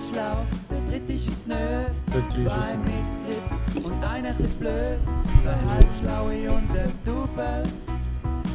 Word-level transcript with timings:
schlau, 0.00 0.46
der 0.70 0.80
dritte 0.88 1.12
ist 1.12 1.28
es 1.28 1.46
nö. 1.46 1.54
Zwei 2.34 2.76
mit 2.78 3.06
Grips 3.26 3.84
und 3.84 4.04
einer 4.04 4.38
ist 4.40 4.58
blöd. 4.58 4.98
Zwei 5.42 5.54
halbschlaue 5.54 6.50
und 6.50 6.70
ein 6.70 6.92
Double. 7.04 7.64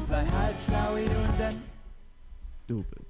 Zwei 0.05 0.25
halbschlaue 0.25 1.03
und 1.03 1.41
ein 1.41 1.61
Double. 2.67 3.05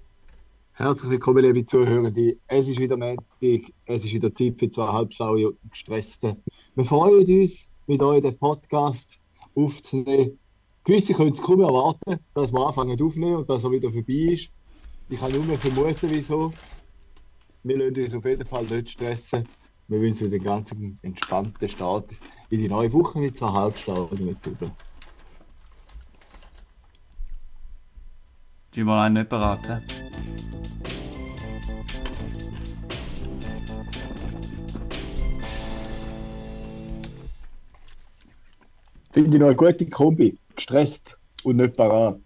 Herzlich 0.74 1.12
willkommen, 1.12 1.46
liebe 1.46 1.66
Zuhörende. 1.66 2.38
Es 2.48 2.68
ist 2.68 2.80
wieder 2.80 2.98
Montag, 2.98 3.72
es 3.86 4.04
ist 4.04 4.14
wieder 4.14 4.34
Zeit 4.34 4.56
für 4.60 4.70
zwei 4.70 4.88
halbschlaue 4.88 5.50
und 5.50 5.72
gestresste. 5.72 6.36
Wir 6.76 6.86
freuen 6.86 7.26
uns, 7.42 7.70
mit 7.88 8.02
euch 8.02 8.22
den 8.22 8.38
Podcast 8.38 9.08
aufzunehmen. 9.56 10.38
Gewisse 10.84 11.14
können 11.14 11.34
es 11.34 11.42
kaum 11.42 11.62
erwarten, 11.62 12.20
dass 12.34 12.52
wir 12.52 12.68
anfangen 12.68 13.02
aufzunehmen 13.02 13.38
und 13.38 13.50
dass 13.50 13.64
er 13.64 13.72
wieder 13.72 13.92
vorbei 13.92 14.34
ist. 14.34 14.50
Ich 15.08 15.20
kann 15.20 15.32
nur 15.32 15.44
vermuten, 15.44 16.10
wieso. 16.12 16.52
Wir 17.68 17.80
lassen 17.80 18.00
uns 18.00 18.14
auf 18.14 18.26
jeden 18.26 18.46
Fall 18.46 18.64
nicht 18.66 18.92
stressen. 18.92 19.50
Wir 19.88 20.00
wünschen 20.00 20.30
den 20.30 20.44
ganzen 20.44 21.00
entspannten 21.02 21.68
Start 21.68 22.12
in 22.52 22.60
die 22.60 22.70
neue 22.70 22.94
Woche 22.94 23.18
mit 23.18 23.40
zwei 23.40 23.52
halbschlauen 23.52 24.24
mit 24.24 24.46
Double. 24.46 24.70
Die 28.76 28.84
mal 28.84 29.08
einen 29.08 29.16
nicht 29.16 29.30
beraten. 29.30 29.82
Finde 39.12 39.38
ich 39.38 39.40
noch 39.40 39.48
eine 39.48 39.56
gute 39.56 39.90
Kombi. 39.90 40.38
Gestresst 40.56 41.18
und 41.44 41.56
nicht 41.56 41.76
parat. 41.76 42.25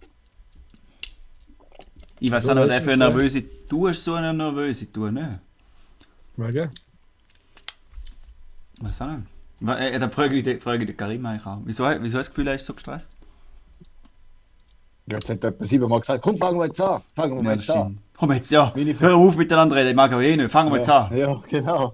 Ich 2.19 2.31
weiß 2.31 2.47
auch 2.49 2.53
nicht, 2.55 2.61
hast 2.63 2.69
der 2.69 2.81
für 2.81 2.91
einen 2.91 2.99
nervöse. 2.99 3.43
Du 3.69 3.87
hast 3.87 4.03
so 4.03 4.13
eine 4.15 4.33
nervöse, 4.33 4.85
du 4.87 5.09
ne? 5.09 5.39
Wegen? 6.37 6.69
Weiß 8.81 9.01
auch 9.01 9.07
nicht. 9.07 9.27
Äh, 9.67 9.99
dann 9.99 10.11
frage 10.11 10.35
ich, 10.35 10.43
die- 10.43 10.57
frage 10.59 10.83
ich 10.83 10.87
die 10.89 10.93
Karim 10.95 11.25
eigentlich 11.25 11.45
auch. 11.45 11.59
Wieso, 11.65 11.83
wieso 11.83 11.93
hast 11.99 12.11
du 12.13 12.17
das 12.17 12.29
Gefühl, 12.29 12.47
er 12.47 12.55
ist 12.55 12.65
so 12.65 12.73
gestresst? 12.73 13.11
Ja, 15.07 15.15
Jetzt 15.15 15.29
hat 15.29 15.43
jemand 15.43 15.67
siebenmal 15.67 15.99
gesagt, 15.99 16.23
komm, 16.23 16.37
fangen 16.37 16.59
wir 16.59 16.67
jetzt 16.67 16.79
an. 16.81 17.01
Fangen 17.15 17.37
wir 17.43 17.51
Ja, 17.51 17.55
jetzt 17.57 17.69
an. 17.71 17.97
Komm 18.15 18.31
jetzt, 18.33 18.51
ja. 18.51 18.73
Hör 18.75 19.15
auf 19.15 19.35
miteinander 19.37 19.75
reden, 19.75 19.89
ich 19.89 19.95
mag 19.95 20.13
auch 20.13 20.21
eh 20.21 20.35
nicht. 20.37 20.51
Fangen 20.51 20.71
wir 20.71 20.77
jetzt 20.77 20.87
ja, 20.87 21.05
an. 21.07 21.17
Ja, 21.17 21.41
genau. 21.49 21.93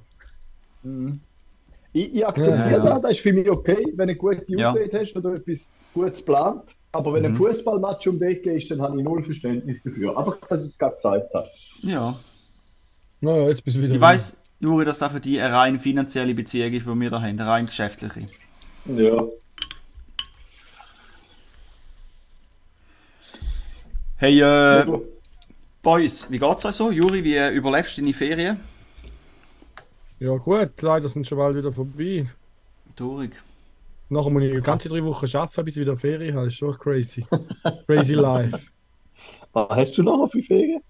Mhm. 0.84 1.20
Ich, 1.94 2.14
ich 2.14 2.28
akzeptiere 2.28 2.58
Ja, 2.72 2.78
ja. 2.78 2.84
das, 2.84 3.02
das 3.02 3.12
ist 3.12 3.20
für 3.22 3.32
mich 3.34 3.50
okay, 3.50 3.78
wenn 3.96 3.96
du 3.96 4.04
eine 4.04 4.16
gute 4.16 4.44
Ja. 4.50 4.72
Ausrede 4.72 5.00
hast 5.00 5.16
oder 5.16 5.36
etwas 5.36 5.68
Gutes 5.94 6.24
plant. 6.26 6.76
Aber 6.96 7.14
wenn 7.14 7.24
Mhm. 7.24 7.30
ein 7.30 7.36
Fußballmatch 7.36 8.08
um 8.08 8.20
die 8.20 8.26
Ecke 8.26 8.54
ist, 8.54 8.72
dann 8.72 8.82
habe 8.82 8.98
ich 8.98 9.04
null 9.04 9.24
Verständnis 9.24 9.84
dafür. 9.84 10.18
Einfach, 10.18 10.38
dass 10.48 10.62
ich 10.64 10.70
es 10.70 10.78
gerade 10.78 10.96
gesagt 10.96 11.34
habe. 11.34 11.50
Ja. 11.82 12.16
Na 13.22 13.38
ja, 13.38 13.50
jetzt 13.50 13.64
bist 13.64 13.76
du 13.78 13.82
wieder. 13.82 13.96
Ich 13.96 14.02
weiss, 14.02 14.38
Juri, 14.60 14.86
dass 14.86 15.00
das 15.00 15.12
für 15.12 15.20
dich 15.20 15.40
eine 15.42 15.54
rein 15.54 15.80
finanzielle 15.80 16.34
Beziehung 16.34 16.72
ist, 16.74 16.86
die 16.86 16.96
wir 17.00 17.10
da 17.10 17.18
haben. 17.22 17.26
Eine 17.40 17.46
rein 17.46 17.66
geschäftliche. 17.66 18.30
Ja. 18.86 19.24
Hey, 24.18 24.40
äh, 24.42 24.86
Boys, 25.82 26.26
wie 26.30 26.40
geht's 26.40 26.66
euch 26.66 26.76
so? 26.76 26.92
Juri, 26.92 27.24
wie 27.24 27.36
äh, 27.36 27.50
überlebst 27.52 27.98
du 27.98 28.02
deine 28.02 28.14
Ferien? 28.14 28.60
Ja, 30.20 30.36
gut, 30.38 30.82
leider 30.82 31.10
sind 31.10 31.28
schon 31.28 31.38
bald 31.38 31.58
wieder 31.58 31.72
vorbei. 31.74 32.26
Traurig. 32.96 33.32
Nachher 34.10 34.30
muss 34.30 34.44
ich 34.44 34.52
die 34.54 34.62
ganze 34.62 34.90
drei 34.90 35.04
Wochen 35.04 35.26
arbeiten, 35.36 35.66
bis 35.66 35.76
ich 35.78 35.82
wieder 35.82 35.98
Ferien 35.98 36.36
habe. 36.36 36.46
Das 36.46 36.54
ist 36.54 36.60
schon 36.60 36.78
crazy. 36.78 37.26
crazy 37.88 38.14
life. 38.16 38.60
Was 39.54 39.70
hast 39.70 39.98
du 39.98 40.04
noch 40.04 40.28
für 40.32 40.44
Ferien? 40.44 40.82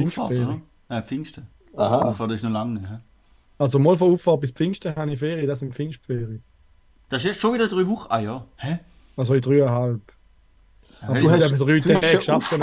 Auffahrt, 0.00 0.30
oder? 0.30 0.60
Äh, 0.88 1.02
Pfingsten. 1.02 1.46
Aha. 1.76 2.02
Auffahrt 2.02 2.32
ist 2.32 2.44
noch 2.44 2.50
lange 2.50 2.80
nicht. 2.80 2.88
hä? 2.90 2.98
Also 3.58 3.78
mal 3.80 3.96
von 3.98 4.12
Auffahrt 4.12 4.40
bis 4.40 4.52
Pfingsten 4.52 4.94
habe 4.94 5.12
ich 5.12 5.18
Ferien, 5.18 5.46
das 5.48 5.58
sind 5.58 5.74
Pfingstferien. 5.74 6.42
Das 7.08 7.22
ist 7.22 7.26
jetzt 7.28 7.40
schon 7.40 7.54
wieder 7.54 7.66
drei 7.68 7.86
Wochen. 7.88 8.06
Ah 8.10 8.20
ja. 8.20 8.44
Hä? 8.56 8.78
Also 9.16 9.34
in 9.34 9.40
dreieinhalb. 9.40 10.00
Ja, 11.02 11.08
Aber 11.08 11.20
du 11.20 11.30
hast 11.30 11.40
eben 11.40 11.58
drei 11.58 11.80
Tage 11.80 12.16
geschafft. 12.18 12.54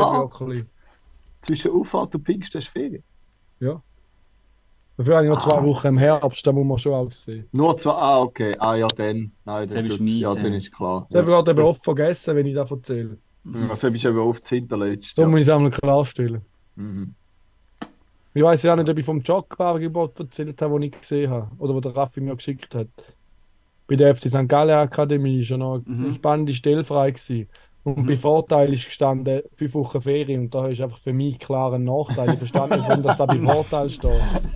Zwischen 1.42 1.72
Auffahrt 1.72 2.16
und 2.16 2.26
Pfingsten 2.26 2.60
hast 2.62 2.68
du 2.68 2.72
Ferien. 2.80 3.04
Ja. 3.60 3.82
Dafür 4.98 5.16
habe 5.18 5.26
ich 5.26 5.30
noch 5.32 5.44
zwei 5.44 5.58
Ah. 5.58 5.66
Wochen 5.66 5.88
im 5.88 5.98
Herbst, 5.98 6.48
da 6.48 6.52
muss 6.54 6.66
man 6.66 6.78
schon 6.78 6.94
auch 6.94 7.12
sehen. 7.12 7.48
Nur 7.52 7.78
zwei, 7.78 7.92
ah, 7.92 8.22
okay. 8.22 8.56
Ah, 8.60 8.76
ja, 8.76 8.88
dann. 8.88 9.32
Nein, 9.44 9.68
Das 9.68 9.74
dann, 9.76 9.86
ist 9.86 10.00
ja, 10.00 10.34
ja. 10.34 10.42
dann 10.42 10.54
ist 10.54 10.72
klar. 10.74 11.06
Das 11.10 11.22
habe 11.22 11.32
ich 11.32 11.36
gerade 11.36 11.52
eben 11.52 11.62
oft 11.62 11.84
vergessen, 11.84 12.36
wenn 12.36 12.46
ich 12.46 12.56
das 12.56 12.72
erzähle. 12.72 13.18
Ja. 13.44 13.70
Also, 13.70 13.92
bist 13.92 14.04
du 14.06 14.10
eben 14.10 14.20
oft 14.20 14.48
hinterletzt. 14.48 15.18
Da 15.18 15.24
Ja. 15.24 15.28
muss 15.28 15.42
ich 15.42 15.48
es 15.48 15.54
einmal 15.54 15.72
klarstellen. 15.72 16.42
Mhm. 16.76 17.14
Ich 18.34 18.44
weiß 18.44 18.64
ja 18.64 18.76
nicht, 18.76 18.90
ob 18.90 18.98
ich 18.98 19.06
vom 19.06 19.22
Joggebaugebot 19.22 20.20
erzählt 20.20 20.62
habe, 20.62 20.74
den 20.80 20.84
ich 20.84 21.00
gesehen 21.00 21.30
habe. 21.32 21.50
Oder 21.58 21.74
wo 21.76 21.80
der 21.80 21.96
Raffi 21.96 22.20
mir 22.22 22.36
geschickt 22.36 22.74
hat. 22.76 22.88
Bei 23.88 23.96
der 23.96 24.16
FC 24.16 24.30
St. 24.30 24.48
Gallen 24.48 24.76
Akademie 24.78 25.40
ist 25.42 25.48
schon 25.48 25.60
noch 25.60 25.82
Mhm. 25.86 26.06
eine 26.06 26.16
spannende 26.16 26.54
Stelle 26.54 26.84
frei 26.84 27.12
gewesen. 27.12 27.48
Und 27.86 28.00
Mhm. 28.00 28.06
bei 28.08 28.18
Vorteil 28.18 28.74
ist 28.74 28.86
gestanden, 28.86 29.44
fünf 29.56 29.74
Wochen 29.76 30.02
Ferien. 30.02 30.42
Und 30.42 30.56
da 30.56 30.68
ist 30.68 30.82
einfach 30.82 30.98
für 31.00 31.14
mich 31.14 31.38
klar 31.40 31.72
ein 31.72 31.84
Nachteil. 31.84 32.32
Ich 32.34 32.40
verstehe 32.40 32.68
nicht, 32.68 32.90
warum 32.90 33.04
das 33.04 33.16
da 33.16 33.26
bei 33.28 33.38
Vorteil 33.40 33.90
steht. 33.92 34.22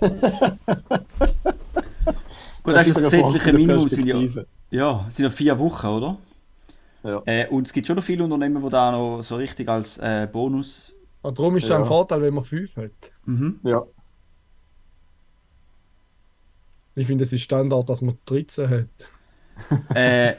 Gut, 2.62 2.74
das 2.74 2.88
ist 2.88 2.96
das 2.96 3.04
ist 3.06 3.12
eine 3.14 3.22
gesetzliche 3.22 3.52
Minimum. 3.52 3.88
Sind 3.88 4.06
ja, 4.06 4.16
ja, 4.70 5.06
sind 5.10 5.24
ja 5.24 5.30
vier 5.30 5.58
Wochen, 5.58 5.86
oder? 5.86 6.18
Ja. 7.02 7.22
Äh, 7.24 7.46
und 7.48 7.66
es 7.66 7.72
gibt 7.72 7.86
schon 7.86 7.96
noch 7.96 8.02
viele 8.04 8.24
Unternehmen, 8.24 8.62
die 8.62 8.68
da 8.68 8.92
noch 8.92 9.22
so 9.22 9.36
richtig 9.36 9.68
als 9.68 9.96
äh, 9.98 10.28
Bonus. 10.30 10.94
Und 11.22 11.38
darum 11.38 11.56
ist 11.56 11.64
es 11.64 11.70
Ja. 11.70 11.78
ein 11.78 11.86
Vorteil, 11.86 12.20
wenn 12.22 12.34
man 12.34 12.44
fünf 12.44 12.76
hat. 12.76 12.90
Mhm. 13.24 13.60
Ja. 13.62 13.82
Ich 16.96 17.06
finde, 17.06 17.24
es 17.24 17.32
ist 17.32 17.42
Standard, 17.42 17.88
dass 17.88 18.00
man 18.02 18.18
13 18.26 18.68
hat. 18.68 19.96
Äh, 19.96 20.34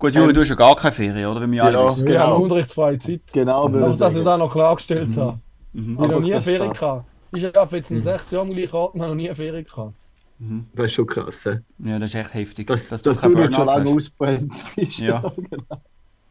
gut, 0.00 0.14
Juri, 0.14 0.32
du 0.32 0.40
hast 0.40 0.48
ja 0.48 0.54
gar 0.56 0.74
keine 0.74 0.92
Ferien, 0.92 1.26
oder? 1.30 1.40
Wenn 1.42 1.52
wir 1.52 1.62
alle 1.64 1.78
Ja. 1.78 1.86
wissen. 1.86 2.06
Wir 2.08 2.20
haben 2.20 2.30
Genau. 2.32 2.42
unterrichtsfreie 2.42 2.98
Zeit. 2.98 3.20
Genau, 3.32 3.70
würde 3.70 3.84
Aber 3.84 3.92
ich 3.92 3.98
dass 3.98 4.08
ich 4.10 4.14
sagen. 4.14 4.24
das 4.24 4.38
noch 4.38 4.52
klargestellt 4.52 5.16
habe. 5.16 5.38
Mhm. 5.72 5.92
Ich 5.92 5.98
habe 5.98 6.08
noch 6.08 6.20
nie 6.20 6.26
eine 6.32 6.34
das 6.36 6.44
Ferien 6.44 6.72
gehabt. 6.72 7.04
Ich 7.32 7.44
arbeite 7.56 7.76
jetzt 7.76 7.90
in 7.92 8.02
sechs 8.02 8.30
Jahren 8.32 8.48
am 8.48 8.54
gleichen 8.54 8.74
Ort 8.74 8.94
und 8.94 9.00
habe 9.02 9.10
noch 9.10 9.16
nie 9.16 9.28
eine 9.28 9.36
Ferien 9.36 9.64
gehabt. 9.64 9.94
Mhm. 10.40 10.66
Das 10.74 10.86
ist 10.86 10.92
schon 10.94 11.06
krass. 11.06 11.44
hä? 11.44 11.60
Ja, 11.78 11.98
das 12.00 12.10
ist 12.10 12.16
echt 12.16 12.34
heftig. 12.34 12.66
Dass, 12.66 12.88
dass 12.88 13.02
dass, 13.02 13.20
kein 13.20 13.32
du 13.32 13.38
nicht 13.38 13.54
schon 13.54 13.66
lange 13.66 13.90
ausbrennt 13.90 14.52
bist. 14.74 14.98
Ja. 14.98 15.20
genau. 15.36 15.80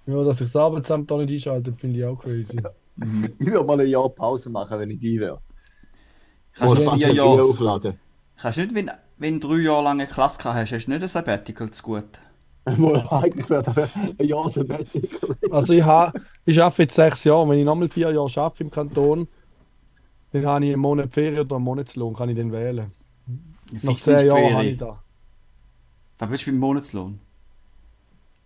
Ja, 0.07 0.23
dass 0.25 0.41
ich 0.41 0.51
das 0.51 0.55
Arbeitsamt 0.55 1.09
da 1.11 1.17
nicht 1.17 1.31
einschalte, 1.31 1.71
finde 1.73 1.99
ich 1.99 2.05
auch 2.05 2.15
crazy. 2.17 2.57
Mhm. 2.97 3.29
Ich 3.39 3.47
würde 3.47 3.63
mal 3.65 3.79
ein 3.79 3.87
Jahr 3.87 4.09
Pause 4.09 4.49
machen, 4.49 4.77
wenn 4.79 4.89
ich 4.89 4.99
die 4.99 5.19
wäre. 5.19 5.39
Kannst 6.53 6.75
du 6.77 6.91
vier 6.91 7.13
Jahre. 7.13 7.43
aufladen. 7.43 7.99
Kannst 8.41 8.57
du 8.57 8.61
nicht, 8.63 8.75
wenn, 8.75 8.91
wenn 9.17 9.39
du 9.39 9.47
drei 9.47 9.57
Jahre 9.61 9.83
lang 9.83 10.01
eine 10.01 10.07
Klasse 10.07 10.37
gehabt 10.39 10.55
hast, 10.57 10.71
hast 10.73 10.85
du 10.85 10.91
nicht 10.91 11.01
ein 11.03 11.07
Sabbatical 11.07 11.69
zu 11.71 11.83
gut. 11.83 12.19
Mal 12.77 13.07
eigentlich 13.11 13.49
wäre 13.49 13.63
das 13.63 13.95
ein 13.95 14.25
Jahr 14.25 14.49
Sabbatical. 14.49 15.35
Also 15.51 15.73
ich, 15.73 15.83
ha, 15.83 16.13
ich 16.45 16.61
arbeite 16.61 16.83
jetzt 16.83 16.95
sechs 16.95 17.23
Jahre. 17.23 17.49
Wenn 17.49 17.59
ich 17.59 17.65
nochmal 17.65 17.89
vier 17.89 18.11
Jahre 18.11 18.41
arbeite 18.41 18.63
im 18.63 18.71
Kanton, 18.71 19.27
dann 20.31 20.45
habe 20.45 20.65
ich 20.65 20.73
einen 20.73 20.81
Monat 20.81 21.11
Ferien 21.13 21.39
oder 21.41 21.55
einen 21.55 21.65
Monatslohn, 21.65 22.13
kann 22.13 22.29
ich 22.29 22.35
den 22.35 22.51
wählen. 22.51 22.91
Nach 23.71 23.91
Fix 23.93 24.03
zehn 24.03 24.25
Jahren 24.27 24.53
habe 24.53 24.65
ich 24.65 24.77
da. 24.77 25.01
Was 26.19 26.29
willst 26.29 26.45
du 26.47 26.51
beim 26.51 26.59
Monatslohn? 26.59 27.19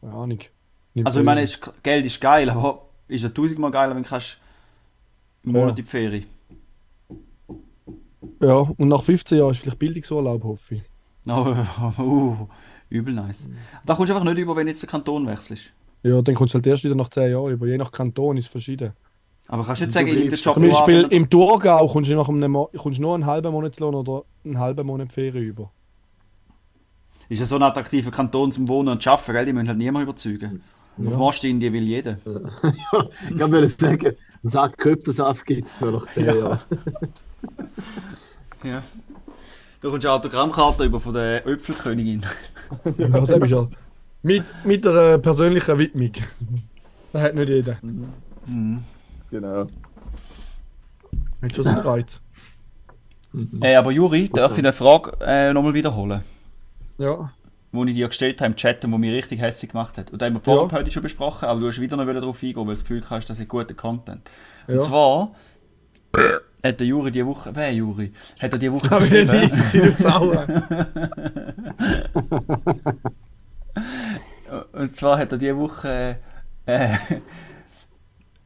Keine 0.02 0.14
Ahnung. 0.14 0.40
Nicht 0.94 1.06
Also 1.08 1.20
ich 1.20 1.26
meine, 1.26 1.42
ist, 1.44 1.60
Geld 1.82 2.06
ist 2.06 2.20
geil, 2.22 2.50
aber 2.50 2.86
ist 3.08 3.24
ja 3.24 3.30
tausendmal 3.30 3.72
geiler, 3.72 3.96
wenn 3.96 4.04
du 4.04 4.10
kannst 4.10 4.38
einen 5.46 5.56
Ja. 5.56 5.62
Monat 5.62 5.80
in 5.80 5.86
die 5.86 5.90
Ferien. 5.90 6.26
Ja, 8.40 8.56
und 8.58 8.88
nach 8.88 9.04
15 9.04 9.38
Jahren 9.38 9.52
ist 9.52 9.60
vielleicht 9.60 9.80
Bildungsurlaub, 9.80 10.44
hoffe 10.44 10.76
ich. 10.76 10.82
Oh, 11.26 11.56
uh, 12.00 12.48
übel 12.94 13.14
nice. 13.14 13.50
Da 13.86 13.96
kommst 13.96 14.10
du 14.10 14.14
einfach 14.16 14.28
nicht 14.30 14.38
über, 14.40 14.56
wenn 14.56 14.66
du 14.66 14.72
jetzt 14.72 14.82
den 14.84 14.90
Kanton 14.90 15.28
wechselst. 15.28 15.74
Ja, 16.04 16.22
dann 16.22 16.36
kommst 16.36 16.54
du 16.54 16.58
halt 16.58 16.68
erst 16.68 16.84
wieder 16.84 16.96
nach 16.96 17.10
10 17.10 17.32
Jahren 17.32 17.52
über. 17.52 17.66
Je 17.68 17.78
nach 17.78 17.92
Kanton 17.92 18.38
ist 18.38 18.46
es 18.46 18.52
verschieden. 18.52 18.94
Aber 19.48 19.64
kannst 19.66 19.82
du 19.82 19.86
nicht 19.86 19.94
sagen, 19.94 20.08
in 20.08 20.30
den 20.30 20.40
Job 20.40 20.54
Zum 20.54 20.64
Beispiel 20.64 21.08
im 21.10 21.30
Thurgau 21.30 21.88
kommst 21.88 22.10
du, 22.10 22.16
nach 22.16 22.30
einem, 22.30 22.54
kommst 22.78 22.98
du 22.98 23.02
nur 23.02 23.14
einen 23.16 23.26
halben 23.26 23.52
Monatslohn 23.52 23.94
oder 23.96 24.24
einen 24.46 24.60
halben 24.60 24.88
Monat 24.88 25.12
Ferien 25.12 25.44
über. 25.44 25.72
Ist 27.30 27.40
ja 27.40 27.46
so 27.46 27.56
ein 27.56 27.64
attraktiver 27.64 28.12
Kanton 28.12 28.52
zum 28.52 28.68
Wohnen 28.68 28.90
und 28.90 29.08
Arbeiten, 29.08 29.34
gell? 29.34 29.46
Die 29.46 29.54
müssen 29.54 29.68
halt 29.70 29.78
niemand 29.78 30.04
überzeugen. 30.04 30.62
Und 30.98 31.08
auf 31.08 31.14
Ja. 31.14 31.20
Ostindien 31.20 31.74
will 31.74 31.84
jeder. 31.84 32.18
Ich 33.30 33.40
würde 33.40 33.68
sagen, 33.68 34.06
einen 34.44 34.50
Sack 34.52 34.78
Köpfelsaft 34.78 35.46
gibt 35.46 35.68
es 35.68 35.82
nur 35.82 35.92
nach 35.94 36.08
10 36.12 36.26
Ja. 36.26 36.36
Jahren. 36.36 36.60
Ja. 38.64 38.82
Du 39.84 39.90
kommst 39.92 40.06
eine 40.06 40.16
Autogrammkarte 40.16 40.86
über 40.86 41.00
von 41.02 41.12
der 41.14 41.46
Öpfelkönigin. 41.46 42.26
Ja, 42.98 43.08
das 43.10 43.30
ist 43.30 43.50
ja. 43.50 43.68
Mit, 44.22 44.46
mit 44.64 44.88
einer 44.88 45.18
persönlichen 45.18 45.78
Widmung. 45.78 46.14
Das 47.12 47.22
hat 47.22 47.36
nicht 47.36 47.50
jeder. 47.50 47.78
Mhm. 48.48 48.82
Genau. 49.30 49.68
Hat 51.42 51.54
schon 51.54 51.64
seinen 51.66 51.80
Reiz. 51.80 52.22
Äh, 53.62 53.76
aber 53.76 53.92
Juri, 53.92 54.30
darf 54.30 54.54
ich 54.54 54.60
eine 54.60 54.72
Frage 54.72 55.18
äh, 55.22 55.52
nochmal 55.52 55.74
wiederholen? 55.74 56.24
Ja. 56.98 57.34
Die 57.74 57.90
ich 57.90 57.96
dir 57.96 58.08
gestellt 58.08 58.40
habe 58.40 58.52
im 58.52 58.56
Chat 58.56 58.86
und 58.86 58.92
die 58.94 58.98
mich 59.00 59.12
richtig 59.12 59.42
hässlich 59.42 59.72
gemacht 59.72 59.98
hat. 59.98 60.12
Und 60.12 60.22
da 60.22 60.28
haben 60.28 60.36
wir 60.36 60.40
vorher 60.42 60.66
Ja. 60.72 60.72
heute 60.80 60.92
schon 60.92 61.04
besprochen, 61.04 61.46
aber 61.50 61.60
du 61.60 61.68
hast 61.68 61.82
wieder 61.82 61.98
noch 61.98 62.06
darauf 62.06 62.42
eingehen, 62.42 62.56
weil 62.56 62.66
du 62.66 62.72
das 62.72 62.82
Gefühl 62.84 63.04
hast, 63.10 63.30
das 63.30 63.38
ist 63.40 63.50
guter 63.50 63.74
Content. 63.74 64.22
Und 64.68 64.76
Ja. 64.76 64.80
zwar, 64.82 65.32
hat 66.64 66.80
der 66.80 66.88
Juri 66.88 67.12
die 67.12 67.26
Woche, 67.26 67.52
wer 67.54 67.74
Juri, 67.74 68.14
hat 68.40 68.54
er 68.54 68.60
die 68.60 68.72
Woche 68.72 68.88
geschrieben. 68.88 69.52
ich, 69.54 69.62
sind 69.64 69.98
sauer. 69.98 70.48
Und 74.72 74.96
zwar 74.96 75.18
hat 75.18 75.32
er 75.32 75.38
die 75.38 75.56
Woche. 75.56 76.18
Äh, 76.66 76.94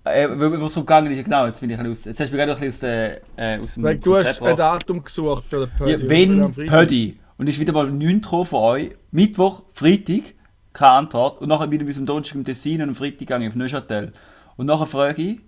äh, 0.04 0.28
wo 0.30 0.66
es 0.66 0.78
umgegangen 0.78 1.12
ist, 1.12 1.24
genau, 1.24 1.46
jetzt 1.46 1.60
bin 1.60 1.70
ich 1.70 1.78
ein 1.78 1.84
bisschen 1.84 1.92
aus. 1.92 2.06
Jetzt 2.06 2.20
hast 2.20 2.32
du 2.32 2.38
mich 2.38 2.46
gerade 2.46 2.60
ein 2.60 2.68
bisschen 2.68 2.90
aus, 2.90 3.22
äh, 3.38 3.60
aus 3.62 3.74
dem 3.76 3.84
Weil 3.84 3.98
du 3.98 4.16
hast 4.16 4.42
ein. 4.42 4.56
Datum 4.56 5.04
gesucht 5.04 5.44
für 5.50 5.68
den 5.68 5.88
Ja, 5.88 5.98
Pödi. 5.98 6.42
Am 6.42 6.58
wenn. 6.58 6.68
Pödi. 6.68 7.20
Und 7.38 7.48
ist 7.50 7.60
wieder 7.60 7.74
mal 7.74 7.92
9 7.92 8.22
gekommen 8.22 8.46
von 8.46 8.60
euch. 8.64 8.96
Mittwoch, 9.12 9.64
Freitag, 9.74 10.34
keine 10.74 10.92
Antwort. 10.92 11.42
Und 11.42 11.50
nachher 11.50 11.70
wieder 11.70 11.86
bis 11.86 12.00
am 12.00 12.06
Donnerstag 12.06 12.36
im 12.36 12.46
Tessin 12.46 12.82
und 12.82 12.90
am 12.90 12.96
Freitag 12.96 13.28
gehe 13.28 13.42
ich 13.44 13.48
auf 13.50 13.56
Neuchâtel. 13.56 14.14
Und 14.56 14.66
nachher 14.66 14.88
frage 14.88 15.22
ich, 15.22 15.40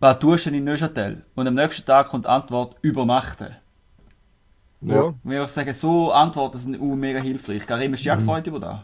was 0.00 0.18
tust 0.18 0.46
du 0.46 0.50
denn 0.50 0.58
in 0.58 0.64
Neuchâtel? 0.64 1.24
Und 1.36 1.46
am 1.46 1.54
nächsten 1.54 1.86
Tag 1.86 2.08
kommt 2.08 2.24
die 2.24 2.28
Antwort, 2.28 2.76
übernachten. 2.82 3.56
Ja. 4.82 5.14
Und 5.22 5.32
ich 5.32 5.38
würde 5.38 5.48
sagen, 5.52 5.72
so 5.74 6.10
Antworten 6.12 6.58
sind 6.58 6.78
uh, 6.80 6.94
mega 6.96 7.20
hilfreich. 7.20 7.66
Karim, 7.66 7.92
hast 7.92 8.00
du 8.00 8.04
dich 8.04 8.12
auch 8.12 8.16
Mhm. 8.16 8.18
gefreut 8.18 8.46
über 8.46 8.60
das? 8.60 8.80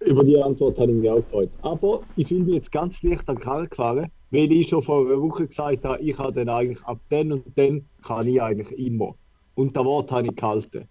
Über 0.00 0.24
die 0.24 0.40
Antwort 0.42 0.78
habe 0.78 0.90
ich 0.92 0.98
mich 0.98 1.10
auch 1.10 1.22
gefreut. 1.22 1.50
Aber 1.62 2.02
ich 2.16 2.26
fühle 2.28 2.44
mich 2.44 2.54
jetzt 2.56 2.72
ganz 2.72 3.02
leicht 3.02 3.28
an 3.28 3.36
den 3.36 3.40
Karren 3.42 3.68
gefahren, 3.70 4.10
weil 4.30 4.50
ich 4.52 4.68
schon 4.68 4.82
vor 4.82 5.06
einer 5.06 5.20
Woche 5.20 5.46
gesagt 5.46 5.84
habe, 5.84 6.00
ich 6.02 6.18
habe 6.18 6.32
dann 6.32 6.48
eigentlich 6.48 6.82
ab 6.84 7.00
dann 7.08 7.32
und 7.32 7.56
dann 7.56 7.88
kann 8.02 8.26
ich 8.26 8.42
eigentlich 8.42 8.76
immer. 8.78 9.14
Und 9.54 9.76
das 9.76 9.84
Wort 9.84 10.10
habe 10.10 10.26
ich 10.28 10.36
gehalten. 10.36 10.88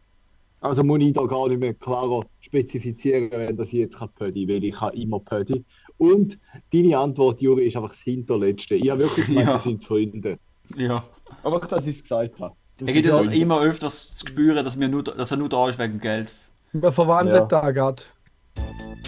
Also 0.61 0.83
muss 0.83 1.01
ich 1.01 1.13
da 1.13 1.25
gar 1.25 1.49
nicht 1.49 1.59
mehr 1.59 1.73
klarer 1.75 2.25
spezifizieren, 2.39 3.31
wenn 3.31 3.57
das 3.57 3.69
ich 3.73 3.79
jetzt 3.79 3.97
kann 3.97 4.09
Pödi, 4.15 4.47
weil 4.47 4.63
ich 4.63 4.75
kann 4.75 4.93
immer 4.93 5.19
Pödi. 5.19 5.65
Und 6.01 6.39
deine 6.73 6.97
Antwort, 6.97 7.41
Juri, 7.41 7.67
ist 7.67 7.75
einfach 7.75 7.89
das 7.91 7.99
Hinterletzte. 7.99 8.73
Ich 8.73 8.89
habe 8.89 9.01
wirklich 9.01 9.27
gemeint, 9.27 9.45
Ja. 9.47 9.53
wir 9.53 9.59
sind 9.59 9.83
Freunde. 9.83 10.39
Ja. 10.75 11.03
Aber 11.43 11.59
dass 11.59 11.85
ich 11.85 11.97
es 11.97 12.01
gesagt 12.01 12.39
habe. 12.39 12.55
Er 12.83 12.93
gibt 12.93 13.05
ja 13.05 13.17
Freunde. 13.19 13.35
immer 13.35 13.61
öfters 13.61 14.09
das 14.09 14.25
Gespür, 14.25 14.63
dass, 14.63 14.79
wir 14.79 14.89
nur, 14.89 15.03
dass 15.03 15.29
er 15.29 15.37
nur 15.37 15.47
da 15.49 15.69
ist 15.69 15.77
wegen 15.77 15.99
Geld. 15.99 16.33
Wir 16.73 16.91
verwandeln 16.91 17.41
Ja. 17.41 17.45
da 17.45 17.69
gerade. 17.69 18.01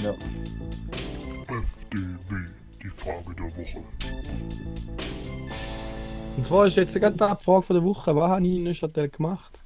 Ja. 0.04 0.12
FDW, 1.64 2.52
die 2.84 2.90
Frage 2.90 3.36
der 3.40 3.46
Woche. 3.46 3.84
Und 6.38 6.46
zwar 6.46 6.68
ist 6.68 6.78
jetzt 6.78 6.94
gerade 6.94 7.14
die 7.18 7.44
Frage 7.44 7.64
von 7.64 7.76
der 7.76 7.84
Woche, 7.84 8.16
was 8.16 8.30
habe 8.30 8.46
ich 8.46 8.56
in 8.56 8.64
Neuchâtel 8.66 9.10
gemacht? 9.10 9.60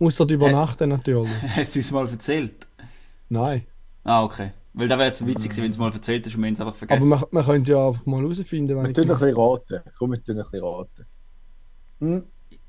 Außer 0.00 0.28
übernachten 0.28 0.88
natürlich. 0.88 1.30
Hast 1.54 1.76
du 1.76 1.78
uns 1.78 1.90
mal 1.92 2.08
erzählt? 2.08 2.66
Nein. 3.28 3.64
Ah, 4.02 4.24
okay. 4.24 4.50
Weil 4.74 4.88
da 4.88 4.98
wäre 4.98 5.06
jetzt 5.06 5.18
so 5.18 5.26
witzig 5.26 5.50
gewesen, 5.50 5.62
wenn 5.62 5.70
du 5.70 5.74
es 5.74 5.78
mal 5.78 5.92
erzählt 5.92 6.26
hast 6.26 6.34
und 6.34 6.42
wir 6.42 6.46
haben 6.48 6.54
es 6.54 6.60
einfach 6.60 6.72
Aber 6.72 6.78
vergessen. 6.78 7.08
man, 7.08 7.24
man 7.30 7.44
könnte 7.44 7.70
ja 7.70 7.88
einfach 7.88 8.06
mal 8.06 8.20
herausfinden, 8.20 8.76
wenn 8.76 8.82
Wir 8.82 8.90
ich 8.90 8.96
tun 8.96 9.10
ein 9.10 9.18
bisschen 9.18 9.36
raten. 9.36 9.80
Komm, 9.98 10.12
wir 10.12 10.24
tun 10.24 10.36
ein 10.38 10.42
bisschen 10.44 10.64
raten. 10.64 11.06
Hm? 12.00 12.24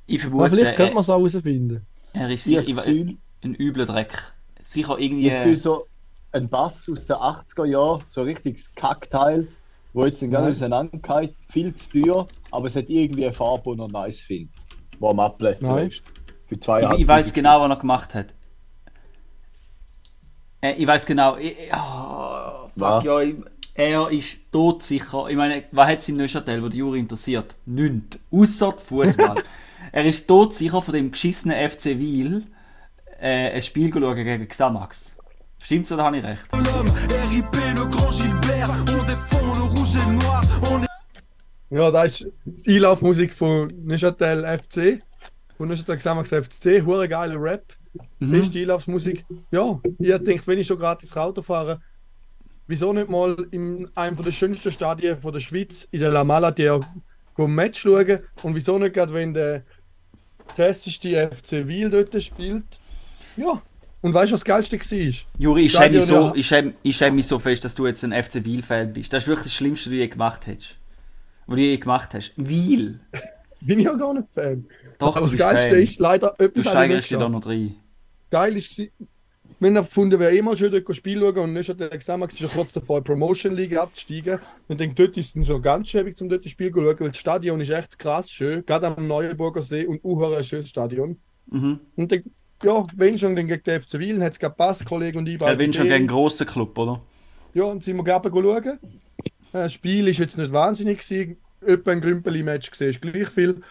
ich 0.08 0.22
vermute, 0.22 0.50
vielleicht 0.52 0.76
könnte 0.76 0.94
man 0.94 0.98
er, 0.98 1.02
es 1.02 1.10
auch 1.10 1.18
herausfinden. 1.18 1.86
er 2.14 2.30
ist 2.30 2.44
sicher 2.44 2.58
das 2.76 2.86
Gefühl, 2.86 3.18
ein 3.44 3.56
übler 3.56 3.86
Dreck. 3.86 4.34
Sicher 4.64 4.98
irgendwie. 5.00 5.28
Ich 5.28 5.34
Gefühl, 5.34 5.58
so 5.58 5.88
ein 6.32 6.48
Bass 6.50 6.88
aus 6.92 7.08
den 7.08 7.16
80er 7.16 7.66
Jahren, 7.66 8.04
so 8.08 8.22
ein 8.22 8.28
richtiges 8.28 8.74
Kackteil, 8.76 9.48
wo 9.94 10.06
jetzt 10.06 10.22
den 10.22 10.32
ganzen 10.32 10.52
auseinandergeht, 10.52 11.34
viel 11.50 11.74
zu 11.74 11.90
teuer, 11.90 12.28
aber 12.52 12.68
es 12.68 12.76
hat 12.76 12.90
irgendwie 12.90 13.26
eine 13.26 13.34
Farbe, 13.34 13.76
die 13.76 13.82
er 13.82 13.88
nice 13.88 14.22
findet, 14.22 14.54
wo 15.00 15.10
am 15.10 15.20
Abblättern 15.20 15.70
Nein. 15.70 15.88
ist. 15.90 16.04
Für 16.48 16.60
zwei 16.60 16.84
Ich, 16.84 17.02
ich 17.02 17.08
weiß 17.08 17.34
genau, 17.34 17.62
was 17.62 17.70
er 17.70 17.80
gemacht 17.80 18.14
hat. 18.14 18.28
Äh, 20.62 20.74
ich 20.74 20.88
weiß 20.88 21.06
genau. 21.06 21.38
Ich, 21.38 21.56
oh, 21.74 22.70
fuck 22.78 23.04
ja. 23.04 23.22
Ich, 23.22 23.36
er 23.74 24.10
ist 24.10 24.38
todsicher. 24.52 25.28
Ich 25.30 25.36
meine, 25.36 25.64
was 25.72 25.88
hat 25.88 26.00
es 26.00 26.10
in 26.10 26.18
Neuchâtel, 26.18 26.64
wo 26.64 26.70
die 26.70 26.78
Juri 26.78 27.00
interessiert? 27.00 27.56
Nichts. 27.66 28.18
Außer 28.32 28.74
Fußball. 28.74 29.44
er 29.92 30.06
ist 30.06 30.28
todsicher 30.28 30.82
von 30.82 30.94
dem 30.94 31.12
geschissenen 31.12 31.70
FC 31.70 31.86
Wiel 32.00 32.46
äh, 33.20 33.52
ein 33.52 33.62
Spiel 33.62 33.92
schauen 33.92 34.16
gegen 34.16 34.48
Xamax. 34.48 35.16
Stimmt's 35.60 35.92
oder 35.92 36.04
habe 36.04 36.18
ich 36.18 36.24
recht? 36.24 36.52
L'homme, 36.54 36.92
RIP, 37.32 37.46
le 37.76 37.90
grand 37.90 38.12
Gilbert, 38.12 38.70
on 38.70 39.06
défend 39.06 39.56
le 39.56 39.64
rouge 39.64 39.96
et 39.96 40.12
noir, 40.12 40.44
on 40.72 40.84
est 40.84 40.90
Ja, 41.72 41.90
das 41.92 42.22
ist 42.22 42.32
die 42.46 42.76
Einlaufmusik 42.76 43.34
von 43.34 43.74
Neuchâtel 43.84 44.46
FC. 44.46 45.02
Von 45.58 45.70
Neuchâtel 45.70 45.98
Xamax 45.98 46.30
FC. 46.30 46.86
Hure 46.86 47.10
geile 47.10 47.36
Rap. 47.36 47.74
Mhm. 48.20 48.32
Beste 48.32 48.60
Einlaufmusik. 48.60 49.26
Ja, 49.52 49.80
ich 50.00 50.12
hab 50.12 50.26
gedacht, 50.26 50.48
wenn 50.48 50.60
ich 50.60 50.68
schon 50.68 50.78
gratis 50.78 51.16
Auto 51.16 51.42
fahre, 51.42 51.82
wieso 52.68 52.94
nicht 52.94 53.10
mal 53.10 53.48
in 53.52 53.90
einem 53.96 54.22
der 54.22 54.32
schönsten 54.32 54.72
Stadien 54.72 55.18
von 55.20 55.34
der 55.34 55.40
Schweiz, 55.40 55.88
in 55.92 56.00
der 56.00 56.12
La 56.12 56.24
Maladie, 56.24 56.70
ein 57.38 57.52
Match 57.56 57.82
schauen 57.82 58.20
und 58.44 58.56
wieso 58.56 58.80
nicht 58.80 58.94
gerade, 58.94 59.14
wenn 59.14 59.34
der 59.34 59.64
krasseste 60.56 61.30
FC 61.32 61.68
Wiel 61.68 61.90
dort 61.90 62.22
spielt. 62.22 62.80
Ja, 63.36 63.62
und 64.06 64.14
weißt 64.14 64.30
du, 64.30 64.34
was 64.34 64.42
das 64.42 64.46
Geilste 64.46 64.78
war? 64.80 65.14
Juri, 65.40 65.66
ich 65.66 65.72
schäme 65.72 65.96
mich, 65.98 66.06
so, 66.06 66.14
ja. 66.14 66.34
ich 66.36 66.46
schäme, 66.46 66.74
ich 66.84 66.96
schäme 66.96 67.16
mich 67.16 67.26
so 67.26 67.40
fest, 67.40 67.66
dass 67.66 67.74
du 67.74 67.88
jetzt 67.88 68.04
ein 68.04 68.12
FC 68.12 68.46
Wiel-Fan 68.46 68.94
bist. 68.94 69.12
Das 69.12 69.24
ist 69.24 69.28
wirklich 69.28 69.46
das 69.46 69.54
Schlimmste, 69.54 69.86
was 69.90 69.92
du 69.94 69.98
je 69.98 70.08
gemacht 70.08 70.42
hast. 70.46 70.76
Was 71.48 71.56
du 71.56 71.62
je 71.64 71.78
gemacht 71.78 72.14
hast. 72.14 72.32
Wiel. 72.36 73.00
Bin 73.62 73.80
ich 73.80 73.86
ja 73.86 73.96
gar 73.96 74.14
nicht 74.14 74.28
Fan. 74.32 74.68
Doch, 75.00 75.08
Aber 75.08 75.22
du 75.22 75.22
das 75.22 75.32
bist 75.32 75.40
Geilste 75.40 75.70
Fan. 75.72 75.80
ist 75.80 76.00
leider 76.00 76.36
Du 76.38 76.46
etwas 76.46 76.64
nicht 76.64 76.70
steigerst 76.70 77.10
dich 77.10 77.18
da 77.18 77.30
noch 77.30 77.48
rein. 77.48 77.76
Geil 78.30 78.58
ist, 78.58 78.78
wir 79.60 79.70
haben 79.70 79.86
gefunden, 79.86 80.22
eh 80.22 80.42
mal 80.42 80.58
schön 80.58 80.72
dort 80.72 80.96
Spiel 80.96 81.20
schauen 81.20 81.38
und 81.38 81.54
nicht 81.54 81.80
der 81.80 81.90
Xamax 81.90 82.34
ist 82.34 82.40
ja 82.42 82.48
kurz 82.48 82.74
davor, 82.74 83.04
Promotion 83.04 83.56
League 83.56 83.78
abzusteigen. 83.78 84.40
Und 84.68 84.74
ich 84.74 84.78
denke, 84.78 84.96
dort 84.96 85.18
ist 85.18 85.36
es 85.36 85.48
schon 85.48 85.62
ganz 85.62 85.90
schäbig, 85.90 86.20
um 86.22 86.30
dort 86.30 86.44
das 86.44 86.52
Spiel 86.52 86.72
zu 86.72 86.84
schauen, 86.84 87.00
weil 87.00 87.08
das 87.10 87.18
Stadion 87.18 87.62
ist 87.62 87.70
echt 87.70 87.98
krass 87.98 88.30
schön, 88.30 88.66
gerade 88.66 88.88
am 88.88 89.08
Neuenburger 89.08 89.62
See 89.62 89.86
und 89.86 90.04
auch 90.04 90.36
ein 90.36 90.44
schönes 90.44 90.70
Stadion. 90.70 91.18
Mhm. 91.48 91.80
Und 91.96 92.12
ich, 92.12 92.26
ja, 92.64 92.86
wenn 92.96 93.18
schon 93.18 93.36
gegen 93.36 93.64
den 93.64 93.82
FC 93.82 94.00
Wielen, 94.00 94.24
hat 94.24 94.34
es 94.34 94.40
gepasst, 94.40 94.86
Kollege 94.86 95.18
und 95.18 95.28
ich. 95.28 95.40
Ja, 95.40 95.54
bin 95.56 95.72
schon 95.72 95.84
gegen 95.84 95.96
einen 95.96 96.08
grossen 96.08 96.48
Club, 96.48 96.78
oder? 96.78 97.02
Ja, 97.54 97.64
und 97.66 97.84
sind 97.84 97.96
wir 97.98 98.04
gerne 98.04 98.30
schauen. 98.30 98.68
Äh, 98.68 98.78
Das 99.52 99.74
Spiel 99.74 100.08
ist 100.08 100.20
jetzt 100.20 100.38
nicht 100.38 100.52
wahnsinnig 100.52 101.00
gewesen. 101.00 101.38
Etwa 101.66 101.92
ein 101.92 102.02
Grümpeli-Match 102.02 102.70
gesehen, 102.70 102.90
ist 102.90 103.02
gleich 103.02 103.30
viel. 103.30 103.62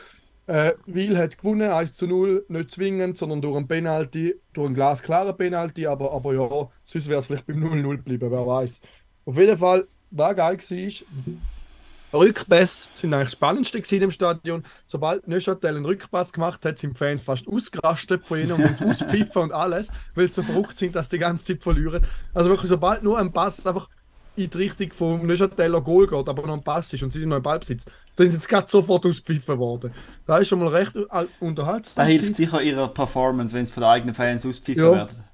Äh, 0.46 0.72
Wiel 0.86 1.16
hat 1.16 1.38
gewonnen, 1.38 1.70
1 1.70 1.94
zu 1.94 2.06
0, 2.06 2.44
nicht 2.48 2.70
zwingend, 2.70 3.16
sondern 3.16 3.40
durch 3.40 3.56
ein 3.56 3.66
Penalty, 3.66 4.34
durch 4.52 4.68
ein 4.68 4.74
glasklaren 4.74 5.36
Penalty, 5.36 5.86
aber, 5.86 6.12
aber 6.12 6.34
ja, 6.34 6.68
sonst 6.84 7.08
wäre 7.08 7.20
es 7.20 7.26
vielleicht 7.26 7.46
beim 7.46 7.64
0-0 7.64 7.96
geblieben, 7.96 8.30
wer 8.30 8.46
weiß. 8.46 8.80
Auf 9.24 9.38
jeden 9.38 9.56
Fall, 9.56 9.86
was 10.10 10.36
geil 10.36 10.58
war, 10.58 12.20
Rückpässe 12.20 12.88
sind 12.94 13.12
eigentlich 13.12 13.26
das 13.26 13.32
Spannendste 13.32 13.80
gewesen 13.80 14.04
im 14.04 14.10
Stadion. 14.10 14.64
Sobald 14.86 15.26
Neuchâtel 15.26 15.76
einen 15.76 15.84
Rückpass 15.84 16.32
gemacht 16.32 16.64
hat, 16.64 16.78
sind 16.78 16.92
die 16.92 16.98
Fans 16.98 17.22
fast 17.22 17.48
ausgerastet 17.48 18.24
von 18.24 18.38
ihnen 18.38 18.52
und 18.52 18.64
uns 18.80 18.80
auspfiffen 18.80 19.42
und 19.42 19.52
alles, 19.52 19.88
weil 20.14 20.28
sie 20.28 20.34
so 20.34 20.42
verrückt 20.42 20.78
sind, 20.78 20.94
dass 20.94 21.08
die 21.08 21.18
ganze 21.18 21.44
Zeit 21.44 21.62
verlieren. 21.62 22.06
Also 22.32 22.50
wirklich, 22.50 22.68
sobald 22.68 23.02
nur 23.02 23.18
ein 23.18 23.32
Pass 23.32 23.66
einfach 23.66 23.88
in 24.36 24.50
die 24.50 24.58
Richtung 24.58 24.92
vom 24.92 25.26
Neuchâteler 25.26 25.80
Goal 25.80 26.06
geht, 26.06 26.28
aber 26.28 26.46
noch 26.46 26.54
ein 26.54 26.62
Pass 26.62 26.92
ist 26.92 27.02
und 27.02 27.12
sie 27.12 27.20
sind 27.20 27.28
noch 27.28 27.36
im 27.36 27.42
Ballbesitz, 27.42 27.84
sind 28.16 28.30
sie 28.30 28.36
jetzt 28.36 28.48
gerade 28.48 28.68
sofort 28.68 29.06
auspfiffen 29.06 29.58
worden. 29.58 29.92
Da 30.26 30.38
ist 30.38 30.48
schon 30.48 30.58
mal 30.58 30.68
recht 30.68 30.96
äh, 30.96 31.26
unterhaltsam. 31.40 32.04
Das 32.04 32.06
hilft 32.08 32.36
sicher 32.36 32.60
ihrer 32.62 32.88
Performance, 32.88 33.54
wenn 33.54 33.62
es 33.62 33.70
von 33.70 33.82
den 33.82 33.90
eigenen 33.90 34.14
Fans 34.14 34.44
auspfiffen 34.44 34.82
Ja. 34.84 34.92
werden. 34.92 35.24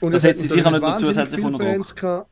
Und 0.00 0.12
Das 0.12 0.24
hat 0.24 0.36
sie 0.36 0.48
sicher 0.48 0.70
nicht 0.70 0.82
wahnsinnig 0.82 1.14
zusätzlich 1.14 1.44
unter 1.44 1.58
Druck. 1.58 1.96
Gehabt. 1.96 2.28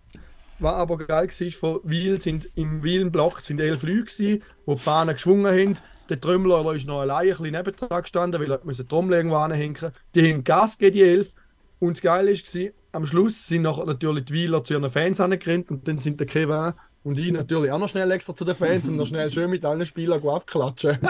Was 0.59 0.75
aber 0.75 0.99
geil 0.99 1.29
war, 1.29 1.51
von 1.53 1.81
Wiel 1.85 2.21
sind 2.21 2.51
im 2.55 2.83
Wielen-Block 2.83 3.41
sind 3.41 3.61
elf 3.61 3.83
Leute, 3.83 4.05
gewesen, 4.05 4.43
die 4.67 4.71
die 4.75 4.77
Fahnen 4.77 5.15
geschwungen 5.15 5.47
haben. 5.47 5.75
Der 6.11 6.21
Trömmler 6.21 6.75
ist 6.75 6.87
noch 6.87 7.01
allein 7.01 7.29
ein 7.31 7.37
bisschen 7.37 7.53
nebendran 7.53 8.03
gestanden, 8.03 8.41
weil 8.41 8.51
er 8.51 8.59
die 8.59 8.85
Trommel 8.85 9.15
irgendwo 9.15 9.37
anhängen. 9.37 9.93
Die 10.15 10.33
haben 10.33 10.45
Gas 10.45 10.77
gegen 10.77 10.93
die 10.93 11.03
elf. 11.03 11.29
Und 11.79 11.97
das 11.97 12.03
Geile 12.03 12.33
war, 12.33 12.71
am 12.93 13.07
Schluss 13.07 13.47
sind 13.47 13.63
nachher 13.63 13.87
natürlich 13.87 14.25
die 14.27 14.35
Wieler 14.35 14.65
zu 14.65 14.75
ihren 14.75 14.91
Fans 14.91 15.21
angerannt 15.21 15.71
und 15.71 15.87
dann 15.87 15.99
sind 15.99 16.19
der 16.21 16.27
Kevin 16.27 16.75
und 17.03 17.19
ich 17.19 17.33
natürlich 17.33 17.71
auch 17.71 17.79
noch 17.79 17.89
schnell 17.89 18.11
extra 18.11 18.35
zu 18.35 18.45
den 18.45 18.55
Fans 18.55 18.89
und 18.89 18.97
noch 18.97 19.07
schnell 19.07 19.31
schön 19.31 19.51
mit 19.51 19.65
allen 19.65 19.87
Spielern 19.87 20.27
abklatschen. 20.27 20.99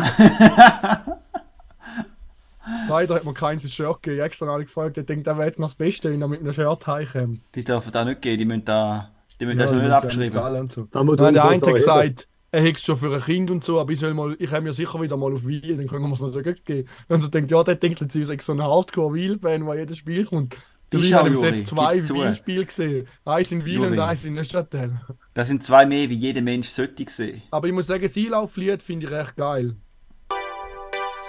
Leider 2.88 3.14
hat 3.16 3.24
man 3.24 3.34
keins 3.34 3.64
ins 3.64 3.74
Shirt 3.74 4.02
gegeben. 4.02 4.16
Ich 4.16 4.20
habe 4.20 4.26
extra 4.26 4.46
noch 4.46 4.58
gefragt, 4.58 4.96
ich 4.98 5.06
denke, 5.06 5.24
das 5.24 5.36
wäre 5.36 5.46
jetzt 5.46 5.58
noch 5.58 5.68
das 5.68 5.74
Beste, 5.74 6.12
wenn 6.12 6.22
er 6.22 6.28
mit 6.28 6.40
einem 6.40 6.52
Shirt 6.52 6.86
heimkommt. 6.86 7.40
Die 7.54 7.64
dürfen 7.64 7.90
da 7.90 8.04
nicht 8.04 8.22
gehen, 8.22 8.38
die 8.38 8.44
müssen 8.44 8.64
da, 8.64 9.10
die 9.40 9.46
müssen 9.46 9.58
da 9.58 9.64
Ja, 9.64 9.70
schon 9.70 9.78
nicht 9.80 10.36
abschreiben. 10.36 10.68
so. 10.68 10.86
Da 10.90 11.02
muss 11.02 11.16
Nein, 11.16 11.34
der 11.34 11.44
eine 11.46 11.58
so 11.58 11.66
hat 11.66 11.74
gesagt, 11.74 12.28
er 12.52 12.62
hätte 12.62 12.78
es 12.78 12.84
schon 12.84 12.96
für 12.98 13.14
ein 13.14 13.22
Kind 13.22 13.50
und 13.50 13.64
so, 13.64 13.80
aber 13.80 13.92
ich 13.92 13.98
soll 13.98 14.12
mal, 14.14 14.36
ich 14.38 14.50
habe 14.50 14.62
mir 14.62 14.72
sicher 14.72 15.00
wieder 15.00 15.16
mal 15.16 15.32
auf 15.32 15.46
Wiel, 15.46 15.76
dann 15.76 15.86
können 15.86 16.06
wir 16.06 16.12
es 16.12 16.20
natürlich 16.20 16.64
geben. 16.64 16.88
Und 17.08 17.20
so 17.20 17.28
denkt, 17.28 17.50
ja, 17.50 17.62
der 17.62 17.76
denkt 17.76 18.00
jetzt, 18.00 18.14
ich 18.14 18.26
sei 18.26 18.38
so 18.38 18.52
ein 18.52 18.62
Hardcore-Wiel-Fan, 18.62 19.64
der 19.66 19.78
jedes 19.78 19.98
Spiel 19.98 20.24
kommt. 20.26 20.56
Hat 20.92 21.00
bis 21.00 21.10
Juri, 21.10 21.46
jetzt 21.46 21.66
zwei. 21.68 21.94
Wiel-Spiele 21.94 22.66
gesehen. 22.66 23.06
Eins 23.24 23.52
in 23.52 23.64
Wiel 23.64 23.74
Juri. 23.76 23.92
und 23.92 24.00
eins 24.00 24.24
in 24.24 24.34
Neuchâtel. 24.34 25.00
Das 25.34 25.46
sind 25.46 25.62
zwei 25.62 25.86
mehr, 25.86 26.10
wie 26.10 26.14
jeder 26.14 26.42
Mensch 26.42 26.68
sollte 26.68 27.04
sehen. 27.08 27.42
Aber 27.52 27.68
ich 27.68 27.72
muss 27.72 27.86
sagen, 27.86 28.02
das 28.02 28.16
Einlauflied 28.16 28.82
finde 28.82 29.06
ich 29.06 29.12
recht 29.12 29.36
geil. 29.36 29.76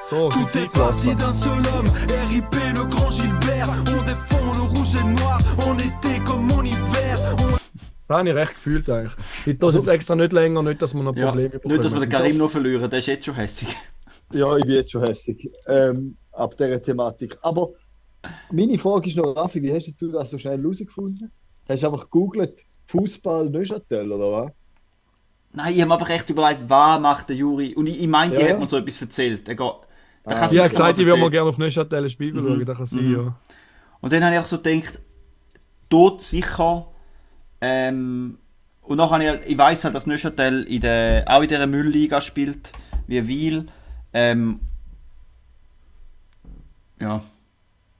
So, 0.09 0.29
Tout 0.29 0.55
est 0.55 0.73
parti 0.73 1.15
d'un 1.15 1.31
seul 1.31 1.63
homme, 1.73 1.87
RIP 2.29 2.53
le 2.75 2.85
grand 2.89 3.09
Gilbert. 3.11 3.69
On 3.79 4.03
défend 4.03 4.51
le 4.57 4.61
rouge 4.67 4.95
et 4.95 5.07
noir, 5.07 5.39
on 5.67 5.77
était 5.77 6.19
comme 6.25 6.47
mon 6.47 6.63
hiver. 6.63 7.35
On 7.39 7.57
Das 8.07 8.17
habe 8.17 8.29
ich 8.29 8.35
recht 8.35 8.55
gefühlt 8.55 8.89
eigentlich. 8.89 9.13
Ich 9.45 9.57
tue 9.57 9.71
jetzt 9.71 9.87
extra 9.87 10.15
nicht 10.15 10.33
länger, 10.33 10.63
nicht, 10.63 10.81
dass 10.81 10.93
wir 10.93 11.01
noch 11.03 11.15
Ja, 11.15 11.27
Probleme 11.27 11.61
nicht, 11.63 11.83
dass 11.83 11.93
wir 11.93 11.99
den 12.01 12.09
Karim 12.09 12.37
noch 12.37 12.49
verlieren, 12.49 12.89
der 12.89 12.99
ist 12.99 13.05
jetzt 13.05 13.25
schon 13.25 13.35
hässig. 13.35 13.69
Ja, 14.33 14.57
ich 14.57 14.65
bin 14.65 14.75
jetzt 14.75 14.91
schon 14.91 15.03
hässlich 15.03 15.49
ähm, 15.67 16.17
ab 16.33 16.57
dieser 16.57 16.81
Thematik. 16.81 17.37
Aber 17.41 17.69
meine 18.51 18.77
Frage 18.79 19.09
ist 19.09 19.17
noch, 19.17 19.35
Raffi, 19.35 19.61
wie 19.61 19.73
hast 19.73 19.87
du 19.99 20.11
das 20.11 20.29
so 20.29 20.37
schnell 20.37 20.61
herausgefunden? 20.61 21.31
Hast 21.67 21.83
du 21.83 21.87
einfach 21.87 22.03
gegoogelt, 22.05 22.59
Fußball 22.87 23.49
Neuchâtel 23.49 24.11
oder 24.11 24.31
was? 24.31 24.51
Nein, 25.53 25.73
ich 25.73 25.81
habe 25.81 25.87
mir 25.89 25.93
einfach 25.95 26.09
echt 26.09 26.29
überlegt, 26.29 26.61
was 26.67 26.99
macht 27.01 27.29
der 27.29 27.35
Juri? 27.35 27.73
Und 27.75 27.87
ich, 27.87 28.01
ich 28.01 28.07
meinte, 28.07 28.35
Ja, 28.35 28.41
die 28.41 28.47
ja. 28.47 28.53
hat 28.53 28.59
mir 28.61 28.67
so 28.67 28.77
etwas 28.77 29.01
erzählt. 29.01 29.47
Er 29.49 29.55
geht, 29.55 29.65
der 29.65 29.67
Ah. 29.67 29.73
kann 30.25 30.33
Ich 30.33 30.39
habe 30.39 30.49
sicher 30.49 30.61
mal 30.61 30.67
gesagt, 30.69 30.97
ich 30.99 31.05
würde 31.05 31.19
mal 31.21 31.29
gerne 31.29 31.49
auf 31.49 31.57
Neuchâtel 31.57 32.03
ein 32.03 32.09
Spiel 32.09 32.33
Mhm. 32.33 32.39
schauen, 32.47 32.65
das 32.65 32.77
kann 32.77 32.85
sein, 32.85 33.07
Mhm. 33.09 33.13
ja. 33.15 33.35
Und 34.01 34.13
dann 34.13 34.23
habe 34.23 34.35
ich 34.35 34.41
auch 34.41 34.47
so 34.47 34.59
gedacht, 34.59 34.99
dort 35.89 36.21
sicher. 36.21 36.87
Ähm, 37.59 38.37
und 38.81 38.97
dann 38.97 39.09
habe 39.09 39.23
ich, 39.23 39.51
ich 39.51 39.57
weiß 39.57 39.83
halt, 39.83 39.95
dass 39.95 40.07
Neuchâtel 40.07 40.63
in 40.63 40.81
der, 40.81 41.25
auch 41.27 41.41
in 41.41 41.47
dieser 41.49 41.67
Müllliga 41.67 42.21
spielt, 42.21 42.71
wie 43.07 43.27
Wiel. 43.27 43.67
Ähm, 44.13 44.59
ja. 46.99 47.23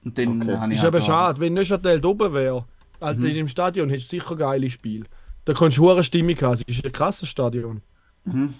Und 0.04 0.18
dann 0.18 0.42
Okay. 0.42 0.56
habe 0.56 0.72
ich 0.72 0.78
Ist 0.78 0.84
halt 0.84 0.94
eben 0.94 1.04
schade, 1.04 1.40
wenn 1.40 1.54
Neuchâtel 1.54 2.00
da 2.00 2.08
oben 2.08 2.32
wäre, 2.34 2.64
Alter, 3.00 3.20
Mhm. 3.20 3.26
in 3.26 3.34
dem 3.34 3.48
Stadion 3.48 3.90
hast 3.90 4.04
du 4.04 4.16
sicher 4.16 4.36
geile 4.36 4.70
Spiele. 4.70 5.04
Da 5.44 5.54
kannst 5.54 5.78
du 5.78 5.82
hohe 5.82 6.02
Stimmung 6.04 6.36
haben, 6.40 6.54
es 6.54 6.62
ist 6.62 6.84
ein 6.84 6.92
krasses 6.92 7.28
Stadion. 7.28 7.82
Mhm. 8.24 8.54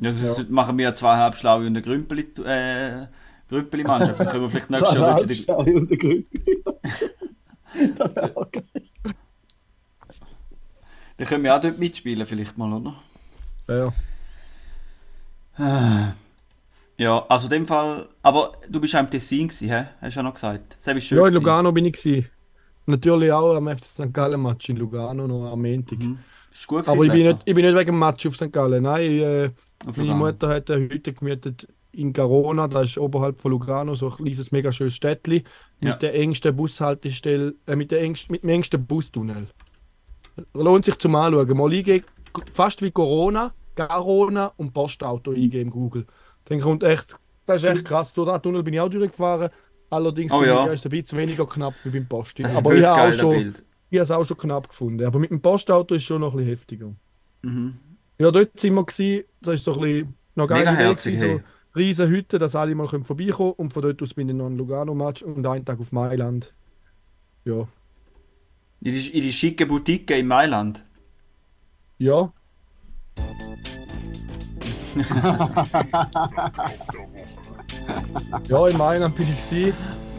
Ja, 0.00 0.10
das 0.10 0.20
ist, 0.38 0.50
machen 0.50 0.78
wir 0.78 0.84
ja 0.84 0.92
zweieinhalb 0.94 1.34
Schlaue 1.34 1.60
und 1.62 1.66
eine 1.68 1.82
Grümpeli, 1.82 2.22
äh, 2.44 3.06
Grümpeli-Mannschaft. 3.48 4.20
Dann 4.20 4.28
können 4.28 4.42
wir 4.42 4.50
vielleicht 4.50 4.70
nächstes 4.70 4.94
Jahr 4.94 5.16
dort 5.20 5.30
in 5.30 5.44
der, 5.46 5.56
Halbschale 5.56 5.76
und 5.76 5.90
der 5.90 5.98
Grüppli. 5.98 6.64
Das 7.98 8.14
wäre 8.16 8.36
auch 8.36 8.50
geil. 8.50 8.64
Dann 11.18 11.26
können 11.26 11.44
wir 11.44 11.54
auch 11.56 11.60
dort 11.60 11.78
mitspielen, 11.78 12.26
vielleicht 12.26 12.56
mal, 12.56 12.72
oder? 12.72 12.94
Ja. 13.68 13.92
Ja, 15.58 16.14
also 17.06 17.46
in 17.46 17.50
dem 17.50 17.66
Fall. 17.66 18.08
Aber 18.22 18.52
du 18.68 18.80
bist 18.80 18.94
auch 18.96 19.00
im 19.00 19.10
Tessin, 19.10 19.48
gewesen, 19.48 19.68
hä? 19.68 19.84
Hast 20.00 20.16
du 20.16 20.20
ja 20.20 20.22
noch 20.22 20.34
gesagt. 20.34 20.76
Das 20.84 20.94
ist 20.94 21.04
schön. 21.04 21.18
ja, 21.18 21.24
in 21.24 21.28
gewesen. 21.28 21.34
Lugano 21.34 21.72
bin 21.72 21.84
ich. 21.84 21.92
Gewesen. 21.92 22.28
Natürlich 22.86 23.30
auch 23.30 23.54
am 23.54 23.68
FC 23.68 23.84
St. 23.84 24.12
Gallen 24.14 24.42
Match 24.42 24.68
in 24.68 24.76
Lugano 24.78 25.26
noch 25.26 25.52
am 25.52 25.62
Montag. 25.62 25.98
Mhm. 25.98 26.18
Ist 26.52 26.66
gut 26.66 26.84
gewesen, 26.84 26.96
Aber 26.96 27.04
ich 27.04 27.12
bin, 27.12 27.26
nicht, 27.26 27.38
ich 27.44 27.54
bin 27.54 27.64
nicht 27.64 27.76
wegen 27.76 27.92
dem 27.92 27.98
Match 27.98 28.26
auf 28.26 28.34
St. 28.34 28.52
Gallen. 28.52 28.82
Nein, 28.82 29.02
ich, 29.02 29.22
äh, 29.22 29.50
meine. 29.94 30.14
Mutter 30.14 30.48
hat 30.48 30.70
eine 30.70 30.88
Hütte 30.88 31.12
gemietet 31.12 31.68
in 31.92 32.12
Garona, 32.12 32.68
das 32.68 32.90
ist 32.90 32.98
oberhalb 32.98 33.40
von 33.40 33.50
Lugano, 33.50 33.94
so 33.94 34.10
ein 34.10 34.16
kleines, 34.16 34.52
mega 34.52 34.72
schönes 34.72 34.94
Städtli. 34.94 35.44
Ja. 35.80 35.92
Mit 35.92 36.02
der 36.02 36.14
engsten 36.14 36.54
Bushaltestelle, 36.56 37.54
äh, 37.66 37.76
mit, 37.76 37.90
der 37.90 38.00
engsten, 38.00 38.32
mit 38.32 38.42
dem 38.42 38.50
engsten 38.50 38.84
Bustunnel. 38.86 39.48
Lohnt 40.54 40.84
sich 40.84 40.96
zum 40.98 41.14
Anschauen. 41.14 41.56
Mal 41.56 41.72
eingeben, 41.72 42.04
fast 42.52 42.82
wie 42.82 42.90
Corona, 42.90 43.52
Garona 43.74 44.52
und 44.56 44.72
Postauto 44.72 45.32
eingeben 45.32 45.68
im 45.68 45.70
Google. 45.70 46.06
Dann 46.48 46.60
kommt 46.60 46.82
echt, 46.82 47.16
das 47.46 47.62
ist 47.62 47.68
echt 47.68 47.84
krass. 47.84 48.12
Durch 48.14 48.30
den 48.30 48.42
Tunnel 48.42 48.62
bin 48.62 48.74
ich 48.74 48.80
auch 48.80 48.88
durchgefahren. 48.88 49.50
Allerdings 49.90 50.32
Oh 50.32 50.40
bin 50.40 50.48
ja. 50.48 50.64
ich 50.64 50.70
erst 50.70 50.86
ein 50.86 50.90
bisschen 50.90 51.18
weniger 51.18 51.46
knapp 51.46 51.74
wie 51.84 51.90
beim 51.90 52.06
Posti. 52.06 52.42
Das 52.42 52.52
ist 52.52 52.58
Aber 52.58 52.74
ich 52.74 52.84
habe 52.84 53.12
schon, 53.12 53.54
ich 53.90 53.98
habe 53.98 54.04
es 54.04 54.10
auch 54.10 54.24
schon 54.24 54.36
knapp 54.36 54.68
gefunden. 54.68 55.06
Aber 55.06 55.18
mit 55.18 55.30
dem 55.30 55.40
Postauto 55.40 55.94
ist 55.94 56.02
es 56.02 56.06
schon 56.06 56.20
noch 56.20 56.32
ein 56.32 56.38
bisschen 56.38 56.50
heftiger. 56.50 56.92
Mhm. 57.42 57.74
Ja, 58.18 58.30
dort 58.30 58.58
sind 58.58 58.74
wir 58.74 58.84
gewesen. 58.84 59.24
Das 59.40 59.54
ist 59.54 59.64
so 59.64 59.74
ein 59.74 59.80
bisschen 59.80 60.14
noch 60.34 60.46
geil. 60.46 60.60
Mega 60.60 60.72
Idee 60.72 60.82
herzig, 60.82 61.18
hey. 61.18 61.36
So 61.36 61.40
riesen 61.78 62.08
Hütte, 62.08 62.38
dass 62.38 62.56
alle 62.56 62.74
mal 62.74 62.88
können 62.88 63.04
vorbeikommen 63.04 63.52
Und 63.52 63.72
von 63.72 63.82
dort 63.82 64.02
aus 64.02 64.14
bin 64.14 64.28
ich 64.28 64.34
noch 64.34 64.46
ein 64.46 64.56
Lugano-Match 64.56 65.22
und 65.22 65.46
einen 65.46 65.64
Tag 65.64 65.80
auf 65.80 65.92
Mailand. 65.92 66.52
Ja. 67.44 67.68
In 68.80 68.92
die, 68.92 69.08
in 69.08 69.22
die 69.22 69.32
schicke 69.32 69.66
Boutique 69.66 70.10
in 70.10 70.26
Mailand. 70.26 70.84
Ja, 71.98 72.30
ja, 78.48 78.66
in 78.68 78.76
Mailand 78.76 79.16
bin 79.16 79.26
ich 79.28 79.48
gewesen. 79.50 79.74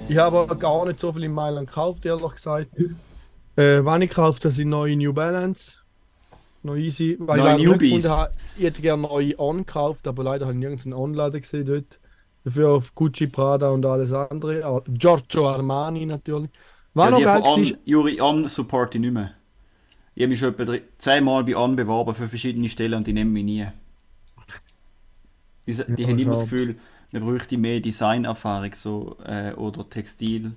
Ich 0.07 0.17
habe 0.17 0.39
aber 0.39 0.55
gar 0.55 0.85
nicht 0.85 0.99
so 0.99 1.13
viel 1.13 1.23
in 1.23 1.33
Mailand 1.33 1.67
gekauft, 1.67 2.05
ehrlich 2.05 2.33
gesagt. 2.35 2.69
Äh, 3.55 3.83
wenn 3.85 4.01
ich 4.01 4.09
gekauft 4.09 4.43
habe, 4.45 4.53
sind 4.53 4.69
neue 4.69 4.95
New 4.95 5.13
Balance. 5.13 5.77
Noch 6.63 6.75
easy. 6.75 7.15
Weil 7.19 7.39
Neue 7.39 7.57
ich 7.57 7.67
Newbies. 7.67 8.09
habe, 8.09 8.31
ich 8.57 8.63
hätte 8.63 8.81
gerne 8.81 9.03
neue 9.03 9.39
On 9.39 9.59
gekauft, 9.59 10.07
aber 10.07 10.23
leider 10.23 10.45
habe 10.45 10.53
ich 10.53 10.59
nirgends 10.59 10.85
einen 10.85 10.93
Onladen 10.93 11.41
gesehen 11.41 11.65
dort. 11.65 11.99
Dafür 12.43 12.69
auf 12.69 12.95
Gucci, 12.95 13.27
Prada 13.27 13.69
und 13.69 13.85
alles 13.85 14.11
andere. 14.11 14.63
Ah, 14.65 14.81
Giorgio 14.87 15.49
Armani 15.49 16.05
natürlich. 16.05 16.49
War 16.93 17.17
Ja, 17.19 17.39
noch 17.39 17.55
geil. 17.55 17.77
Juri, 17.85 18.19
On 18.21 18.47
support 18.49 18.95
ich 18.95 19.01
nicht 19.01 19.13
mehr. 19.13 19.31
Ich 20.15 20.23
habe 20.23 20.29
mich 20.31 20.39
schon 20.39 20.57
etwa 20.57 20.75
zehnmal 20.97 21.43
bei 21.43 21.55
On 21.55 21.75
beworben 21.75 22.15
für 22.15 22.27
verschiedene 22.27 22.67
Stellen 22.67 22.95
und 22.95 23.07
die 23.07 23.13
nehmen 23.13 23.31
mich 23.31 23.43
nie. 23.45 23.67
Die, 25.77 25.95
die 25.95 26.03
Ja, 26.03 26.07
haben 26.09 26.19
immer 26.19 26.31
das. 26.31 26.41
Gefühl, 26.41 26.75
man 27.11 27.23
bräuchte 27.23 27.57
mehr 27.57 27.79
Designerfahrung 27.79 28.73
so, 28.73 29.17
äh, 29.25 29.53
oder 29.53 29.89
Textil- 29.89 30.53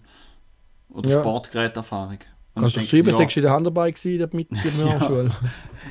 oder 0.90 1.10
Ja. 1.10 1.20
Sportgeräterfahrung. 1.20 2.18
Und 2.54 2.62
Kannst 2.62 2.76
du 2.76 2.84
schreiben, 2.84 3.12
sagst 3.12 3.36
du 3.36 3.40
in 3.40 3.44
der 3.44 3.52
Hand 3.52 3.66
dabei 3.66 3.90
gewesen, 3.90 4.28
mit 4.32 4.50
der 4.50 5.00
Schule. 5.00 5.32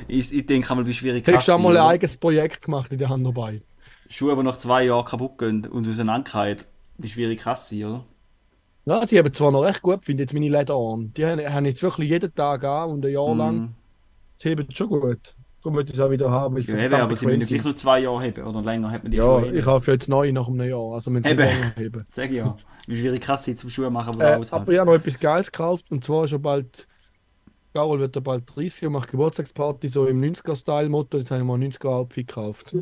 ich, 0.08 0.32
ich 0.32 0.46
denke 0.46 0.70
einmal, 0.70 0.86
wie 0.86 0.94
schwierig 0.94 1.26
Hättest 1.26 1.48
du 1.48 1.58
mal 1.58 1.76
ein 1.76 1.82
eigenes 1.82 2.16
Projekt 2.16 2.62
gemacht 2.62 2.92
in 2.92 2.98
der 2.98 3.08
Hand 3.08 3.26
dabei? 3.26 3.62
Schuhe, 4.08 4.36
die 4.36 4.42
nach 4.42 4.58
zwei 4.58 4.84
Jahren 4.84 5.04
kaputt 5.04 5.38
gehen 5.38 5.66
und 5.66 5.88
auseinanderfallen, 5.88 6.58
wie 6.98 7.08
schwierig 7.08 7.40
kann 7.40 7.54
es 7.54 7.68
sein, 7.68 7.84
oder? 7.84 8.04
Ja, 8.84 9.06
sie 9.06 9.18
haben 9.18 9.32
zwar 9.32 9.50
noch 9.52 9.62
recht 9.62 9.82
gut, 9.82 10.04
finde 10.04 10.24
jetzt 10.24 10.34
meine 10.34 10.48
Leder 10.48 10.74
an. 10.74 11.12
Die 11.14 11.24
haben, 11.24 11.40
haben 11.40 11.66
jetzt 11.66 11.82
wirklich 11.82 12.10
jeden 12.10 12.34
Tag 12.34 12.64
an 12.64 12.90
und 12.90 13.04
ein 13.06 13.12
Jahr 13.12 13.34
lang. 13.34 13.56
Mhm. 13.56 13.74
Sie 14.38 14.50
haben 14.50 14.66
schon 14.72 14.88
gut. 14.88 15.34
Darum 15.62 15.76
würde 15.76 15.90
ich 15.92 15.94
es 15.98 16.00
auch 16.04 16.10
wieder 16.10 16.30
haben. 16.30 16.60
sie 16.60 16.72
Ja, 16.72 16.78
eben, 16.78 16.94
aber 16.94 17.14
sie 17.14 17.26
müssen 17.26 17.46
gleich 17.46 17.64
nur 17.64 17.76
zwei 17.76 18.00
Jahre 18.00 18.20
haben 18.26 18.42
oder 18.42 18.62
länger 18.62 18.90
hat 18.90 19.02
man 19.04 19.12
die 19.12 19.18
Ja, 19.18 19.24
Schuhe 19.40 19.52
eh 19.52 19.58
ich 19.58 19.64
kaufe 19.64 19.92
jetzt 19.92 20.08
neu 20.08 20.32
nach 20.32 20.48
einem 20.48 20.68
Jahr. 20.68 20.92
Also 20.94 21.10
sie 21.10 21.16
Eben. 21.18 21.38
haben. 21.40 22.04
Sag 22.08 22.30
ich 22.30 22.36
ja. 22.36 22.56
Wie 22.88 22.98
schwierig 22.98 23.28
es 23.28 23.44
sein 23.44 23.56
zum 23.56 23.70
Schuhe 23.70 23.90
machen, 23.90 24.14
aber 24.14 24.24
Äh, 24.24 24.32
alles 24.34 24.52
aber 24.52 24.72
ich 24.72 24.78
habe 24.78 24.90
noch 24.90 24.96
etwas 24.96 25.20
Geiles 25.20 25.52
gekauft 25.52 25.86
und 25.90 26.02
zwar 26.04 26.24
ist 26.24 26.30
schon 26.30 26.42
bald. 26.42 26.88
Carol 27.74 28.00
wird 28.00 28.14
ja 28.16 28.20
bald 28.20 28.44
30 28.54 28.86
und 28.86 28.92
macht 28.92 29.10
Geburtstagsparty 29.10 29.88
so 29.88 30.06
im 30.06 30.20
90er-Style-Motto. 30.20 31.16
Jetzt 31.18 31.30
habe 31.30 31.40
ich 31.40 31.46
mal 31.46 31.54
ein 31.54 31.72
90er-Outfit 31.72 32.26
gekauft. 32.28 32.76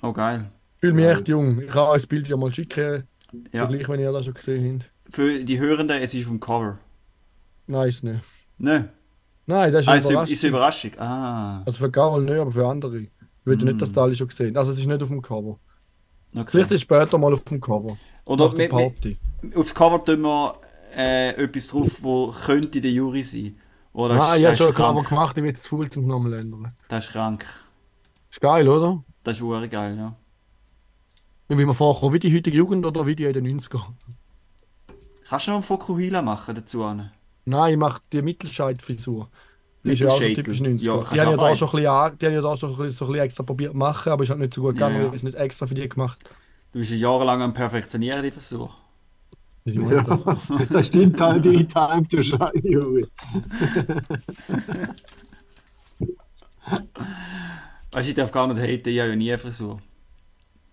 Oh, 0.00 0.12
geil. 0.12 0.50
Fühle 0.78 0.92
mich 0.94 1.04
Geil. 1.04 1.12
echt 1.14 1.28
jung. 1.28 1.60
Ich 1.60 1.66
kann 1.68 1.88
euch 1.88 1.94
das 2.02 2.06
Bild 2.06 2.28
ja 2.28 2.36
mal 2.36 2.52
schicken. 2.52 3.04
Ja. 3.52 3.66
Gleich, 3.66 3.86
wenn 3.88 4.00
ihr 4.00 4.12
das 4.12 4.24
schon 4.24 4.34
gesehen 4.34 4.80
habt. 5.04 5.14
Für 5.14 5.44
die 5.44 5.58
Hörenden, 5.58 6.00
es 6.00 6.14
ist 6.14 6.26
dem 6.28 6.40
Cover. 6.40 6.78
Nein, 7.66 7.88
ist 7.88 8.04
nicht. 8.04 8.20
Ne? 8.58 8.88
Nein, 9.46 9.72
das 9.72 9.82
ist 9.82 9.88
Ah, 9.88 9.92
eine 9.92 9.98
ist, 10.24 10.30
ist 10.30 10.42
Überraschung. 10.44 10.92
eine 10.92 10.98
Überraschung. 10.98 10.98
Ah, 10.98 11.62
Also 11.66 11.78
für 11.78 11.90
Carol 11.90 12.22
nicht, 12.24 12.38
aber 12.38 12.50
für 12.50 12.66
andere. 12.66 12.98
Ich 13.00 13.10
würde 13.44 13.64
Mm. 13.64 13.68
nicht, 13.68 13.82
dass 13.82 13.92
die 13.92 13.98
alle 14.00 14.14
schon 14.14 14.28
gesehen 14.28 14.56
Also 14.56 14.72
es 14.72 14.78
ist 14.78 14.86
nicht 14.86 15.02
auf 15.02 15.08
dem 15.08 15.20
Cover. 15.20 15.58
okay. 16.34 16.44
Vielleicht 16.50 16.70
ist 16.70 16.76
es 16.76 16.80
später 16.82 17.18
mal 17.18 17.32
auf 17.32 17.44
dem 17.44 17.60
Cover. 17.60 17.96
Oder 18.24 18.46
Nach 18.46 18.54
der 18.54 18.68
Party. 18.68 19.18
aufs 19.54 19.74
Cover 19.74 20.02
tun 20.04 20.22
wir 20.22 20.54
äh, 20.96 21.30
etwas 21.42 21.66
drauf, 21.68 21.98
wo 22.02 22.30
könnte 22.46 22.80
der 22.80 22.90
Jury 22.90 23.22
sein. 23.22 23.58
Oder 23.92 24.14
Ah, 24.14 24.34
ist, 24.34 24.40
ich 24.40 24.46
habe 24.46 24.52
das, 24.52 24.58
schon 24.58 24.66
ein 24.66 24.70
ist 24.70 24.76
Cover 24.76 25.02
gemacht, 25.02 25.30
ich 25.36 25.42
bin 25.42 25.44
jetzt 25.46 25.62
zu 25.64 25.68
faul 25.76 25.90
zum 25.90 26.06
nochmal 26.06 26.32
ändern. 26.34 26.72
das 26.88 27.04
ist 27.06 27.12
krank. 27.12 27.44
Ist 28.30 28.40
geil, 28.40 28.66
oder? 28.68 29.04
Das 29.22 29.36
ist 29.36 29.42
ure 29.42 29.68
geil, 29.68 29.96
ja. 29.96 30.14
Wie 31.48 31.56
wir 31.66 31.74
vorkommen, 31.74 32.14
wie 32.14 32.18
die 32.18 32.34
heutige 32.34 32.56
Jugend 32.56 32.86
oder 32.86 33.06
wie 33.06 33.14
die 33.14 33.24
in 33.24 33.32
den 33.34 33.60
90er? 33.60 33.84
Kannst 35.28 35.46
du 35.46 35.50
noch 35.50 35.56
einen 35.58 35.62
Fokuhila 35.64 36.22
machen 36.22 36.54
dazu? 36.54 36.82
Anne? 36.84 37.12
Nein, 37.44 37.72
ich 37.74 37.78
mache 37.78 38.02
die 38.12 38.22
Mittelscheid-Frisur. 38.22 39.30
Die 39.84 39.92
ist 39.92 39.98
ja 40.00 40.08
auch 40.10 40.20
so 40.22 40.30
typisch 40.30 40.60
90er. 40.60 41.02
Ja, 41.14 41.14
die 41.14 41.20
haben 41.20 41.30
ja 41.30 41.36
auch 41.36 41.50
da 41.50 41.56
schon 41.56 41.68
ein 41.68 41.72
bisschen, 41.72 41.86
an- 41.88 42.18
die 42.18 42.26
haben 42.26 42.32
ja 42.34 42.40
da 42.40 42.56
so 42.56 42.66
ein 42.68 42.76
bisschen, 42.76 42.90
so 42.90 43.04
ein 43.06 43.12
bisschen 43.12 43.24
extra 43.26 43.42
probiert 43.44 43.72
zu 43.72 43.78
machen, 43.78 44.12
aber 44.12 44.22
ist 44.24 44.30
halt 44.30 44.40
nicht 44.40 44.54
so 44.54 44.62
gut 44.62 44.76
Ja, 44.76 44.88
gegangen, 44.88 44.96
ja. 44.96 45.02
weil 45.02 45.08
ich 45.10 45.16
es 45.16 45.22
nicht 45.24 45.36
extra 45.36 45.66
für 45.66 45.74
die 45.74 45.88
gemacht. 45.88 46.18
Du 46.72 46.78
bist 46.80 46.90
ja 46.90 46.96
jahrelang 46.96 47.40
am 47.42 47.54
Perfektionieren, 47.54 48.22
die 48.22 48.30
Versuch. 48.30 48.70
Die 49.66 49.74
Ja, 49.76 50.02
das 50.70 50.86
stimmt 50.88 51.20
halt 51.20 51.46
in 51.46 51.68
Time 51.68 52.06
to 52.08 52.22
Shine, 52.22 52.52
Juri. 52.62 53.06
Weißt 57.92 58.06
du, 58.06 58.10
ich 58.10 58.14
darf 58.16 58.32
gar 58.32 58.46
nicht 58.46 58.58
haten, 58.60 58.88
ich 58.88 58.98
habe 59.00 59.10
ja 59.10 59.16
nie 59.16 59.30
eine 59.30 59.38
Frisur. 59.38 59.80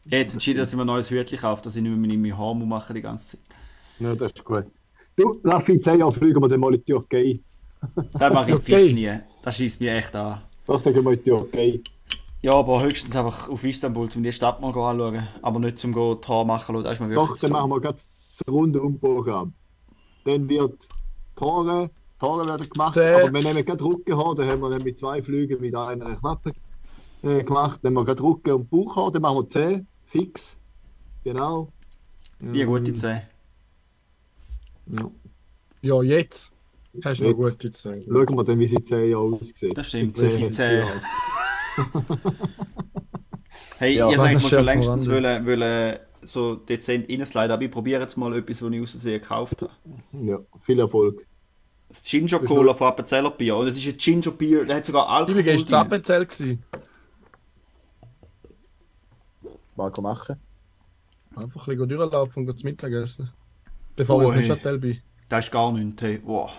Ich 0.06 0.12
habe 0.14 0.22
jetzt 0.22 0.34
entschieden, 0.34 0.60
dass 0.60 0.70
ich 0.70 0.76
mir 0.76 0.84
ein 0.84 0.88
neues 0.88 1.10
Hütchen 1.12 1.40
kaufe, 1.40 1.64
dass 1.64 1.76
ich 1.76 1.82
nicht 1.84 1.96
mehr 1.96 2.18
meine 2.18 2.38
Haare 2.38 2.56
machen 2.56 2.96
die 2.96 3.02
ganze 3.02 3.38
Zeit. 3.38 3.42
Ja, 4.00 4.16
das 4.16 4.34
ist 4.34 4.44
gut. 4.44 4.66
Du, 5.16 5.40
Raffi, 5.44 5.74
in 5.74 5.82
10 5.84 6.00
Jahren 6.00 6.14
fliegen 6.14 6.42
wir 6.42 6.48
dann 6.50 6.60
mal 6.60 6.74
in 6.74 6.80
die 6.84 6.92
Türkei. 6.92 7.40
Das 8.14 8.34
mache 8.34 8.50
ich 8.52 8.56
Okay. 8.56 8.80
fix 8.82 8.94
nie. 8.94 9.12
Das 9.44 9.56
schießt 9.58 9.80
mich 9.80 9.90
echt 9.90 10.16
an. 10.16 10.42
Doch, 10.68 10.82
dann 10.82 10.94
gehen 10.94 11.04
wir 11.04 11.12
in 11.12 11.18
die 11.24 11.30
Türkei. 11.30 11.80
Ja, 12.42 12.54
aber 12.54 12.82
höchstens 12.82 13.16
einfach 13.16 13.50
auf 13.50 13.64
Istanbul, 13.64 14.10
um 14.16 14.24
die 14.24 14.32
Stadt 14.34 14.62
mal 14.62 14.70
anschauen. 14.70 15.28
Aber 15.42 15.60
nicht 15.60 15.78
zum 15.78 15.92
go 15.94 16.16
die 16.16 16.28
Haare 16.28 16.46
machen 16.46 16.76
lassen. 16.76 16.84
Das 16.86 16.94
ist 16.94 17.00
mir 17.02 17.10
wirklich 17.10 17.30
Doch, 17.30 17.38
dann 17.40 17.52
machen 17.52 17.70
wir 17.70 17.82
gerade 17.82 17.98
das 18.00 18.42
Rundumprogramm. 18.52 19.54
Dann 20.26 20.50
wird 20.50 20.88
die 21.40 21.44
Haare, 21.46 21.90
die 22.20 22.26
Haare 22.26 22.46
werden 22.48 22.70
gemacht, 22.70 22.94
Zäh. 22.94 23.14
aber 23.16 23.34
wir 23.34 23.42
nehmen 23.44 23.66
gerade 23.66 23.84
Rückenhaar, 23.84 24.36
dann 24.36 24.48
haben 24.50 24.62
wir 24.62 24.70
dann 24.70 24.84
mit 24.84 24.98
zwei 25.00 25.22
Flügen 25.22 25.60
mit 25.62 25.76
einer 25.76 26.16
Knappe 26.16 26.52
äh, 27.24 27.44
gemacht. 27.44 27.80
Dann 27.84 27.96
haben 27.96 28.02
wir 28.02 28.06
gerade 28.06 28.24
Rücken- 28.24 28.52
und 28.54 28.70
Bauchhaar, 28.70 29.12
dann 29.12 29.22
machen 29.24 29.38
wir 29.38 29.50
Zähne, 29.50 29.86
fix. 30.06 30.58
Genau. 31.24 31.70
Wie 32.40 32.62
eine 32.62 32.66
gute 32.72 32.90
Ähm, 32.90 32.96
Zähne. 32.96 33.24
Ja. 34.88 35.12
Ja, 35.82 36.04
jetzt. 36.04 36.52
Hast 37.04 37.22
du 37.22 37.30
noch 37.30 37.36
gute 37.36 37.72
Zeit. 37.72 38.04
Schauen 38.06 38.36
wir 38.36 38.44
dann, 38.44 38.60
wie 38.60 38.68
sie 38.68 38.76
in 38.76 38.86
10 38.86 39.10
Jahren 39.10 39.34
aussieht. 39.34 39.78
Das 39.78 39.88
stimmt, 39.88 40.20
in 40.20 40.52
10 40.54 40.78
Jahren. 40.80 41.02
Hey, 43.78 43.96
Ja, 43.96 44.12
ihr 44.12 44.18
sagt 44.18 44.34
mir 44.34 44.40
schon 44.42 44.66
längstens 44.66 45.10
wollen, 45.10 45.46
wollen 45.46 46.00
so 46.24 46.56
dezent 46.56 47.10
reinsliden, 47.10 47.52
aber 47.52 47.64
ich 47.64 47.72
probiere 47.72 48.02
jetzt 48.02 48.16
mal 48.18 48.36
etwas, 48.36 48.62
was 48.62 48.72
ich 48.72 48.82
aus 48.82 48.92
Versehen 48.92 49.22
gekauft 49.22 49.62
habe. 49.62 49.72
Ja, 50.12 50.40
viel 50.62 50.80
Erfolg. 50.80 51.26
Das 51.90 52.04
Ginger 52.04 52.40
Cola 52.40 52.74
von 52.74 52.88
Appenzeller 52.88 53.32
Bier. 53.32 53.56
Und 53.56 53.68
es 53.68 53.78
ist 53.78 53.88
ein 53.88 53.98
Ginger 53.98 54.32
Beer, 54.32 54.66
der 54.66 54.78
hat 54.78 54.86
sogar 54.86 55.10
Alkohol 55.10 55.40
Übrigens, 55.40 55.64
das 55.64 55.72
drin. 55.72 55.80
Appenzell 55.80 56.26
gewesen. 56.26 56.64
Was 59.76 59.94
kann 59.94 60.04
man 60.04 60.14
machen? 60.14 60.36
Einfach 61.36 61.68
ein 61.68 61.78
bisschen 61.78 61.90
durchlaufen 61.90 62.48
und 62.48 62.60
zu 62.60 62.66
Mittagessen. 62.66 63.32
Bevor 64.02 64.24
ich 64.24 64.30
Ui. 64.30 64.34
in 64.34 64.48
Neuchâtel 64.48 64.80
bin. 64.80 64.98
Das 65.30 65.46
ist 65.46 65.52
gar 65.52 65.72
nichts. 65.72 66.02
Hey. 66.02 66.20
Wow. 66.26 66.50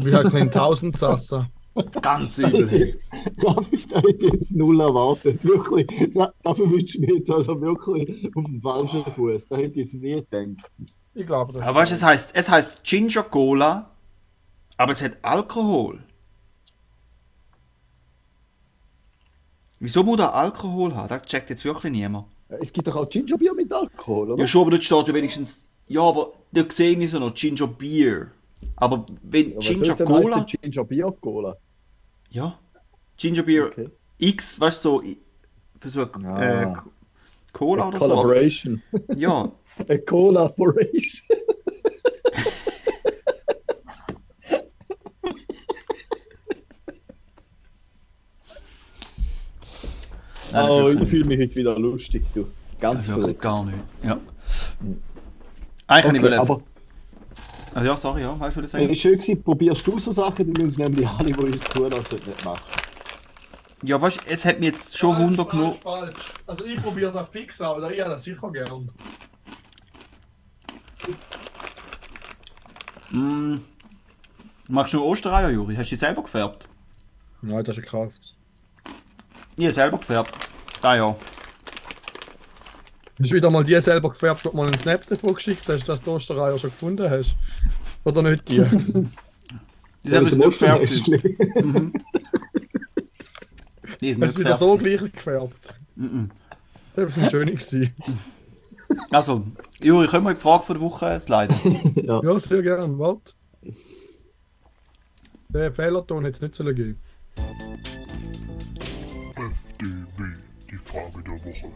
Ich 0.00 0.12
habe 0.12 0.28
einen 0.36 0.48
1000 0.48 0.98
Sassa. 0.98 1.48
Ganz 2.02 2.36
übel. 2.36 2.68
Hey. 2.68 2.94
Darf 3.40 3.66
ich 3.72 3.88
da 3.88 4.02
hätte 4.02 4.26
jetzt 4.26 4.52
null 4.52 4.78
erwartet. 4.82 5.42
Wirklich. 5.42 5.86
Da, 6.12 6.30
dafür 6.42 6.70
wünsche 6.70 6.98
ich 6.98 7.00
mich 7.00 7.10
jetzt 7.20 7.30
also 7.30 7.58
wirklich 7.58 8.30
auf 8.36 8.44
dem 8.44 8.60
falschen 8.60 9.02
Fuß. 9.02 9.48
Da 9.48 9.56
hätte 9.56 9.80
ich 9.80 9.92
jetzt 9.92 9.94
nie 9.94 10.22
gedacht. 10.30 10.70
Ich 11.14 11.26
glaube, 11.26 11.54
das 11.54 11.62
Aber 11.62 11.80
weißt 11.80 11.92
du, 11.92 11.94
es 11.94 12.02
heißt, 12.02 12.30
es 12.34 12.50
heißt 12.50 12.84
Ginger 12.84 13.22
Cola, 13.22 13.90
aber 14.76 14.92
es 14.92 15.02
hat 15.02 15.16
Alkohol. 15.22 16.00
Wieso 19.80 20.04
muss 20.04 20.20
er 20.20 20.34
Alkohol 20.34 20.94
haben? 20.94 21.08
Das 21.08 21.22
checkt 21.22 21.48
jetzt 21.48 21.64
wirklich 21.64 21.92
niemand. 21.92 22.26
Es 22.60 22.74
gibt 22.74 22.86
doch 22.88 22.96
auch 22.96 23.08
Gingerbier 23.08 23.54
mit 23.54 23.72
Alkohol, 23.72 24.32
oder? 24.32 24.42
Ja, 24.42 24.46
schon, 24.46 24.60
aber 24.60 24.72
dort 24.72 24.84
steht 24.84 25.08
ja 25.08 25.14
wenigstens. 25.14 25.64
Ja, 25.86 26.02
aber 26.02 26.30
da 26.52 26.64
sehe 26.70 26.96
ich 26.98 27.10
so 27.10 27.18
noch 27.18 27.34
Ginger 27.34 27.66
Beer. 27.68 28.30
Aber 28.76 29.06
wenn 29.22 29.52
Ja, 29.52 29.58
Ginger 29.60 29.94
Cola. 29.96 30.36
heißen? 30.44 30.58
Gingerbier 30.62 31.12
Cola. 31.20 31.56
Ja. 32.30 32.58
Ginger 33.16 33.42
Beer 33.42 33.66
Okay. 33.66 33.90
X, 34.18 34.58
weißt 34.58 34.84
du, 34.84 34.88
so. 34.88 35.02
Für 35.80 35.88
so 35.88 36.12
eine 36.12 36.44
äh, 36.44 36.64
Ah. 36.66 36.84
Cola 37.52 37.84
A 37.84 37.88
oder 37.88 37.98
so. 37.98 38.06
Collaboration. 38.08 38.82
Ja. 39.16 39.52
A 39.88 39.98
Collaboration. 39.98 41.26
Nein, 50.52 50.70
oh, 50.70 50.88
ich 50.88 51.08
fühle 51.08 51.24
mich 51.24 51.40
heute 51.40 51.54
wieder 51.56 51.78
lustig, 51.78 52.24
du. 52.34 52.46
Ganz 52.80 53.08
wirklich 53.08 53.22
verrückt. 53.38 53.40
gar 53.40 53.64
nicht. 53.64 53.78
Ja. 54.04 54.20
Eigentlich 55.86 56.04
kann 56.06 56.14
ich 56.16 56.22
Okay, 56.22 56.30
wollen- 56.30 56.40
aber 56.40 56.60
Ah, 57.76 57.82
ja, 57.82 57.96
sorry, 57.96 58.20
ja, 58.22 58.38
weißt 58.38 58.56
du, 58.56 58.62
was 58.62 58.68
ich 58.72 58.74
es 58.74 58.80
sagen? 58.82 58.88
ist 58.88 59.00
schön 59.00 59.12
gewesen, 59.18 59.42
probierst 59.42 59.84
du 59.86 59.98
so 59.98 60.12
Sachen, 60.12 60.54
die 60.54 60.62
uns 60.62 60.78
nämlich 60.78 61.08
alle, 61.08 61.32
die 61.32 61.40
uns 61.40 61.60
zulassen, 61.64 62.20
nicht 62.24 62.44
machen. 62.44 62.60
Ja, 63.82 64.00
weißt 64.00 64.20
du, 64.20 64.22
es 64.28 64.44
hat 64.44 64.60
mich 64.60 64.68
jetzt 64.70 64.96
schon 64.96 65.16
Wunder 65.18 65.44
genommen. 65.44 65.74
Falsch, 65.74 66.14
falsch. 66.14 66.32
Also 66.46 66.64
ich 66.66 66.80
probiere 66.80 67.10
das 67.12 67.28
Pixar, 67.30 67.76
oder 67.76 67.90
ich 67.92 68.00
habe 68.00 68.10
das 68.10 68.22
sicher 68.22 68.48
gern. 68.52 68.88
Mm. 73.10 73.56
Machst 74.68 74.92
du 74.94 75.04
Ostereier, 75.04 75.50
Juri? 75.50 75.74
Hast 75.76 75.90
du 75.90 75.96
die 75.96 75.98
selber 76.00 76.22
gefärbt? 76.22 76.66
Nein, 77.42 77.62
das 77.64 77.76
ist 77.76 77.84
gekauft. 77.84 78.34
Ich 79.56 79.64
habe 79.64 79.72
selber 79.72 79.98
gefärbt. 79.98 80.32
Da 80.80 80.96
ja. 80.96 81.16
Hast 83.20 83.30
du 83.30 83.36
wieder 83.36 83.50
mal 83.50 83.62
die 83.64 83.80
selber 83.80 84.10
gefärbt, 84.10 84.44
die 84.44 84.50
du 84.50 84.56
mal 84.56 84.66
einen 84.66 84.78
Snap 84.78 85.06
davon 85.06 85.34
geschickt 85.34 85.64
hast, 85.68 85.88
dass 85.88 86.00
du 86.00 86.10
die 86.10 86.16
Ostereier 86.16 86.58
schon 86.58 86.70
gefunden 86.70 87.08
hast? 87.08 87.36
Oder 88.04 88.22
nicht 88.22 88.48
die? 88.48 88.58
Die 90.04 90.10
sind 90.10 90.24
nicht 90.24 90.34
gefärbt. 90.38 90.82
Osterhäschen. 90.84 91.92
Die 94.02 94.12
sind 94.12 94.22
Hast 94.22 94.36
nicht 94.36 94.36
du 94.36 94.40
wieder 94.40 94.56
so 94.58 94.76
gleich 94.76 95.00
gefärbt? 95.00 95.74
Mhm. 95.96 96.30
Das 96.94 97.16
war 97.16 97.30
schön. 97.30 97.46
gewesen. 97.46 97.94
Also, 99.10 99.46
Juri, 99.80 100.06
können 100.06 100.24
wir 100.24 100.30
in 100.32 100.36
die 100.36 100.42
Frage 100.42 100.64
von 100.64 100.74
der 100.76 100.82
Woche 100.82 101.18
sliden? 101.20 101.56
Ja. 102.04 102.20
Ja, 102.22 102.38
sehr 102.38 102.60
gern. 102.62 102.98
Warte. 102.98 103.32
Den 105.48 105.72
Fehlerton 105.72 106.22
hätte 106.24 106.36
es 106.36 106.42
nicht 106.42 106.54
sollen 106.54 106.74
geben. 106.76 106.98
FDW, 109.36 110.24
die 110.70 110.76
Frage 110.76 111.22
der 111.22 111.32
Woche. 111.44 111.72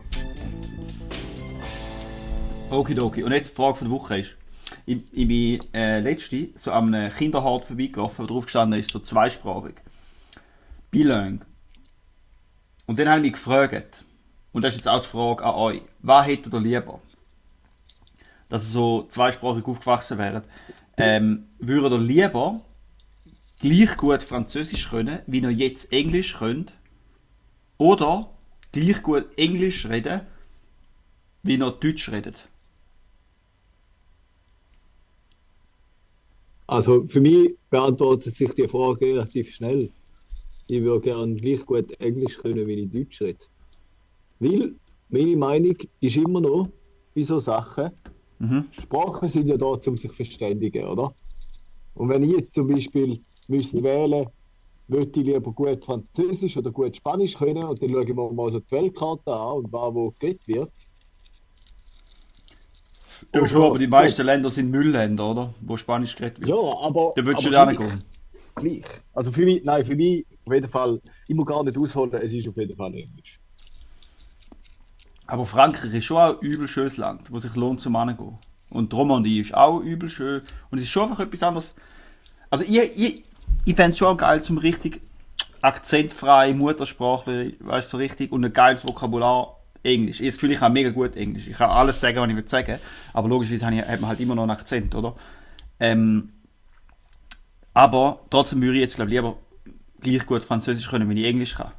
Okidoki. 2.71 3.23
Und 3.23 3.33
jetzt 3.33 3.51
die 3.51 3.55
Frage 3.55 3.79
der 3.81 3.91
Woche 3.91 4.19
ist, 4.19 4.37
ich, 4.85 4.99
ich 5.13 5.29
bin 5.29 5.61
äh, 5.73 6.01
letzte 6.01 6.49
so 6.55 6.73
an 6.73 6.95
einem 6.95 7.13
Kinderhort 7.13 7.65
vorbeigelaufen, 7.65 8.25
wo 8.25 8.27
drauf 8.27 8.45
gestanden 8.45 8.79
ist, 8.79 8.91
so 8.91 8.99
zweisprachig. 8.99 9.75
Bilingue. 10.91 11.41
Und 12.87 12.99
dann 12.99 13.09
habe 13.09 13.19
ich 13.19 13.23
mich 13.25 13.33
gefragt, 13.33 14.05
und 14.53 14.63
das 14.63 14.75
ist 14.75 14.81
jetzt 14.81 14.89
auch 14.89 15.01
die 15.01 15.07
Frage 15.07 15.45
an 15.45 15.55
euch, 15.55 15.83
was 16.01 16.27
hättet 16.27 16.53
ihr 16.53 16.61
lieber? 16.61 17.01
Dass 18.49 18.65
ihr 18.65 18.73
so 18.73 19.07
zweisprachig 19.09 19.65
aufgewachsen 19.65 20.19
wäret. 20.19 20.45
Ähm, 20.97 21.49
würdet 21.59 21.93
ihr 21.93 21.99
lieber 21.99 22.61
gleich 23.61 23.97
gut 23.97 24.23
Französisch 24.23 24.89
können, 24.89 25.21
wie 25.27 25.41
ihr 25.41 25.51
jetzt 25.51 25.93
Englisch 25.93 26.37
könnt? 26.37 26.75
Oder 27.79 28.31
gleich 28.73 29.03
gut 29.03 29.27
Englisch 29.39 29.87
reden, 29.87 30.23
wie 31.43 31.57
ihr 31.57 31.71
Deutsch 31.71 32.11
redet? 32.11 32.49
Also 36.69 37.09
für 37.09 37.21
mich 37.23 37.57
beantwortet 37.71 38.37
sich 38.37 38.53
die 38.55 38.69
Frage 38.69 39.07
relativ 39.07 39.51
schnell. 39.55 39.93
Ich 40.67 40.83
würde 40.83 41.01
gerne 41.01 41.35
gleich 41.37 41.65
gut 41.67 41.91
Englisch 42.01 42.39
können, 42.39 42.67
wie 42.67 42.75
ich 42.75 42.91
Deutsch 42.91 43.23
rede. 43.23 43.45
Weil 44.41 44.77
meine 45.09 45.37
Meinung 45.37 45.77
ist 46.01 46.17
immer 46.17 46.41
noch 46.43 46.71
bei 47.15 47.23
so 47.25 47.41
Sachen, 47.41 47.91
Mhm. 48.41 48.71
Sprachen 48.71 49.29
sind 49.29 49.49
ja 49.49 49.57
da, 49.57 49.67
um 49.67 49.97
sich 49.97 50.11
zu 50.11 50.17
verständigen, 50.17 50.87
oder? 50.87 51.13
Und 51.95 52.09
wenn 52.09 52.23
ich 52.23 52.33
jetzt 52.33 52.55
zum 52.55 52.69
Beispiel 52.69 53.25
müsste 53.49 53.83
wählen, 53.83 54.29
würde 54.89 55.21
ich 55.21 55.27
lieber 55.27 55.53
gut 55.53 55.85
Französisch 55.85 56.57
oder 56.57 56.71
gut 56.73 56.97
Spanisch 56.97 57.35
können 57.35 57.65
und 57.65 57.83
dann 57.83 57.91
schauen 57.91 58.17
wir 58.17 58.33
mal 58.33 58.53
so 58.53 58.61
die 58.61 58.71
Weltkarte 58.71 59.33
an 59.33 59.59
und 59.59 59.73
was 59.73 59.95
wo 59.95 60.15
geredet 60.21 60.47
wird. 60.49 60.73
Ja, 63.35 63.47
schon, 63.47 63.63
aber 63.63 63.79
die 63.79 63.87
meisten 63.87 64.25
Länder 64.25 64.51
sind 64.51 64.71
Müllländer, 64.71 65.31
oder? 65.31 65.55
Wo 65.61 65.77
Spanisch 65.77 66.17
geredet 66.17 66.41
wird. 66.41 66.49
Ja, 66.49 66.57
aber. 66.57 67.13
Da 67.15 67.25
würdest 67.25 67.47
du 67.47 67.51
da 67.51 67.67
nicht 67.67 67.81
gleich-. 68.57 68.85
Also 69.15 69.33
für 69.33 69.45
mich, 69.45 69.63
nein, 69.65 69.85
für 69.85 69.97
mich 69.97 70.27
auf 70.45 70.55
jeden 70.55 70.69
Fall, 70.69 71.01
ich 71.27 71.35
muss 71.35 71.47
gar 71.47 71.63
nicht 71.63 71.77
ausholen, 71.77 72.13
es 72.15 72.33
ist 72.33 72.49
auf 72.49 72.57
jeden 72.57 72.77
Fall 72.77 72.95
Englisch. 72.95 73.39
Aber 75.27 75.45
Frankreich 75.45 75.93
ist 75.93 76.05
schon 76.07 76.17
ein 76.17 76.39
übel 76.41 76.67
schönes 76.67 76.97
Land, 76.97 77.31
wo 77.31 77.39
sich 77.39 77.55
lohnt 77.55 77.81
zum 77.81 77.99
Hingehen. 77.99 78.39
Und 78.71 78.93
die 78.93 78.97
Romandie 78.97 79.41
ist 79.41 79.55
auch 79.55 79.81
übel 79.81 80.09
schön. 80.09 80.41
Und 80.71 80.79
es 80.79 80.85
ist 80.85 80.91
schon 80.91 81.11
einfach 81.11 81.21
etwas 81.21 81.43
anderes. 81.43 81.75
Also 82.49 82.65
ich, 82.65 82.79
ich, 82.79 83.25
ich 83.67 83.75
fände 83.75 83.93
es 83.93 83.99
schon 83.99 84.17
geil 84.17 84.43
zum 84.43 84.57
richtig 84.57 85.03
akzentfrei, 85.61 86.55
Muttersprache, 86.55 87.55
weißt 87.61 87.89
du, 87.89 87.91
so 87.91 87.97
richtig, 87.99 88.33
und 88.33 88.45
ein 88.45 88.53
geiles 88.53 88.87
Vokabular 88.87 89.58
Englisch. 89.89 90.17
Ich 90.17 90.21
habe 90.21 90.29
das 90.29 90.35
Gefühl, 90.37 90.53
ich 90.53 90.59
kann 90.61 90.73
mega 90.73 90.91
gut 90.91 91.17
Englisch. 91.17 91.49
Ich 91.49 91.57
kann 91.57 91.71
alles 91.71 92.01
sagen, 92.01 92.19
was 92.19 92.29
ich 92.29 92.37
will 92.37 92.49
sagen. 92.49 92.79
Aber 93.13 93.29
logischerweise 93.29 93.67
hat 93.67 94.01
man 94.01 94.09
halt 94.09 94.21
immer 94.21 94.35
noch 94.35 94.43
einen 94.43 94.51
Akzent, 94.51 94.95
oder? 94.95 95.17
Ähm, 95.81 96.31
aber 97.75 98.21
trotzdem 98.31 98.61
würde 98.61 98.75
ich 98.75 98.83
jetzt, 98.83 98.97
glaube 98.97 99.11
ich, 99.11 99.17
lieber 99.17 99.37
gleich 100.01 100.27
gut 100.27 100.43
Französisch 100.43 100.89
können, 100.89 101.09
wenn 101.09 101.17
ich 101.17 101.25
Englisch 101.25 101.55
kann. 101.55 101.73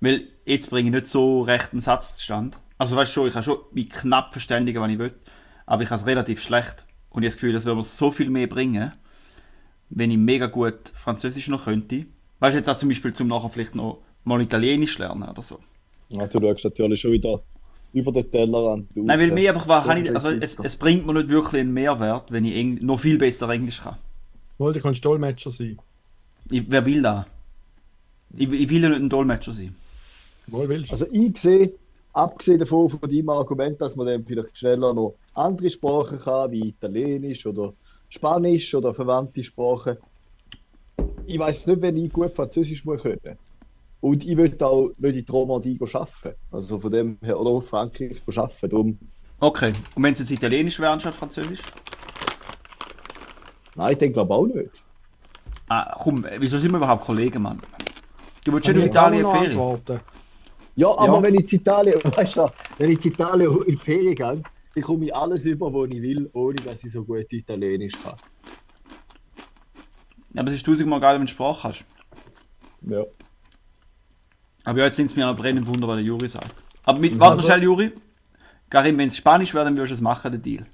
Weil 0.00 0.22
jetzt 0.44 0.70
bringe 0.70 0.88
ich 0.88 0.94
nicht 0.94 1.06
so 1.06 1.42
recht 1.42 1.72
einen 1.72 1.80
Satz 1.80 2.16
zustande. 2.16 2.58
Also 2.78 2.96
weißt 2.96 3.10
du 3.10 3.14
schon, 3.14 3.28
ich 3.28 3.34
kann 3.34 3.42
schon 3.42 3.58
mich 3.72 3.90
knapp 3.90 4.32
verständigen, 4.32 4.82
wenn 4.82 4.90
ich 4.90 4.98
will, 4.98 5.14
aber 5.66 5.82
ich 5.82 5.88
kann 5.88 5.98
es 5.98 6.06
relativ 6.06 6.42
schlecht. 6.42 6.84
Und 7.10 7.22
ich 7.22 7.26
habe 7.26 7.32
das 7.32 7.34
Gefühl, 7.34 7.52
das 7.52 7.64
würde 7.64 7.76
mir 7.76 7.84
so 7.84 8.10
viel 8.10 8.30
mehr 8.30 8.46
bringen, 8.46 8.92
wenn 9.90 10.10
ich 10.10 10.18
mega 10.18 10.46
gut 10.46 10.92
Französisch 10.94 11.48
noch 11.48 11.64
könnte. 11.64 12.06
Weißt 12.40 12.54
du, 12.54 12.58
jetzt 12.58 12.68
auch 12.68 12.76
zum 12.76 12.88
Beispiel 12.88 13.14
zum 13.14 13.28
nachher 13.28 13.50
vielleicht 13.50 13.74
noch 13.74 14.02
mal 14.24 14.40
Italienisch 14.40 14.98
lernen 14.98 15.28
oder 15.28 15.42
so. 15.42 15.60
Ja, 16.12 16.26
du 16.26 16.40
schaust 16.40 16.64
natürlich 16.64 17.00
schon 17.00 17.12
wieder 17.12 17.40
über 17.92 18.12
den 18.12 18.30
Tellerrand. 18.30 18.96
Nein, 18.96 19.20
weil 19.20 19.30
mir 19.32 19.52
einfach 19.52 19.68
war, 19.68 19.86
also 19.88 20.28
es, 20.28 20.58
es 20.58 20.76
bringt 20.76 21.06
mir 21.06 21.14
nicht 21.14 21.28
wirklich 21.28 21.60
einen 21.60 21.72
Mehrwert, 21.72 22.30
wenn 22.30 22.44
ich 22.44 22.54
Eng 22.54 22.78
noch 22.82 23.00
viel 23.00 23.18
besser 23.18 23.48
Englisch 23.48 23.82
kann. 23.82 23.96
Wollte 24.58 24.78
ich 24.78 24.82
kannst 24.82 25.04
Dolmetscher 25.04 25.50
sein. 25.50 25.78
Ich, 26.50 26.64
wer 26.68 26.84
will 26.86 27.02
da? 27.02 27.26
Ich, 28.36 28.50
ich 28.50 28.70
will 28.70 28.82
ja 28.82 28.88
nicht 28.88 29.00
ein 29.02 29.08
Dolmetscher 29.08 29.52
sein. 29.52 29.74
Wohl 30.46 30.68
willst 30.68 30.90
du. 30.90 30.94
Also 30.94 31.06
ich 31.10 31.36
sehe, 31.38 31.72
abgesehen 32.12 32.58
davon 32.58 32.90
von 32.90 33.00
deinem 33.00 33.28
Argument, 33.28 33.80
dass 33.80 33.96
man 33.96 34.06
dann 34.06 34.24
vielleicht 34.24 34.56
schneller 34.56 34.92
noch 34.92 35.14
andere 35.34 35.70
Sprachen 35.70 36.18
kann, 36.18 36.50
wie 36.50 36.68
Italienisch 36.68 37.46
oder 37.46 37.72
Spanisch 38.08 38.74
oder 38.74 38.94
verwandte 38.94 39.42
Sprachen. 39.42 39.96
Ich 41.26 41.38
weiß 41.38 41.66
nicht, 41.66 41.80
wenn 41.80 41.96
ich 41.96 42.12
gut 42.12 42.34
Französisch 42.34 42.84
muss 42.84 43.02
können. 43.02 43.38
Und 44.02 44.24
ich 44.26 44.36
würde 44.36 44.66
auch 44.66 44.90
nicht 44.98 45.16
in 45.16 45.24
die 45.24 45.30
Romandie 45.32 45.78
arbeiten. 45.80 46.34
Also 46.50 46.80
von 46.80 46.90
dem 46.90 47.18
her, 47.22 47.38
oder 47.38 47.50
auf 47.50 47.68
Frankreich 47.68 48.20
arbeiten. 48.36 48.68
Darum, 48.68 48.98
Okay, 49.38 49.72
und 49.94 50.02
wenn 50.02 50.12
es 50.12 50.18
jetzt 50.20 50.30
Italienisch 50.32 50.78
wäre 50.80 50.90
anstatt 50.92 51.14
Französisch? 51.14 51.60
nein, 53.76 53.92
ich 53.92 53.98
denke 53.98 54.14
glaube 54.14 54.34
auch 54.34 54.46
nicht. 54.46 54.84
Ah, 55.68 55.96
komm, 56.00 56.26
wieso 56.38 56.58
sind 56.58 56.72
wir 56.72 56.78
überhaupt 56.78 57.04
Kollegen, 57.04 57.42
Mann? 57.42 57.60
Du 58.44 58.52
willst 58.52 58.68
ich 58.68 58.74
in 58.74 58.82
auch 58.82 58.86
Italien 58.86 59.24
Ferien? 59.26 59.50
antworten? 59.52 60.00
Ja, 60.74 60.88
aber 60.98 61.16
Ja. 61.18 61.22
wenn 61.22 61.34
ich 61.36 61.52
in 61.52 61.60
Italien, 61.60 62.00
weißt 62.16 62.36
du, 62.36 62.48
wenn 62.78 62.90
ich 62.90 63.04
in 63.04 63.12
Italien 63.12 63.62
in 63.66 63.78
Ferien 63.78 64.14
gehe, 64.16 64.42
dann 64.74 64.82
komme 64.84 65.04
ich 65.06 65.14
alles 65.14 65.44
über, 65.44 65.72
was 65.72 65.88
ich 65.90 66.02
will, 66.02 66.28
ohne 66.32 66.56
dass 66.56 66.82
ich 66.82 66.90
so 66.92 67.04
gut 67.04 67.32
Italienisch 67.32 67.94
kann. 68.02 68.16
Aber 70.36 70.48
es 70.48 70.54
ist 70.54 70.66
tausendmal 70.66 71.00
geil, 71.00 71.16
wenn 71.18 71.26
du 71.26 71.32
Sprache 71.32 71.68
hast. 71.68 71.84
Ja. 72.82 73.04
Aber 74.64 74.78
ja, 74.78 74.84
jetzt 74.86 74.96
sind 74.96 75.06
es 75.06 75.16
mir 75.16 75.26
noch 75.26 75.36
brennend 75.36 75.66
Wunder, 75.66 75.88
was 75.88 75.96
der 75.96 76.04
Juri 76.04 76.28
sagt. 76.28 76.54
Aber 76.84 76.98
mit, 76.98 77.18
warte 77.18 77.36
Also- 77.38 77.46
schnell, 77.46 77.62
Juri. 77.62 77.92
Karim, 78.70 78.96
wenn 78.98 79.08
es 79.08 79.16
Spanisch 79.16 79.52
wäre, 79.54 79.64
dann 79.66 79.76
würdest 79.76 79.90
du 79.90 79.94
es 79.96 80.00
machen, 80.00 80.32
den 80.32 80.42
Deal. 80.42 80.66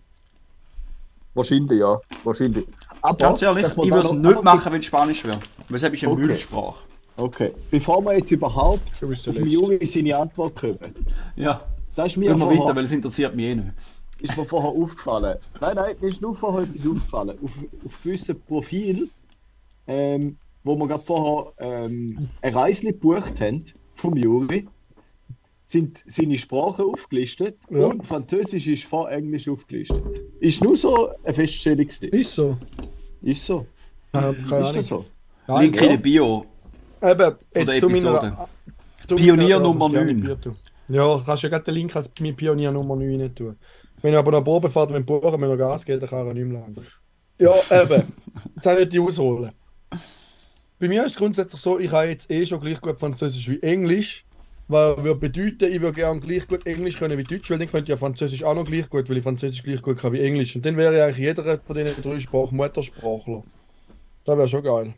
Wahrscheinlich, 1.35 1.79
ja. 1.81 1.99
Wahrscheinlich. 2.25 2.67
Aber, 3.03 3.17
Ganz 3.17 3.43
ehrlich, 3.43 3.67
ich 3.67 3.77
würde 3.77 3.99
es 4.01 4.13
nicht 4.13 4.43
machen, 4.43 4.73
wenn 4.73 4.81
es 4.81 4.87
Spanisch 4.87 5.25
wäre. 5.25 5.39
Weil 5.69 5.77
es 5.77 5.83
ist 5.83 6.03
eine 6.05 6.13
Okay. 6.13 6.27
Müllsprache. 6.27 6.85
Okay, 7.17 7.53
bevor 7.73 8.05
wir 8.05 8.17
jetzt 8.17 8.31
überhaupt 8.31 9.01
Letzte. 9.01 9.31
Juri 9.43 9.85
seine 9.85 10.17
Antwort 10.17 10.55
kommen, 10.55 10.79
Ja, 11.35 11.63
da 11.97 12.05
ist 12.05 12.17
mir, 12.17 12.29
gehen 12.31 12.39
wir 12.39 12.47
weiter, 12.47 12.57
vorher, 12.59 12.77
weil 12.77 12.85
es 12.85 12.93
interessiert 12.93 13.35
mich 13.35 13.47
eh 13.47 13.55
nicht. 13.57 13.69
ist 14.21 14.37
mir 14.37 14.45
vorher 14.47 14.71
aufgefallen. 14.71 15.37
Nein, 15.61 15.73
nein, 15.75 15.97
mir 16.01 16.09
ist 16.09 16.23
nur 16.23 16.37
vorher 16.37 16.63
etwas 16.63 16.87
aufgefallen. 16.87 17.37
Auf, 17.43 17.51
auf 17.87 18.03
gewissen 18.05 18.41
Profil, 18.43 19.09
ähm, 19.89 20.37
wo 20.65 20.77
wir 20.77 20.87
gerade 20.89 21.05
vorher 21.05 21.53
ähm, 21.59 22.29
ein 22.43 22.55
Reisli 22.55 22.93
gebucht 22.93 23.41
haben 23.41 23.65
vom 23.95 24.17
Juri, 24.17 24.67
sind 25.67 26.03
seine 26.07 26.39
Sprachen 26.39 26.87
aufgelistet 26.87 27.59
Ja. 27.71 27.87
und 27.87 28.07
Französisch 28.07 28.67
ist 28.67 28.85
vor 28.85 29.11
Englisch 29.11 29.49
aufgelistet. 29.49 30.03
Ist 30.41 30.63
nur 30.65 30.77
so 30.77 31.11
eine 31.25 31.35
Feststellung. 31.35 31.87
gewesen. 31.87 32.09
Ist 32.09 32.35
so. 32.35 32.57
Ist 33.23 33.45
so. 33.45 33.67
Ähm, 34.15 34.35
Ist 34.47 34.53
Ahnung. 34.53 34.75
das 34.75 34.87
so? 34.87 35.05
Nein, 35.47 35.63
Link 35.63 35.77
in 35.77 35.83
ja. 35.83 35.89
der 35.91 35.97
Bio. 35.99 36.45
Eben, 37.03 37.37
jetzt 37.55 37.69
der 37.69 37.81
zu 37.81 37.89
meiner, 37.89 38.17
Episode. 38.25 38.37
zu 39.07 39.17
Pionier 39.17 39.59
meiner- 39.59 39.61
Nummer 39.61 39.89
das 39.91 40.01
ist 40.01 40.07
gerne 40.07 40.13
9. 40.15 40.21
Bier 40.27 40.41
tun. 40.41 40.57
Ja, 40.89 41.23
kannst 41.25 41.43
ja 41.43 41.49
gerade 41.51 41.65
den 41.65 41.75
Link 41.75 41.95
als 41.97 42.09
Pionier 42.09 42.73
Nummer 42.73 42.97
9 42.97 43.17
nicht 43.19 43.37
tun. 43.37 43.57
Wenn 44.01 44.13
ich 44.15 44.19
aber 44.19 44.31
noch 44.33 44.43
Probefahrt 44.45 44.93
wenn 44.93 45.05
buchen, 45.05 45.41
wenn 45.41 45.51
er 45.51 45.57
Gas 45.57 45.85
geht, 45.85 46.01
dann 46.03 46.09
kann 46.09 46.27
er 46.29 46.35
nicht 46.35 46.47
mehr 46.47 46.61
lang. 46.61 46.75
Ja, 47.39 47.53
eben. 47.83 48.13
Jetzt 48.57 48.67
habe 48.67 48.77
ich 48.77 48.85
nicht 48.87 48.93
die 48.95 49.01
ausholen. 49.01 49.53
Bei 50.81 50.89
mir 50.89 51.05
ist 51.05 51.13
es 51.13 51.19
grundsätzlich 51.19 51.61
so, 51.61 51.79
ich 51.79 51.91
habe 51.91 52.07
jetzt 52.09 52.31
eh 52.31 52.45
schon 52.47 52.61
gleich 52.61 52.81
gut 52.81 52.99
Französisch 52.99 53.49
wie 53.49 53.61
Englisch. 53.63 54.25
Was 54.69 55.03
würde 55.03 55.15
bedeuten, 55.19 55.73
ich 55.73 55.81
würde 55.81 55.95
gerne 55.95 56.21
gleich 56.21 56.47
gut 56.47 56.67
Englisch 56.67 56.99
können 56.99 57.17
wie 57.19 57.25
Deutsch, 57.25 57.51
weil 57.51 57.59
dann 57.59 57.69
könnte 57.69 57.85
ich 57.85 57.89
ja 57.89 57.97
Französisch 57.97 58.45
auch 58.45 58.55
noch 58.55 58.65
gleich 58.65 58.89
gut, 58.89 59.09
weil 59.09 59.17
ich 59.17 59.23
Französisch 59.23 59.63
gleich 59.63 59.81
gut 59.83 59.99
kann 59.99 60.13
wie 60.13 60.21
Englisch. 60.21 60.55
Und 60.55 60.65
dann 60.67 60.77
wäre 60.77 60.95
ich 60.95 61.03
eigentlich 61.03 61.19
jeder 61.19 61.59
von 61.59 61.77
diesen 61.77 62.03
drei 62.03 62.21
Sprachen 62.21 62.57
Muttersprachler. 62.57 63.43
Das 64.25 64.37
wäre 64.37 64.49
schon 64.49 64.63
geil. 64.63 64.95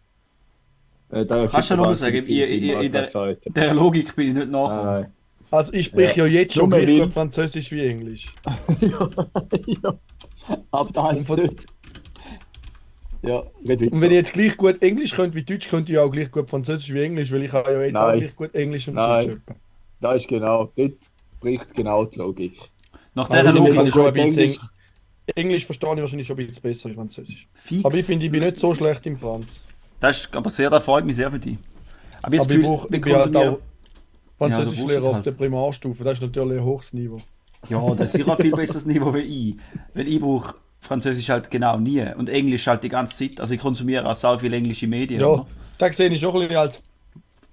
Äh, 1.13 1.25
Kannst 1.25 1.71
du 1.71 1.75
es 1.75 1.81
mal 1.81 1.95
sagen, 1.95 2.25
viel 2.27 2.43
in- 2.43 2.49
Sinn, 2.49 2.81
in- 2.83 2.93
der-. 2.93 3.37
Der 3.47 3.75
Logik 3.75 4.15
bin 4.17 4.29
ich 4.29 4.35
nicht 4.35 4.51
nein. 4.51 5.07
Also 5.53 5.73
ich 5.73 5.87
spreche 5.87 6.21
ja, 6.21 6.27
jetzt 6.27 6.55
schon 6.55 6.69
Nur 6.71 6.79
gleich 6.81 7.03
gut 7.03 7.13
Französisch 7.13 7.73
wie 7.73 7.87
Englisch. 7.87 8.35
ja, 8.81 9.09
ja. 9.67 9.95
Aber 10.71 10.93
da 10.93 11.11
heißt 11.13 11.29
nicht. 11.29 11.67
Ja, 13.23 13.45
red 13.67 13.81
weiter. 13.83 13.93
Und 13.93 14.01
wenn 14.01 14.11
ich 14.11 14.17
jetzt 14.17 14.33
gleich 14.33 14.57
gut 14.57 14.83
Englisch 14.83 15.15
könnte 15.15 15.37
wie 15.37 15.43
Deutsch, 15.43 15.69
könnte 15.69 15.93
ich 15.93 15.99
auch 15.99 16.11
gleich 16.11 16.31
gut 16.31 16.49
Französisch 16.49 16.93
wie 16.93 17.03
Englisch, 17.03 17.31
weil 17.33 17.43
ich 17.45 17.53
habe 17.53 17.71
ja 17.73 17.83
jetzt 17.83 17.97
auch 17.97 18.09
Nein. 18.09 18.21
gleich 18.21 18.37
gut 18.37 18.55
Englisch 18.55 18.89
und 18.89 18.95
Nein. 18.95 19.27
Deutsch. 19.27 19.37
etwa. 19.47 19.55
Da 20.01 20.13
ist 20.15 20.29
genau, 20.29 20.73
dort 20.77 20.93
bricht 21.41 21.75
genau 21.75 22.05
die 22.07 22.19
Logik. 22.19 22.59
Nach 23.15 23.29
Also 23.29 23.43
dieser 23.47 23.53
ich 23.53 23.75
Logik 23.75 23.75
kann 23.75 23.93
schon 23.93 24.07
ein 24.07 24.15
bisschen 24.15 24.43
Englisch. 24.43 24.61
Englisch 25.37 25.67
verstehe 25.67 25.95
ich 25.95 26.01
wahrscheinlich 26.01 26.27
schon 26.27 26.39
ein 26.39 26.47
bisschen 26.47 26.63
besser 26.63 26.91
wie 26.91 26.95
Französisch. 26.95 27.49
fix. 27.55 27.85
Aber 27.85 27.95
ich 27.97 28.05
finde, 28.07 28.27
ich 28.27 28.33
bin 28.33 28.43
nicht 28.43 28.57
so 28.57 28.75
schlecht 28.75 29.07
im 29.07 29.17
Franz. 29.17 29.63
Das 30.01 30.17
ist 30.23 30.35
aber 30.35 30.51
sehr, 30.51 30.71
das 30.71 30.83
freut 30.83 31.05
mich 31.05 31.17
sehr 31.17 31.31
für 31.31 31.39
dich. 31.39 31.59
Aber 32.23 32.35
jetzt 32.35 32.47
Aber 32.47 32.55
ich, 32.55 32.63
brauch, 32.63 32.85
ich 32.91 33.01
bin 33.01 33.15
halt 33.15 33.37
auch 33.37 33.59
Französisch 34.39 34.79
Ja, 34.79 35.01
auf 35.01 35.15
halt. 35.15 35.27
der 35.27 35.33
Primarstufe. 35.33 36.03
Das 36.05 36.15
ist 36.15 36.23
natürlich 36.23 36.59
ein 36.59 36.65
hohes 36.65 36.93
Niveau. 36.95 37.19
Ja, 37.69 37.95
das 37.95 38.07
ist 38.07 38.13
sicher 38.17 38.33
ein 38.37 38.43
viel 38.43 38.53
besseres 38.53 38.87
Niveau 38.87 39.13
wie 39.13 39.19
ich. 39.19 39.57
Weil 39.93 40.09
ich 40.09 40.19
brauche 40.19 40.55
Französisch 40.81 41.29
halt 41.29 41.51
genau 41.51 41.79
nie. 41.79 42.03
Und 42.17 42.29
Englisch 42.31 42.67
halt 42.67 42.83
die 42.83 42.89
ganze 42.89 43.17
Zeit. 43.17 43.41
Also 43.41 43.55
ich 43.55 43.61
konsumiere 43.61 44.09
auch 44.09 44.15
sehr 44.17 44.39
viele 44.39 44.57
englische 44.57 44.87
Medien. 44.87 45.21
Ja, 45.21 45.27
oder? 45.29 45.47
da 45.79 45.93
sehe 45.93 46.09
ich 46.09 46.21
schon 46.21 46.35
ein 46.35 46.41
bisschen 46.41 46.57
als. 46.57 46.83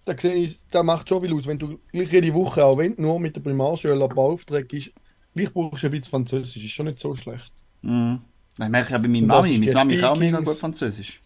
Da 0.06 0.18
sehe 0.18 0.36
ich, 0.36 0.60
da 0.72 0.82
macht 0.84 1.10
schon 1.10 1.22
viel 1.22 1.34
aus. 1.34 1.46
Wenn 1.46 1.60
du 1.60 1.78
gleich 1.92 2.12
jede 2.12 2.34
Woche, 2.34 2.63
auch 2.63 2.78
wenn 2.78 2.96
du 2.96 3.02
nur 3.02 3.20
mit 3.20 3.36
der 3.36 3.42
Primarschule 3.42 4.02
ein 4.02 4.10
paar 4.10 4.26
Aufträge 4.26 4.78
ist, 4.78 4.92
gleich 5.36 5.52
brauchst 5.54 5.84
du 5.84 5.88
ein 5.88 5.92
bisschen 5.92 6.10
Französisch. 6.10 6.63
Ist 6.63 6.72
schon 6.72 6.86
nicht 6.86 7.00
so 7.00 7.13
schlecht. 7.13 7.52
Mhm. 7.82 8.20
Das 8.58 8.70
merke 8.70 8.90
ich 8.90 8.96
auch 8.96 9.02
bei 9.02 9.08
meiner 9.10 9.28
Mami. 9.28 9.52
ist 9.52 9.60
Meine 9.60 9.74
Mami 9.74 9.98
kann 9.98 10.10
auch 10.10 10.18
mega 10.18 10.40
gut 10.40 10.58
Französisch. 10.58 11.22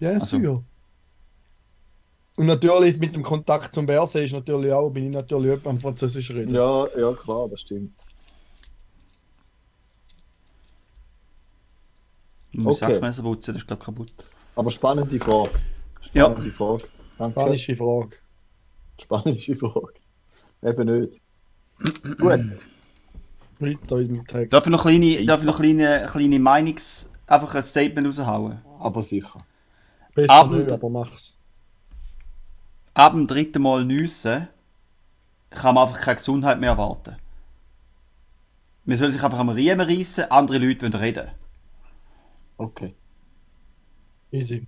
Ja, 0.00 0.10
Also- 0.10 0.36
sicher. 0.36 0.62
Und 2.34 2.46
natürlich 2.46 2.98
mit 2.98 3.14
dem 3.14 3.22
Kontakt 3.22 3.74
zum 3.74 3.86
Berse 3.86 4.22
ist 4.24 4.32
natürlich 4.32 4.72
auch, 4.72 4.90
bin 4.90 5.06
ich 5.06 5.12
natürlich 5.14 5.44
jemand 5.46 5.66
am 5.66 5.78
Französisch 5.78 6.30
reden. 6.30 6.54
Ja, 6.54 6.86
ja, 6.98 7.12
klar, 7.12 7.46
das 7.48 7.60
stimmt. 7.60 7.92
Ich 12.52 12.58
muss 12.58 12.82
Okay. 12.82 12.92
Sackmesser 12.94 13.22
putzen, 13.22 13.54
das 13.54 13.62
ist 13.62 13.66
glaube 13.66 13.80
ich 13.80 13.86
kaputt. 13.86 14.12
Aber 14.54 14.70
spannende 14.70 15.18
Frage. 15.18 15.50
Ja. 16.12 16.26
Spannende 16.26 16.50
Frage. 16.52 16.84
Danke. 17.18 17.40
Spanische 17.40 17.76
Frage. 17.76 18.16
Spanische 19.00 19.56
Frage. 19.56 19.94
Eben 20.62 21.00
nicht. 21.00 21.20
Gut. 22.18 22.40
Weiter 23.58 23.98
im 24.00 24.26
Text. 24.26 24.52
Darf 24.52 24.66
ich 24.66 24.72
noch 24.72 24.82
kleine, 24.82 25.24
darf 25.24 25.40
ich 25.40 25.46
noch 25.46 25.58
kleine, 25.58 26.06
kleine 26.10 26.38
Meinungs... 26.38 27.08
Einfach 27.26 27.54
ein 27.54 27.62
Statement 27.62 28.06
raushauen? 28.06 28.60
Aber 28.80 29.02
sicher. 29.02 29.38
Besser 30.14 30.32
Abend- 30.32 30.58
nicht, 30.58 30.72
aber 30.72 30.90
mach's. 30.90 31.36
Ab 32.92 33.12
dem 33.12 33.26
dritten 33.26 33.62
Mal 33.62 33.84
nüssen 33.86 34.48
kann 35.48 35.74
man 35.74 35.86
einfach 35.88 36.00
keine 36.00 36.16
Gesundheit 36.16 36.60
mehr 36.60 36.70
erwarten. 36.70 37.16
Man 38.84 38.98
soll 38.98 39.10
sich 39.10 39.22
einfach 39.22 39.38
am 39.38 39.48
Riemen 39.48 39.80
reissen, 39.88 40.30
andere 40.30 40.58
Leute 40.58 40.82
wollen 40.82 40.94
reden. 40.94 41.30
Okay. 42.62 42.94
Easy. 44.30 44.66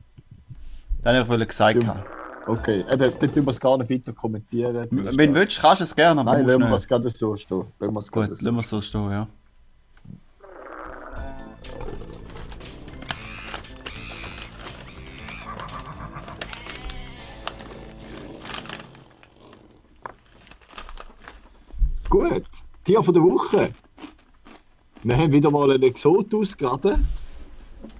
Das 1.02 1.28
wollte 1.28 1.44
ich 1.44 1.48
gesagt 1.48 1.82
Ja. 1.82 1.88
haben. 1.88 2.02
Okay. 2.46 2.80
Eben, 2.90 2.98
dann 3.20 3.32
tun 3.32 3.46
wir 3.46 3.50
es 3.50 3.60
gar 3.60 3.78
nicht 3.78 3.88
weiter 3.90 4.12
kommentieren. 4.12 4.88
Wenn 4.90 5.32
du 5.32 5.34
willst, 5.40 5.60
kannst 5.60 5.80
du 5.80 5.84
es 5.84 5.94
gerne, 5.94 6.20
aber 6.20 6.32
Nein, 6.32 6.42
musst 6.42 6.58
lassen 6.58 6.70
wir 6.70 6.76
es 6.76 6.88
gerade 6.88 7.08
so 7.10 7.36
stehen. 7.36 7.64
Lassen 7.78 7.94
wir 7.94 8.00
es 8.00 8.10
Gut, 8.12 8.26
so 8.26 8.30
lassen 8.32 8.54
wir 8.56 8.60
es 8.60 8.68
so 8.68 8.80
stehen, 8.80 9.10
ja. 9.10 9.28
Gut, 22.10 22.44
Tier 22.84 23.02
von 23.02 23.14
der 23.14 23.22
Woche. 23.22 23.74
Wir 25.02 25.16
haben 25.16 25.32
wieder 25.32 25.50
mal 25.50 25.70
einen 25.70 25.82
Exot 25.82 26.32
ausgegraben. 26.34 27.06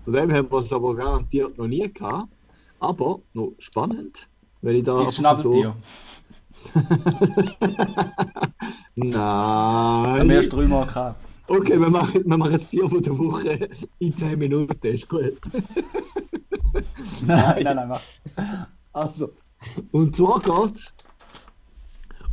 Von 0.04 0.12
dem 0.12 0.32
haben 0.32 0.50
wir 0.50 0.58
es 0.58 0.72
aber 0.72 0.94
garantiert 0.94 1.56
noch 1.58 1.66
nie 1.66 1.92
gehabt. 1.92 2.28
Aber 2.80 3.20
noch 3.32 3.52
spannend, 3.58 4.28
wenn 4.60 4.76
ich 4.76 4.82
da 4.82 5.02
Ist 5.02 5.18
einfach 5.24 5.40
Schnabeltier. 5.40 5.76
Nein. 8.94 9.14
Haben 9.14 10.28
wir 10.28 10.36
erst 10.36 10.52
dreimal 10.52 10.86
gehabt. 10.86 11.24
Okay, 11.46 11.78
wir 11.78 11.90
machen, 11.90 12.22
wir 12.24 12.36
machen 12.38 12.68
Tier 12.70 12.88
von 12.88 13.02
der 13.02 13.18
Woche 13.18 13.68
in 13.98 14.16
10 14.16 14.38
Minuten. 14.38 14.86
Ist 14.86 15.08
gut. 15.08 15.34
Nein, 17.22 17.62
nein, 17.62 17.76
nein, 17.76 17.88
mach. 17.88 18.02
Also, 18.92 19.30
und 19.92 20.16
zwar 20.16 20.40
geht 20.40 20.76
es 20.76 20.94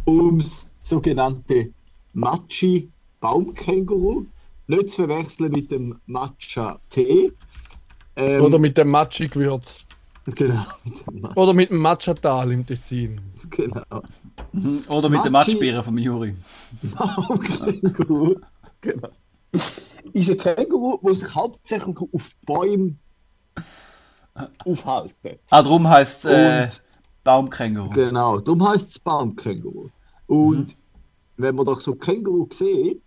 ums 0.08 0.66
sogenannte 0.82 1.72
Machi 2.14 2.90
Baumkänguru. 3.20 4.26
Nicht 4.68 4.90
zu 4.90 5.06
verwechseln 5.06 5.52
mit 5.52 5.72
dem 5.72 6.00
Matcha 6.08 6.80
Tee. 6.90 7.32
Ähm, 8.16 8.42
Oder 8.42 8.60
mit 8.60 8.78
dem 8.78 8.90
Matschig-Gewürz. 8.90 9.84
Genau, 10.26 10.66
mit 11.12 11.36
Oder 11.38 11.54
mit 11.54 11.70
dem 11.72 11.78
Matchatal 11.80 12.52
im 12.52 12.66
Tessin. 12.66 13.20
genau. 13.50 14.04
Mhm. 14.52 14.84
Oder 14.88 15.10
mit 15.10 15.26
dem 15.26 15.32
Matschbieren 15.32 15.84
vom 15.84 15.98
Juri. 15.98 16.36
Baumkänguru. 16.84 18.36
genau. 18.82 19.10
Ist 20.14 20.30
ein 20.30 20.38
Känguru, 20.38 21.00
das 21.04 21.20
sich 21.20 21.34
hauptsächlich 21.36 21.98
auf 21.98 22.32
Bäumen 22.46 23.00
aufhalten. 24.66 25.40
Ah, 25.50 25.62
darum 25.62 25.88
heisst 25.88 26.26
es 26.26 26.32
äh, 26.32 26.70
Baumkänguru. 27.24 27.90
Genau, 27.90 28.40
darum 28.40 28.68
heißt 28.68 28.90
es 28.90 29.00
Baumkänguru. 29.00 29.90
Und 30.28 30.76
wenn 31.38 31.56
man 31.56 31.66
doch 31.66 31.82
so 31.82 31.96
Känguru 31.96 32.48
sieht, 32.52 33.02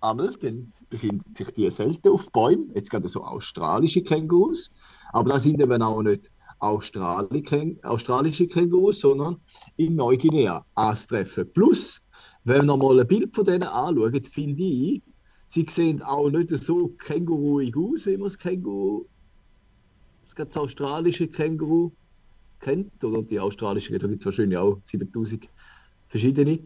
einmal, 0.00 0.32
dann 0.40 0.72
befinden 0.92 1.34
sich 1.34 1.50
die 1.52 1.70
selten 1.70 2.08
auf 2.10 2.30
Bäumen. 2.30 2.70
Jetzt 2.74 2.90
gerade 2.90 3.08
so 3.08 3.22
australische 3.22 4.02
Kängurus. 4.02 4.70
Aber 5.12 5.30
da 5.30 5.40
sind 5.40 5.60
eben 5.60 5.82
auch 5.82 6.02
nicht 6.02 6.30
australische 6.60 8.46
Kängurus, 8.46 9.00
sondern 9.00 9.38
in 9.76 9.96
Neuguinea 9.96 10.64
anzutreffen. 10.74 11.50
Plus, 11.52 12.02
wenn 12.44 12.66
man 12.66 12.78
mal 12.78 13.00
ein 13.00 13.08
Bild 13.08 13.34
von 13.34 13.44
denen 13.44 13.64
anschaut, 13.64 14.28
finde 14.28 14.62
ich, 14.62 15.02
sie 15.48 15.66
sehen 15.68 16.02
auch 16.02 16.30
nicht 16.30 16.50
so 16.50 16.88
känguruig 16.88 17.76
aus, 17.76 18.06
wie 18.06 18.16
man 18.16 18.28
das 18.28 18.38
Känguru 18.38 19.06
das 20.34 20.56
australische 20.56 21.28
Känguru 21.28 21.90
kennt, 22.60 23.04
oder 23.04 23.22
die 23.22 23.38
australische, 23.38 23.98
da 23.98 24.06
gibt 24.06 24.22
es 24.22 24.26
wahrscheinlich 24.26 24.56
auch 24.56 24.78
7000 24.86 25.46
verschiedene. 26.08 26.58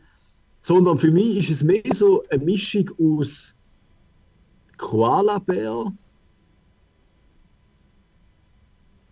Sondern 0.62 0.98
für 0.98 1.10
mich 1.10 1.36
ist 1.38 1.50
es 1.50 1.64
mehr 1.64 1.82
so 1.92 2.22
eine 2.30 2.44
Mischung 2.44 2.90
aus 2.98 3.56
Koala-Bär. 4.78 5.92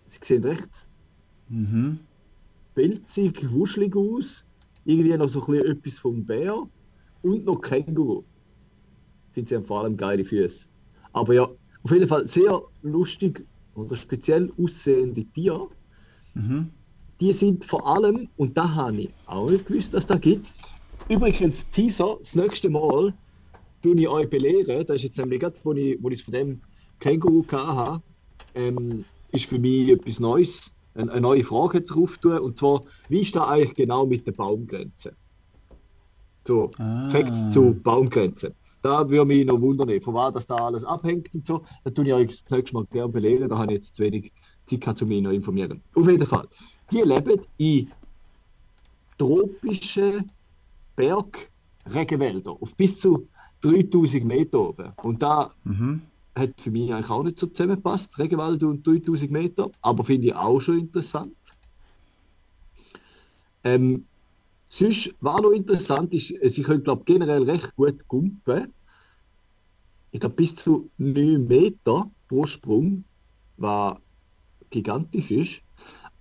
Sie 0.06 0.18
sehen 0.22 0.44
recht 0.44 0.70
Mhm. 1.48 1.98
pelzig, 2.74 3.50
wuschelig 3.52 3.94
aus. 3.96 4.44
Irgendwie 4.84 5.16
noch 5.16 5.28
so 5.28 5.40
ein 5.40 5.46
bisschen 5.46 5.66
etwas 5.72 5.98
vom 5.98 6.24
Bär 6.24 6.66
und 7.22 7.44
noch 7.44 7.60
Känguru. 7.60 8.22
Ich 9.28 9.34
finde 9.34 9.48
sie 9.48 9.56
haben 9.56 9.64
vor 9.64 9.80
allem 9.82 9.96
geile 9.96 10.24
Füße. 10.24 10.66
Aber 11.12 11.34
ja, 11.34 11.44
auf 11.82 11.90
jeden 11.90 12.08
Fall 12.08 12.28
sehr 12.28 12.62
lustig 12.82 13.46
oder 13.74 13.96
speziell 13.96 14.52
aussehende 14.58 15.24
Tiere. 15.24 15.68
Mhm. 16.34 16.70
Die 17.20 17.32
sind 17.32 17.64
vor 17.64 17.86
allem, 17.86 18.28
und 18.36 18.56
da 18.56 18.74
habe 18.74 19.02
ich 19.02 19.10
auch 19.26 19.48
nicht 19.50 19.66
gewusst, 19.66 19.94
dass 19.94 20.06
das 20.06 20.20
gibt. 20.20 20.46
Übrigens, 21.08 21.68
Teaser, 21.70 22.16
das 22.18 22.34
nächste 22.34 22.70
Mal 22.70 23.14
tue 23.84 24.00
ich 24.00 24.08
euch 24.08 24.30
belehren. 24.30 24.86
Das 24.86 24.96
ist 24.96 25.02
jetzt 25.02 25.18
nämlich 25.18 25.40
gerade, 25.40 25.56
wo 25.62 25.72
ich, 25.74 26.02
wo 26.02 26.08
ich 26.08 26.24
von 26.24 26.32
dem 26.32 26.60
Känguru 27.00 27.44
hatte, 27.52 28.02
ähm, 28.54 29.04
ist 29.30 29.44
für 29.44 29.58
mich 29.58 29.90
etwas 29.90 30.20
Neues, 30.20 30.72
eine, 30.94 31.12
eine 31.12 31.20
neue 31.20 31.44
Frage 31.44 31.82
drauf 31.82 32.16
tun. 32.18 32.38
Und 32.38 32.58
zwar, 32.58 32.80
wie 33.10 33.20
ist 33.20 33.36
da 33.36 33.46
eigentlich 33.46 33.74
genau 33.74 34.06
mit 34.06 34.26
der 34.26 34.32
Baumgrenze? 34.32 35.14
So, 36.46 36.70
Ah. 36.78 37.10
Facts 37.10 37.50
zu 37.50 37.74
Baumgrenze. 37.74 38.54
Da 38.80 39.08
würde 39.08 39.26
mich 39.26 39.44
noch 39.46 39.60
wundern, 39.60 40.00
von 40.00 40.14
was 40.14 40.32
das 40.34 40.46
da 40.46 40.56
alles 40.56 40.84
abhängt 40.84 41.32
und 41.34 41.46
so. 41.46 41.62
Da 41.84 41.90
tue 41.90 42.06
ich 42.06 42.14
euch 42.14 42.28
das 42.28 42.44
nächste 42.50 42.74
Mal 42.74 42.86
gerne 42.90 43.12
belehren. 43.12 43.48
Da 43.48 43.58
habe 43.58 43.72
ich 43.72 43.78
jetzt 43.78 43.96
zu 43.96 44.02
wenig 44.02 44.32
Zeit 44.66 44.80
gehabt, 44.80 45.02
um 45.02 45.08
mich 45.08 45.22
noch 45.22 45.30
informieren. 45.30 45.82
Auf 45.94 46.08
jeden 46.08 46.26
Fall. 46.26 46.48
Die 46.90 47.00
leben 47.00 47.40
in 47.58 47.90
tropischen 49.18 50.30
Bergregenwäldern 50.96 52.56
auf 52.60 52.74
bis 52.76 52.98
zu 52.98 53.26
3000 53.64 54.24
Meter 54.24 54.60
oben. 54.60 54.92
Und 55.02 55.22
da 55.22 55.54
Mhm. 55.64 56.02
hat 56.36 56.60
für 56.60 56.70
mich 56.70 56.92
eigentlich 56.92 57.10
auch 57.10 57.22
nicht 57.24 57.38
so 57.38 57.46
zusammengepasst, 57.48 58.18
Regenwald 58.18 58.62
und 58.62 58.86
3000 58.86 59.30
Meter, 59.30 59.70
aber 59.82 60.04
finde 60.04 60.28
ich 60.28 60.34
auch 60.34 60.60
schon 60.60 60.78
interessant. 60.80 61.34
Ähm, 63.64 64.06
sonst, 64.68 65.14
was 65.20 65.42
noch 65.42 65.52
interessant 65.52 66.14
ist, 66.14 66.30
äh, 66.32 66.48
sie 66.50 66.62
können, 66.62 66.84
glaube 66.84 67.04
generell 67.04 67.44
recht 67.44 67.74
gut 67.76 68.06
gumpen. 68.08 68.74
Ich 70.12 70.20
glaube, 70.20 70.36
bis 70.36 70.56
zu 70.56 70.90
9 70.98 71.46
Meter 71.46 72.10
pro 72.28 72.46
Sprung, 72.46 73.04
was 73.56 73.96
gigantisch 74.70 75.30
ist. 75.30 75.62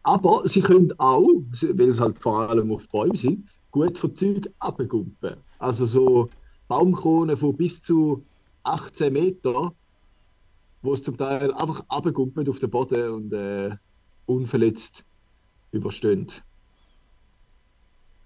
Aber 0.04 0.48
sie 0.48 0.62
können 0.62 0.94
auch, 1.00 1.28
weil 1.62 1.90
es 1.90 2.00
halt 2.00 2.20
vor 2.20 2.50
allem 2.50 2.72
auf 2.72 2.88
Bäumen 2.90 3.16
sind, 3.16 3.50
gut 3.72 3.98
von 3.98 4.16
Zeug 4.16 4.50
abgumpen. 4.60 5.36
Also 5.60 5.86
so 5.86 6.30
Baumkronen 6.68 7.38
von 7.38 7.56
bis 7.56 7.82
zu 7.82 8.26
18 8.64 9.12
Meter, 9.14 9.74
wo 10.82 10.94
es 10.94 11.04
zum 11.04 11.18
Teil 11.18 11.54
einfach 11.54 11.84
abgumpelt 11.88 12.50
auf 12.50 12.60
den 12.60 12.70
Boden 12.70 13.10
und 13.10 13.34
äh, 13.34 13.76
unverletzt 14.26 15.04
überstehen. 15.72 16.28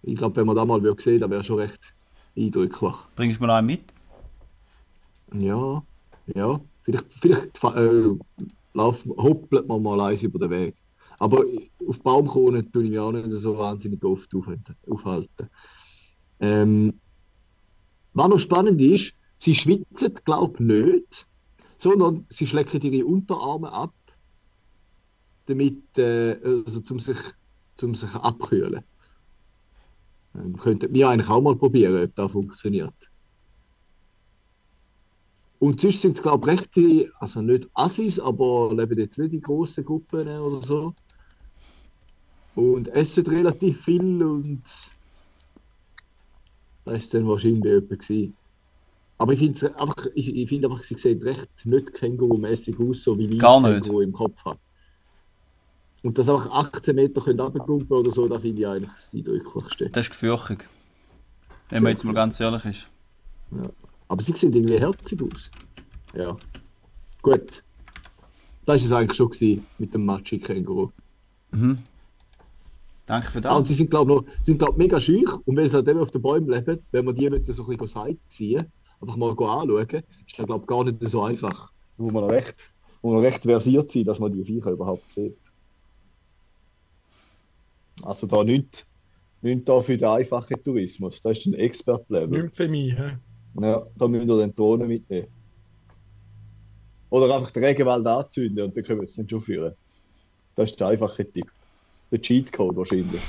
Ich 0.04 0.16
glaube, 0.16 0.36
wenn 0.38 0.48
man 0.48 0.56
da 0.56 0.66
mal 0.66 0.82
würde 0.82 1.02
sehen, 1.02 1.22
dann 1.22 1.32
wäre 1.32 1.44
schon 1.44 1.60
recht 1.60 1.94
eindrücklich. 2.36 2.96
Bringst 3.16 3.38
du 3.38 3.42
mir 3.44 3.48
noch 3.48 3.56
einen 3.56 3.68
mit? 3.68 3.94
Ja, 5.34 5.84
ja. 6.28 6.60
Vielleicht, 6.84 7.14
vielleicht 7.20 7.64
äh, 7.64 8.16
lauf, 8.74 9.04
hoppelt 9.18 9.68
man 9.68 9.84
mal 9.84 10.00
eins 10.00 10.24
über 10.24 10.40
den 10.40 10.50
Weg. 10.52 10.76
Aber 11.20 11.44
auf 11.88 12.00
Baumkronen 12.02 12.72
tue 12.72 12.84
ich 12.84 12.90
mich 12.92 13.00
auch 13.00 13.12
nicht 13.12 13.30
so 13.32 13.58
wahnsinnig 13.58 14.04
oft 14.04 14.34
auf, 14.36 14.48
aufhalten. 14.90 15.50
Ähm, 16.40 16.94
was 18.18 18.28
noch 18.28 18.40
spannend 18.40 18.82
ist, 18.82 19.14
sie 19.38 19.56
schwitzen, 19.56 20.14
glaube 20.26 20.54
ich, 20.56 20.60
nicht, 20.60 21.28
sondern 21.78 22.26
sie 22.30 22.48
schlecken 22.48 22.82
ihre 22.82 23.06
Unterarme 23.06 23.72
ab, 23.72 23.94
damit, 25.46 25.98
äh, 25.98 26.38
also 26.44 26.82
zum 26.82 27.00
sich, 27.00 27.18
zum 27.78 27.96
sich 27.96 28.14
abkühlen. 28.14 28.84
Ähm, 30.36 30.58
könnten 30.58 30.94
wir 30.94 31.10
eigentlich 31.10 31.30
auch 31.30 31.42
mal 31.42 31.56
probieren, 31.56 32.04
ob 32.04 32.16
das 32.16 32.32
funktioniert. 32.32 32.94
Und 35.60 35.82
sonst 35.82 36.02
sind 36.02 36.16
es, 36.16 36.22
glaube 36.22 36.52
ich, 36.52 36.60
rechte, 36.60 37.12
also 37.20 37.42
nicht 37.42 37.68
Assis, 37.74 38.20
aber 38.20 38.74
leben 38.76 39.00
jetzt 39.00 39.18
nicht 39.18 39.34
in 39.34 39.42
grossen 39.42 39.86
Gruppen 39.86 40.28
oder 40.28 40.62
so. 40.62 40.94
Und 42.56 42.88
essen 42.90 43.26
relativ 43.26 43.84
viel 43.84 44.24
und 44.24 44.64
das 46.88 47.04
ist 47.04 47.14
dann 47.14 47.28
wahrscheinlich 47.28 47.64
jemand 47.64 47.90
gewesen. 47.90 48.36
Aber 49.20 49.34
ich 49.34 49.40
finde 49.40 49.80
einfach, 49.80 50.06
ich, 50.14 50.36
ich 50.36 50.50
find 50.50 50.66
einfach, 50.66 50.84
sie 50.84 50.96
sehen 50.96 51.22
recht 51.24 51.50
nicht 51.66 51.94
Känguru-mäßig 51.94 52.80
aus, 52.80 53.04
so 53.04 53.18
wie 53.18 53.26
ich. 53.26 53.40
Känguru 53.40 54.02
im 54.02 54.14
Kopf 54.14 54.44
habe. 54.46 54.60
Und 56.04 56.18
dass 56.18 56.30
einfach 56.30 56.52
18 56.52 56.96
Meter 56.96 57.22
können 57.22 57.40
runterkumpen 57.40 57.98
oder 57.98 58.12
so, 58.12 58.28
das 58.28 58.42
finde 58.42 58.62
ich 58.62 58.68
eigentlich 58.68 58.92
das 58.94 59.14
Eindrücklichste. 59.14 59.90
Das 59.90 60.06
ist 60.06 60.12
gefürchtig. 60.12 60.66
Wenn 61.70 61.84
man 61.84 61.92
jetzt 61.92 62.04
mal 62.04 62.14
ganz 62.14 62.40
ehrlich 62.40 62.64
ist. 62.66 62.88
Aber 64.08 64.24
sie 64.24 64.34
sehen 64.34 64.54
irgendwie 64.54 64.80
herzig 64.80 65.22
aus. 65.22 65.50
Ja. 66.14 66.38
Gut. 67.22 67.64
Das 68.66 68.82
war 68.82 68.86
es 68.86 68.92
eigentlich 68.92 69.18
schon 69.18 69.66
mit 69.80 69.94
dem 69.94 70.06
Machi-Känguru. 70.06 70.92
Mhm. 71.52 71.78
Danke 73.08 73.32
für 73.32 73.44
Ah, 73.46 73.56
und 73.56 73.64
das. 73.64 73.70
sie 73.70 73.74
sind, 73.76 73.90
glaube 73.90 74.14
ich, 74.38 74.46
sind, 74.46 74.60
glaub, 74.60 74.78
mega 74.78 75.00
schüch. 75.02 75.34
Und 75.46 75.58
weil 75.58 75.70
sie 75.72 75.78
halt 75.78 75.88
eben 75.88 76.00
auf 76.00 76.12
den 76.12 76.22
Bäumen 76.22 76.50
leben, 76.50 76.80
wenn 76.92 77.06
man 77.06 77.16
die 77.16 77.30
nicht 77.30 77.48
so 77.48 77.64
ein 77.64 77.70
bisschen 77.70 77.88
Seite 77.88 78.20
ziehen, 78.28 78.66
einfach 79.02 79.16
mal 79.16 79.30
anschauen, 79.32 79.88
ist 80.28 80.38
das, 80.38 80.46
glaube 80.46 80.62
ich, 80.64 80.68
gar 80.68 80.84
nicht 80.84 80.98
so 81.02 81.24
einfach. 81.24 81.72
Muss 81.98 82.12
man 82.14 82.24
noch 82.24 82.30
recht, 82.30 82.56
muss 83.02 83.14
man 83.14 83.22
noch 83.24 83.28
recht 83.28 83.44
versiert 83.44 83.92
sein, 83.92 84.04
dass 84.04 84.20
man 84.20 84.32
die 84.34 84.44
Viecher 84.44 84.72
überhaupt 84.72 85.12
sieht. 85.14 85.36
Also 88.04 88.28
da 88.28 88.44
nicht, 88.44 88.86
nicht 89.42 89.68
da 89.68 89.82
für 89.82 89.98
den 89.98 90.08
einfachen 90.08 90.62
Tourismus. 90.64 91.22
Das 91.22 91.38
ist 91.40 91.46
ein 91.48 91.54
Expert-Level. 91.56 92.44
Nicht 92.44 92.56
für 92.56 92.68
mich. 92.68 92.94
hä? 92.96 93.18
Ja, 93.60 93.88
da 93.98 94.08
müsst 94.08 94.28
ihr 94.28 94.38
den 94.38 94.54
Drohnen 94.54 94.88
mitnehmen. 94.88 95.28
Oder 97.10 97.34
einfach 97.34 97.52
den 97.52 97.64
Regenwald 97.64 98.06
anzünden 98.06 98.66
und 98.66 98.76
dann 98.78 98.84
können 98.84 99.00
wir 99.00 99.06
es 99.06 99.16
dann 99.16 99.28
schon 99.30 99.42
führen. 99.42 99.74
Das 100.56 100.72
ist 100.72 100.80
der 100.80 100.88
einfache 100.88 101.26
Tipp. 101.32 101.50
Der 102.12 102.22
Cheatcode 102.22 102.76
wahrscheinlich. 102.78 103.22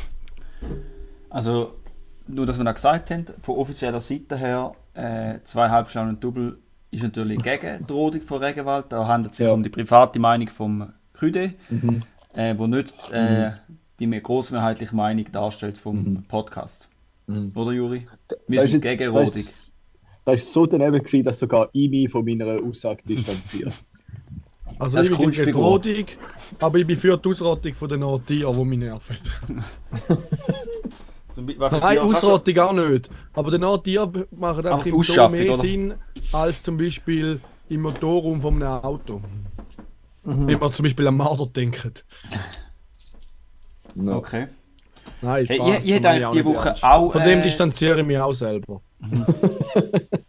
Also, 1.30 1.74
nur 2.26 2.46
dass 2.46 2.58
wir 2.58 2.64
noch 2.64 2.74
gesagt 2.74 3.10
haben, 3.10 3.26
von 3.42 3.56
offizieller 3.56 4.00
Seite 4.00 4.36
her, 4.36 4.72
äh, 4.94 5.38
zwei 5.44 5.68
Halbstunden 5.68 6.14
und 6.14 6.24
Double 6.24 6.58
ist 6.90 7.02
natürlich 7.02 7.38
gegen 7.42 7.86
die 7.86 7.92
Rodung 7.92 8.20
von 8.22 8.42
Regenwald. 8.42 8.86
Da 8.90 9.06
handelt 9.06 9.32
es 9.32 9.38
sich 9.38 9.46
Ja. 9.46 9.52
um 9.52 9.62
die 9.62 9.68
private 9.68 10.18
Meinung 10.18 10.48
vom 10.48 10.92
Küde, 11.12 11.54
Mhm. 11.70 12.02
äh, 12.34 12.54
wo 12.56 12.66
nicht 12.66 12.94
äh, 13.10 13.52
die 13.98 14.06
mehr 14.06 14.20
grossmehrheitliche 14.20 14.94
Meinung 14.94 15.26
darstellt 15.32 15.76
vom 15.76 15.96
Mhm. 16.02 16.22
Podcast. 16.28 16.88
Mhm. 17.26 17.52
Oder 17.54 17.72
Juri? 17.72 18.06
Wir 18.46 18.62
sind 18.62 18.84
jetzt- 18.84 18.98
gegen 18.98 19.10
Rodung. 19.12 19.44
Das 20.24 20.40
ist 20.40 20.52
so 20.52 20.66
daneben 20.66 20.98
gewesen, 20.98 21.24
dass 21.24 21.38
sogar 21.38 21.68
ich 21.72 21.88
mich 21.90 22.10
von 22.10 22.24
meiner 22.24 22.62
Aussage 22.62 23.02
distanziere. 23.06 23.72
Also 24.78 24.96
Das 24.96 25.08
ich 25.08 25.16
bin 25.16 25.30
gegen 25.30 25.44
die. 25.44 25.50
Rodung, 25.52 26.06
aber 26.60 26.78
ich 26.78 26.86
bin 26.86 26.98
für 26.98 27.16
die 27.16 27.28
Ausrottung 27.28 27.74
von 27.74 27.88
den 27.88 28.26
Tieren, 28.26 28.52
die 28.56 28.64
mich 28.64 28.78
nerven. 28.78 29.16
Für 31.34 31.78
Nein, 31.80 31.98
Ausrottung 31.98 32.58
auch 32.58 32.72
nicht. 32.72 33.08
Aber 33.32 33.50
die 33.52 33.58
Tiere 33.82 34.26
machen 34.32 34.66
einfach 34.66 34.86
im 34.86 34.94
mehr 35.30 35.54
oder? 35.54 35.62
Sinn 35.62 35.94
als 36.32 36.62
zum 36.64 36.76
Beispiel 36.76 37.40
im 37.68 37.82
Motorraum 37.82 38.40
von 38.40 38.54
einem 38.60 38.82
Auto. 38.82 39.20
Mhm. 40.24 40.46
Wenn 40.48 40.58
man 40.58 40.72
zum 40.72 40.82
Beispiel 40.82 41.06
an 41.06 41.16
Marder 41.16 41.46
denkt. 41.46 42.04
No. 43.94 44.16
Okay. 44.16 44.48
Nein, 45.22 45.46
Hey, 45.46 45.56
Spaß, 45.56 45.78
ich, 45.78 45.84
ich 45.86 45.92
hätte 45.94 46.08
eigentlich 46.08 46.24
meine 46.24 46.32
die 46.32 46.38
ich 46.40 46.44
auch 46.46 46.48
nicht 46.50 46.56
Woche 46.58 46.68
ernst. 46.68 46.84
auch. 46.84 47.12
Von 47.12 47.22
dem 47.22 47.38
äh, 47.38 47.42
distanziere 47.42 48.00
ich 48.00 48.06
mich 48.06 48.18
auch 48.18 48.32
selber. 48.32 48.80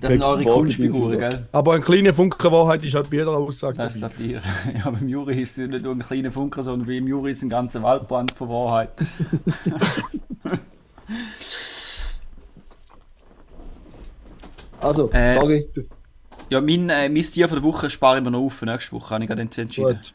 Das 0.00 0.12
sind 0.12 0.22
eure 0.24 0.44
Kunstfiguren, 0.44 1.18
gell? 1.18 1.48
Aber 1.52 1.74
ein 1.74 1.80
kleiner 1.80 2.14
Funken 2.14 2.52
Wahrheit 2.52 2.82
ist 2.84 2.94
halt 2.94 3.10
bei 3.10 3.16
jeder 3.18 3.30
Aussage 3.30 3.76
Das 3.76 3.94
ist. 3.94 4.00
Satire. 4.00 4.42
Ja, 4.74 4.90
beim 4.90 5.08
Juri 5.08 5.42
ist 5.42 5.58
es 5.58 5.68
nicht 5.70 5.84
nur 5.84 5.94
ein 5.94 6.00
kleiner 6.00 6.30
Funker, 6.30 6.62
sondern 6.62 6.86
beim 6.86 7.06
Juri 7.06 7.30
ist 7.30 7.42
ein 7.42 7.48
ganzer 7.48 7.82
Waldbrand 7.82 8.32
von 8.32 8.48
Wahrheit. 8.48 8.90
Also, 14.80 15.10
Äh, 15.10 15.34
sorry. 15.34 15.68
Ja, 16.50 16.60
mein, 16.60 16.88
äh, 16.88 17.08
mein 17.08 17.22
Tier 17.22 17.48
von 17.48 17.56
der 17.56 17.64
Woche 17.64 17.90
spare 17.90 18.18
ich 18.18 18.24
mir 18.24 18.30
noch 18.30 18.40
auf 18.40 18.54
für 18.54 18.64
nächste 18.64 18.92
Woche, 18.92 19.10
habe 19.14 19.24
ich 19.24 19.28
gerade 19.28 19.42
entschieden. 19.42 19.96
Gut. 19.96 20.14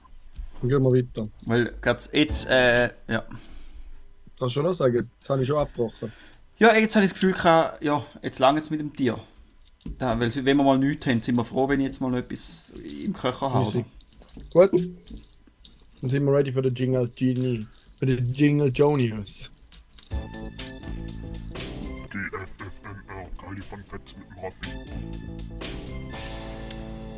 Dann 0.61 0.69
gehen 0.69 0.81
wir 0.81 0.93
weiter. 0.93 1.27
Weil 1.45 1.73
gerade 1.81 2.03
jetzt, 2.13 2.47
äh, 2.49 2.85
ja. 3.07 3.23
Kannst 4.39 4.39
du 4.39 4.49
schon 4.49 4.63
noch 4.63 4.73
sagen? 4.73 5.09
Das 5.19 5.29
habe 5.29 5.41
ich 5.41 5.47
schon 5.47 5.57
abgebrochen. 5.57 6.11
Ja, 6.57 6.73
jetzt 6.75 6.95
habe 6.95 7.05
ich 7.05 7.11
das 7.11 7.19
Gefühl, 7.19 7.33
gehabt, 7.33 7.83
ja, 7.83 8.03
jetzt 8.21 8.39
lange 8.39 8.59
es 8.59 8.69
mit 8.69 8.79
dem 8.79 8.93
Tier. 8.93 9.19
Da, 9.97 10.19
weil 10.19 10.33
wenn 10.33 10.57
wir 10.57 10.63
mal 10.63 10.77
nichts 10.77 11.05
haben, 11.05 11.21
sind 11.21 11.35
wir 11.35 11.45
froh, 11.45 11.67
wenn 11.69 11.79
ich 11.79 11.87
jetzt 11.87 12.01
mal 12.01 12.09
noch 12.09 12.17
etwas 12.17 12.71
im 12.75 13.13
Köcher 13.13 13.53
habe. 13.53 13.85
Gut. 14.51 14.71
Dann 16.01 16.09
sind 16.09 16.25
wir 16.25 16.33
ready 16.33 16.51
für 16.51 16.61
den 16.61 16.73
Jingle 16.73 17.09
Genie. 17.09 17.67
Für 17.97 18.05
den 18.05 18.33
Jingle 18.33 18.71
Jonius. 18.73 19.51
Kali 23.39 23.61
von 23.61 23.83
Fett 23.83 24.01
mit 24.17 24.27
dem 24.29 24.43
Raffi. 24.43 24.69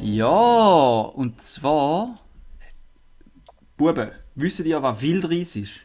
Ja, 0.02 1.02
und 1.02 1.42
zwar. 1.42 2.16
Buben, 3.78 4.12
wisst 4.36 4.60
ihr, 4.60 4.82
was 4.82 5.02
Wildreis 5.02 5.56
ist? 5.56 5.82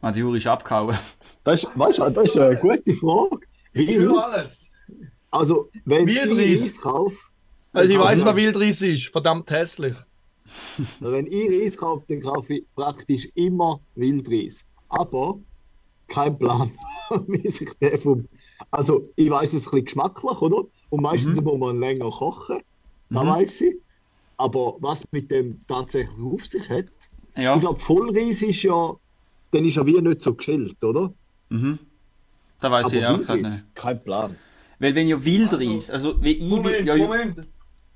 Ah, 0.00 0.10
die 0.10 0.22
Uhr 0.22 0.34
ist 0.34 0.46
abgehauen. 0.46 0.98
Das 1.44 1.62
ist, 1.62 1.70
weißt 1.78 1.98
du, 1.98 2.10
das 2.10 2.24
ist 2.24 2.38
eine 2.38 2.56
gute 2.56 2.94
Frage. 2.96 3.46
Weil, 3.74 4.18
alles. 4.18 4.70
also, 5.30 5.70
wenn 5.84 6.06
Wildreis. 6.06 6.66
ich 6.66 6.72
Reis 6.74 6.80
kaufe, 6.80 7.16
Also 7.72 7.92
ich 7.92 7.98
weiß, 7.98 8.24
was 8.24 8.36
Wildreis 8.36 8.82
ist. 8.82 9.06
Verdammt 9.08 9.50
hässlich. 9.50 9.96
Wenn 11.00 11.26
ich 11.26 11.48
Reis 11.50 11.76
kaufe, 11.76 12.04
dann 12.08 12.20
kaufe 12.20 12.54
ich 12.54 12.64
praktisch 12.74 13.28
immer 13.34 13.80
Wildreis. 13.94 14.64
Aber 14.88 15.38
kein 16.08 16.36
Plan, 16.38 16.70
wie 17.28 17.48
sich 17.48 17.70
der 17.80 17.98
vom. 17.98 18.28
Also 18.70 19.08
ich 19.16 19.30
weiß 19.30 19.48
es 19.50 19.54
ist 19.54 19.66
ein 19.68 19.70
bisschen 19.70 19.84
geschmacklich, 19.86 20.40
oder? 20.42 20.64
Und 20.90 21.02
meistens 21.02 21.40
muss 21.40 21.58
man 21.58 21.80
länger 21.80 22.10
kochen, 22.10 22.58
das 23.08 23.22
Mhm. 23.24 23.28
weiß 23.28 23.60
ich. 23.62 23.74
Aber 24.36 24.76
was 24.80 25.04
mit 25.12 25.30
dem 25.30 25.60
tatsächlich 25.68 26.18
auf 26.18 26.44
sich 26.44 26.68
hat, 26.68 26.86
Ja. 27.36 27.54
ich 27.54 27.60
glaube, 27.62 27.80
Vollreis 27.80 28.42
ist 28.42 28.62
ja, 28.62 28.94
dann 29.52 29.64
ist 29.64 29.76
er 29.78 29.86
wie 29.86 30.00
nicht 30.00 30.22
so 30.22 30.34
geschillt, 30.34 30.82
oder? 30.84 31.14
Mhm. 31.48 31.78
Da 32.62 32.70
weiß 32.70 32.86
Aber 32.86 32.94
ich 32.96 33.06
auch 33.06 33.18
gerade 33.26 33.42
nicht. 33.42 33.74
kein 33.74 34.02
Plan. 34.02 34.36
Weil 34.78 34.94
wenn 34.94 35.08
ja 35.08 35.22
Wildreis, 35.22 35.90
also 35.90 36.20
wie 36.22 36.32
ich. 36.32 36.48
Moment, 36.50 36.86
ja, 36.86 36.96
Moment. 36.96 37.36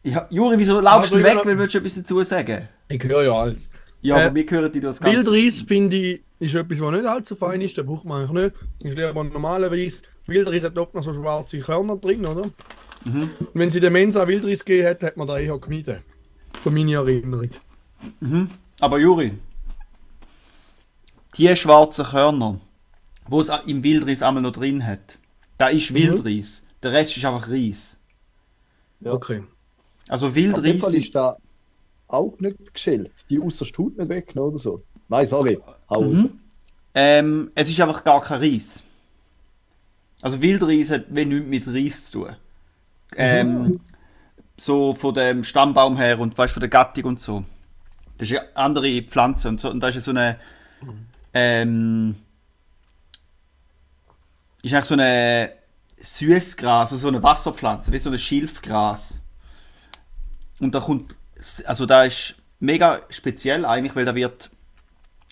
ja, 0.02 0.26
Juri, 0.30 0.58
wieso 0.58 0.80
laufst 0.80 1.12
Also, 1.12 1.16
du 1.18 1.24
weg, 1.24 1.38
wenn 1.44 1.58
willst 1.58 1.74
du 1.74 1.78
etwas 1.78 1.94
dazu 1.94 2.22
sagen? 2.22 2.68
Ich 2.88 3.02
höre 3.02 3.24
ja 3.24 3.32
alles. 3.32 3.70
Ja, 4.02 4.18
Äh, 4.18 4.24
aber 4.26 4.34
wir 4.34 4.44
hören 4.48 4.70
die 4.72 4.80
das 4.80 5.00
ganz. 5.00 5.16
Wildreis 5.16 5.62
finde 5.62 5.96
ich 5.96 6.22
ist 6.38 6.54
etwas, 6.54 6.80
was 6.80 6.92
nicht 6.92 7.06
allzu 7.06 7.34
fein 7.34 7.60
ist. 7.62 7.76
Den 7.76 7.86
braucht 7.86 8.04
man 8.04 8.28
eigentlich 8.28 8.52
nicht. 8.80 8.90
Ist 8.92 8.98
lieber 8.98 9.24
normaler 9.24 9.70
Reis. 9.72 10.02
Wildreis 10.26 10.64
hat 10.64 10.76
oft 10.76 10.94
noch 10.94 11.02
so 11.02 11.12
schwarze 11.14 11.58
Körner 11.60 11.96
drin, 11.96 12.26
oder? 12.26 12.50
Mhm. 13.04 13.22
Und 13.38 13.48
wenn 13.54 13.70
sie 13.70 13.80
der 13.80 13.90
Mensa 13.90 14.26
Wildreis 14.28 14.64
gegeben 14.64 14.88
hat, 14.88 15.02
hat 15.02 15.16
man 15.16 15.26
da 15.28 15.38
eher 15.38 15.58
gemieden. 15.58 16.00
Von 16.62 16.74
meiner 16.74 16.98
Erinnerung. 16.98 17.50
Aber 18.80 18.98
Juri, 18.98 19.32
die 21.36 21.54
schwarzen 21.56 22.04
Körner, 22.04 22.60
wo 23.28 23.40
es 23.40 23.50
im 23.66 23.82
Wildreis 23.82 24.22
einmal 24.22 24.42
noch 24.42 24.52
drin 24.52 24.84
hat, 24.86 25.18
da 25.58 25.68
ist 25.68 25.90
Mhm. 25.90 25.96
Wildreis. 25.96 26.62
Der 26.82 26.92
Rest 26.92 27.16
ist 27.16 27.24
einfach 27.24 27.48
Reis. 27.48 27.96
Ja. 29.00 29.12
Okay. 29.12 29.42
Also 30.08 30.28
Auf 30.28 30.36
jeden 30.36 30.54
Wildreis. 30.54 30.80
Fall 30.80 30.94
ist 30.94 31.14
da 31.14 31.36
auch 32.08 32.38
nicht 32.38 32.72
geschillt. 32.72 33.10
Die 33.28 33.40
außer 33.40 33.66
Hut 33.76 33.98
nicht 33.98 34.08
weg 34.08 34.32
oder 34.36 34.58
so. 34.58 34.78
Nein, 35.08 35.26
sorry. 35.26 35.58
Hau 35.90 36.02
raus. 36.02 36.24
Ähm, 36.94 37.50
es 37.54 37.68
ist 37.68 37.80
einfach 37.80 38.04
gar 38.04 38.20
kein 38.20 38.40
Reis. 38.40 38.82
Also 40.22 40.40
Wildreis 40.40 40.90
hat 40.90 41.06
wenn 41.10 41.28
nichts 41.28 41.46
mit 41.66 41.66
Reis 41.68 42.06
zu 42.06 42.20
tun. 42.24 42.36
Ähm, 43.16 43.80
So 44.58 44.94
von 44.94 45.12
dem 45.12 45.44
Stammbaum 45.44 45.96
her 45.98 46.18
und 46.18 46.36
weißt, 46.38 46.54
von 46.54 46.60
der 46.60 46.70
Gattung 46.70 47.04
und 47.04 47.20
so. 47.20 47.44
Das 48.16 48.28
ist 48.28 48.32
ja 48.34 48.40
andere 48.54 49.02
Pflanze 49.02 49.48
und 49.50 49.60
so. 49.60 49.68
Und 49.70 49.80
da 49.80 49.88
ist 49.88 49.96
ja 49.96 50.00
so 50.00 50.12
eine. 50.12 50.38
Ähm, 51.34 52.14
ist 54.66 54.74
eigentlich 54.74 54.84
so 54.84 54.94
eine 54.94 55.52
Süßgras, 55.98 56.92
also 56.92 56.96
so 56.96 57.08
eine 57.08 57.22
Wasserpflanze, 57.22 57.92
wie 57.92 57.98
so 57.98 58.10
ein 58.10 58.18
Schilfgras. 58.18 59.20
Und 60.60 60.74
da 60.74 60.80
kommt. 60.80 61.16
Also 61.64 61.84
da 61.86 62.04
ist 62.04 62.34
mega 62.60 63.02
speziell 63.10 63.64
eigentlich, 63.64 63.94
weil 63.94 64.04
da 64.04 64.14
wird 64.14 64.50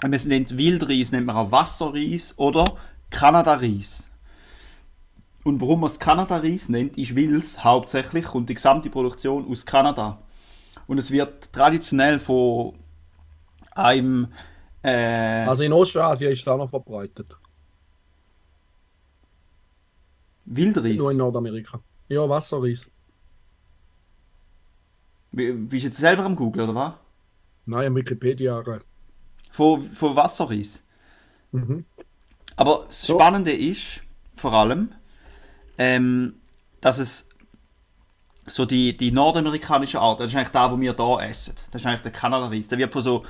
wir 0.02 0.20
nennt 0.26 0.56
Wildreis, 0.56 1.12
nennt 1.12 1.26
man 1.26 1.36
auch 1.36 1.50
Wasserreis 1.50 2.34
oder 2.36 2.64
Kanada-Reis. 3.10 4.08
Und 5.44 5.60
warum 5.60 5.80
man 5.80 5.90
es 5.90 5.98
Kanada-Reis 5.98 6.68
nennt, 6.68 6.98
ist, 6.98 7.16
weil 7.16 7.36
es 7.36 7.62
hauptsächlich 7.62 8.26
kommt 8.26 8.48
die 8.48 8.54
gesamte 8.54 8.90
Produktion 8.90 9.48
aus 9.50 9.64
Kanada. 9.64 10.18
Und 10.86 10.98
es 10.98 11.10
wird 11.10 11.52
traditionell 11.52 12.18
von 12.18 12.74
einem 13.74 14.28
äh, 14.82 15.44
Also 15.46 15.62
in 15.62 15.72
Ostasien 15.72 16.32
ist 16.32 16.46
da 16.46 16.56
noch 16.56 16.70
verbreitet. 16.70 17.36
Wildreis. 20.44 20.96
Nur 20.96 21.10
in 21.10 21.18
Nordamerika. 21.18 21.80
Ja, 22.08 22.28
Wasserreis. 22.28 22.86
Wie, 25.32 25.52
bist 25.52 25.84
du 25.84 25.88
jetzt 25.88 25.98
selber 25.98 26.24
am 26.24 26.36
Googlen, 26.36 26.68
oder 26.68 26.74
was? 26.74 26.92
Nein, 27.66 27.86
im 27.88 27.96
Wikipedia. 27.96 28.62
Von, 29.52 29.82
von 29.92 30.16
Wasserreis. 30.16 30.82
Mhm. 31.52 31.84
Aber 32.56 32.84
das 32.86 33.06
Spannende 33.06 33.52
ist 33.52 34.02
vor 34.36 34.52
allem, 34.52 34.90
ähm, 35.78 36.34
dass 36.80 36.98
es 36.98 37.28
so 38.46 38.64
die, 38.64 38.96
die 38.96 39.10
nordamerikanische 39.10 40.00
Art, 40.00 40.20
das 40.20 40.30
ist 40.30 40.36
eigentlich 40.36 40.50
da, 40.50 40.70
wo 40.70 40.78
wir 40.78 40.94
hier 40.94 41.28
essen. 41.28 41.54
Das 41.70 41.82
ist 41.82 41.86
eigentlich 41.86 42.02
der 42.02 42.12
Kanada-Reis. 42.12 42.68
Der 42.68 42.78
wird 42.78 42.92
von 42.92 43.02
so 43.02 43.24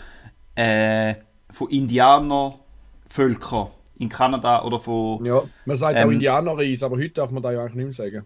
äh, 0.57 1.14
von 1.50 1.70
Indianervölkern 1.70 3.68
in 3.98 4.09
Kanada 4.09 4.64
oder 4.64 4.80
von 4.80 5.24
Ja, 5.24 5.42
man 5.64 5.76
sagt 5.76 5.98
Ähm, 5.98 6.09
auch 6.09 6.12
Indianerreis, 6.12 6.83
aber 6.83 6.96
heute 6.96 7.11
darf 7.11 7.30
man 7.30 7.42
da 7.42 7.52
ja 7.52 7.61
eigentlich 7.61 7.74
nicht 7.74 7.85
mehr 7.85 7.92
sagen. 7.92 8.24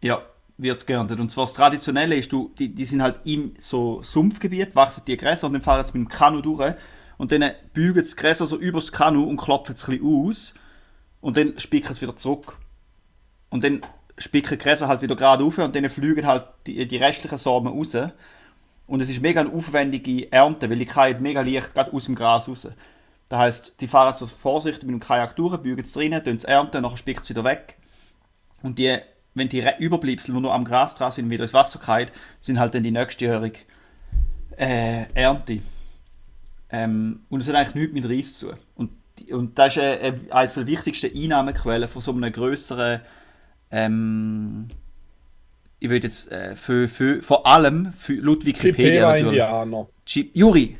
ja, 0.00 0.22
wird 0.56 0.78
es 0.78 0.86
geerntet. 0.86 1.18
Und 1.18 1.30
zwar 1.30 1.46
das 1.46 1.54
Traditionelle 1.54 2.14
ist, 2.16 2.30
du, 2.32 2.52
die, 2.58 2.72
die 2.74 2.84
sind 2.84 3.02
halt 3.02 3.16
im 3.24 3.54
so 3.60 4.02
Sumpfgebiet, 4.02 4.76
wachsen 4.76 5.02
die 5.06 5.16
Gräser 5.16 5.46
und 5.48 5.52
dann 5.52 5.62
fahren 5.62 5.84
sie 5.84 5.98
mit 5.98 6.08
dem 6.08 6.08
Kanu 6.08 6.40
durch 6.42 6.74
und 7.16 7.32
dann 7.32 7.50
bügen 7.72 8.02
das 8.02 8.16
Gräser 8.16 8.46
so 8.46 8.56
übers 8.56 8.92
Kanu 8.92 9.24
und 9.24 9.36
klopfen 9.36 9.74
es 9.74 9.88
ein 9.88 9.98
bisschen 9.98 10.28
aus 10.28 10.54
und 11.20 11.36
dann 11.36 11.58
spicken 11.58 11.90
es 11.90 12.02
wieder 12.02 12.14
zurück. 12.16 12.56
Und 13.50 13.64
dann 13.64 13.80
spicken 14.16 14.50
die 14.50 14.58
Gräser 14.58 14.86
halt 14.88 15.02
wieder 15.02 15.16
gerade 15.16 15.42
auf 15.44 15.58
und 15.58 15.74
dann 15.74 15.90
fliegen 15.90 16.26
halt 16.26 16.44
die, 16.66 16.86
die 16.86 16.96
restlichen 16.96 17.38
Samen 17.38 17.68
raus. 17.68 17.96
Und 18.86 19.00
es 19.00 19.08
ist 19.08 19.22
mega 19.22 19.40
eine 19.40 19.52
aufwendige 19.52 20.30
Ernte, 20.30 20.68
weil 20.68 20.78
die 20.78 20.86
Kai 20.86 21.14
mega 21.14 21.40
leicht 21.40 21.72
gerade 21.74 21.92
aus 21.92 22.04
dem 22.04 22.14
Gras 22.14 22.48
raus. 22.48 22.68
Das 23.34 23.40
heisst, 23.40 23.72
die 23.80 23.88
fahren 23.88 24.14
so 24.14 24.28
vorsichtig 24.28 24.84
mit 24.84 24.92
dem 24.92 25.00
Kajak 25.00 25.34
durch, 25.34 25.56
bügen 25.56 25.82
es 25.82 25.92
drinnen, 25.92 26.22
tun 26.22 26.36
es 26.36 26.44
ernten, 26.44 26.82
nachher 26.82 26.96
spicken 26.96 27.20
es 27.20 27.28
wieder 27.28 27.42
weg. 27.42 27.76
Und 28.62 28.78
die, 28.78 28.96
wenn 29.34 29.48
die 29.48 29.66
Überbleibsel, 29.80 30.32
die 30.32 30.40
noch 30.40 30.52
am 30.52 30.64
Gras 30.64 30.94
dran 30.94 31.10
sind, 31.10 31.28
wieder 31.30 31.42
ins 31.42 31.52
Wasser 31.52 31.80
fallen, 31.80 32.12
sind 32.38 32.60
halt 32.60 32.76
dann 32.76 32.84
die 32.84 32.92
nächstjährige 32.92 33.58
äh, 34.56 35.06
Ernte. 35.14 35.58
Ähm, 36.70 37.22
und 37.28 37.40
es 37.40 37.48
hat 37.48 37.56
eigentlich 37.56 37.74
nichts 37.74 37.94
mit 37.94 38.08
Reis 38.08 38.38
zu 38.38 38.50
tun. 38.50 38.58
Und, 38.76 38.90
und 39.32 39.58
das 39.58 39.76
ist 39.76 39.82
äh, 39.82 40.10
äh, 40.10 40.12
eines 40.30 40.54
der 40.54 40.68
wichtigsten 40.68 41.10
Einnahmequellen 41.12 41.88
von 41.88 42.02
so 42.02 42.12
einem 42.12 42.30
grösseren, 42.30 43.00
ähm, 43.72 44.68
ich 45.80 45.90
würde 45.90 46.06
jetzt 46.06 46.30
äh, 46.30 46.54
für, 46.54 46.88
für, 46.88 47.20
vor 47.20 47.48
allem 47.48 47.92
für 47.94 48.14
laut 48.14 48.46
Wikipedia 48.46 49.08
natürlich. 49.08 49.40
Indianer. 49.40 49.88
Juri, 50.32 50.78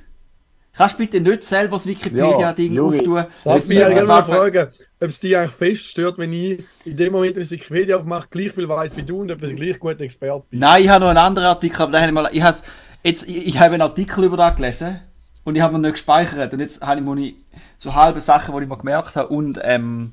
kannst 0.77 0.95
du 0.95 0.99
bitte 0.99 1.21
nicht 1.21 1.43
selber 1.43 1.77
das 1.77 1.87
Wikipedia-Ding 1.87 2.73
Juri. 2.73 2.99
auftun? 2.99 3.27
Darf 3.45 3.59
ich 3.59 3.67
mich 3.67 3.79
Ja, 3.79 3.89
gerne 3.89 4.07
mal 4.07 4.25
fragen, 4.25 4.69
ob 5.01 5.09
es 5.09 5.21
dich 5.21 5.37
eigentlich 5.37 5.53
fest 5.53 5.91
stört, 5.91 6.19
wenn 6.19 6.33
ich 6.33 6.65
in 6.85 6.97
dem 6.97 7.13
Moment, 7.13 7.37
wenn 7.37 7.43
ich 7.43 7.51
Wikipedia 7.51 7.97
aufmache, 7.97 8.29
gleich 8.31 8.53
viel 8.53 8.69
weiß 8.69 8.97
wie 8.97 9.03
du 9.03 9.21
und 9.21 9.31
ob 9.31 9.43
ich 9.43 9.57
gleich 9.57 9.79
guter 9.79 10.01
Experte 10.01 10.45
bin? 10.51 10.59
Nein, 10.61 10.83
ich 10.83 10.89
habe 10.89 11.01
noch 11.01 11.11
einen 11.11 11.19
anderen 11.19 11.49
Artikel, 11.49 11.83
aber 11.83 11.93
den 11.93 12.01
habe 12.01 12.09
ich 12.09 12.15
mal. 12.15 12.29
Ich, 12.33 12.43
has, 12.43 12.63
jetzt, 13.03 13.29
ich, 13.29 13.47
ich 13.49 13.59
habe 13.59 13.75
einen 13.75 13.83
Artikel 13.83 14.25
über 14.25 14.37
das 14.37 14.57
gelesen 14.57 15.01
und 15.45 15.57
ich 15.57 15.63
habe 15.63 15.77
ihn 15.77 15.81
nicht 15.83 15.93
gespeichert. 15.93 16.53
Und 16.53 16.61
jetzt 16.61 16.83
habe 16.83 17.01
ich, 17.01 17.27
ich 17.27 17.35
so 17.79 17.95
halbe 17.95 18.21
Sachen, 18.21 18.55
die 18.57 18.63
ich 18.63 18.69
mir 18.69 18.79
gemerkt 18.79 19.17
habe 19.17 19.29
und 19.29 19.59
ähm, 19.63 20.13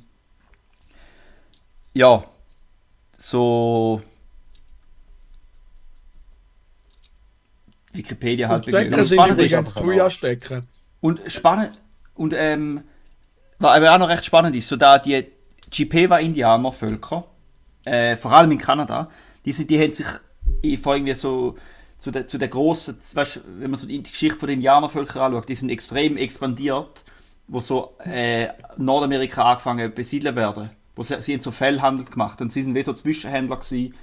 ja, 1.93 2.23
so 3.17 4.01
Wikipedia 7.93 8.47
halt. 8.47 8.67
Und 8.67 8.73
Stecker 8.73 8.97
Und 8.97 9.05
spannend 9.05 9.39
ist, 9.39 9.51
übrigens 9.51 9.73
Thuja-Stecker. 9.73 10.63
und 11.01 11.21
spannend 11.27 11.71
und 12.15 12.33
ähm, 12.35 12.81
was 13.59 13.77
aber 13.77 13.93
auch 13.93 13.99
noch 13.99 14.09
recht 14.09 14.25
spannend 14.25 14.55
ist, 14.55 14.67
so 14.67 14.75
da 14.75 14.97
die 14.99 15.25
Chippewa-Indianervölker, 15.69 17.25
äh, 17.85 18.15
vor 18.15 18.31
allem 18.33 18.51
in 18.51 18.57
Kanada, 18.57 19.09
die, 19.45 19.53
sind, 19.53 19.69
die 19.69 19.79
haben 19.79 19.93
sich 19.93 20.07
vor 20.81 20.95
irgendwie 20.95 21.13
so 21.13 21.55
zu 21.97 22.11
der, 22.11 22.27
zu 22.27 22.37
der 22.37 22.47
großen, 22.47 22.97
weißt, 23.13 23.41
wenn 23.59 23.69
man 23.69 23.79
so 23.79 23.87
die 23.87 24.01
Geschichte 24.01 24.37
von 24.37 24.47
den 24.47 24.55
Indianervölkern 24.55 25.21
anschaut, 25.21 25.49
die 25.49 25.55
sind 25.55 25.69
extrem 25.69 26.17
expandiert, 26.17 27.03
wo 27.47 27.59
so 27.59 27.95
äh, 28.03 28.47
Nordamerika 28.77 29.43
angefangen 29.43 29.93
besiedeln 29.93 30.35
werden, 30.35 30.71
wo 30.95 31.03
sie, 31.03 31.21
sie 31.21 31.33
haben 31.33 31.41
so 31.41 31.51
Fellhandel 31.51 32.05
gemacht 32.05 32.41
und 32.41 32.51
sie 32.51 32.63
sind 32.63 32.73
wie 32.73 32.81
so 32.81 32.93
Zwischenhändler 32.93 33.57
gewesen, 33.57 33.93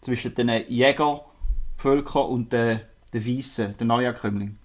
zwischen 0.00 0.34
den 0.34 0.48
Jägervölkern 0.68 2.26
und 2.26 2.52
den, 2.52 2.80
den 3.14 3.26
Weißen, 3.26 3.76
den 3.78 3.86
Neuankömmlingen 3.86 4.58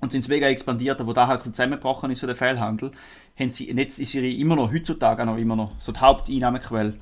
und 0.00 0.12
sind 0.12 0.28
mega 0.28 0.46
expandiert, 0.48 1.04
wo 1.06 1.12
da 1.12 1.26
halt 1.26 1.42
zusammengebrochen 1.42 2.10
ist, 2.10 2.20
so 2.20 2.26
der 2.26 2.36
Fellhandel, 2.36 2.92
haben 3.38 3.50
sie, 3.50 3.70
jetzt 3.72 3.98
ist 3.98 4.14
ihre 4.14 4.28
immer 4.28 4.56
noch, 4.56 4.72
heutzutage 4.72 5.24
noch 5.24 5.36
immer 5.38 5.56
noch, 5.56 5.72
so 5.80 5.92
die 5.92 6.00
Haupteinnahmequelle 6.00 6.94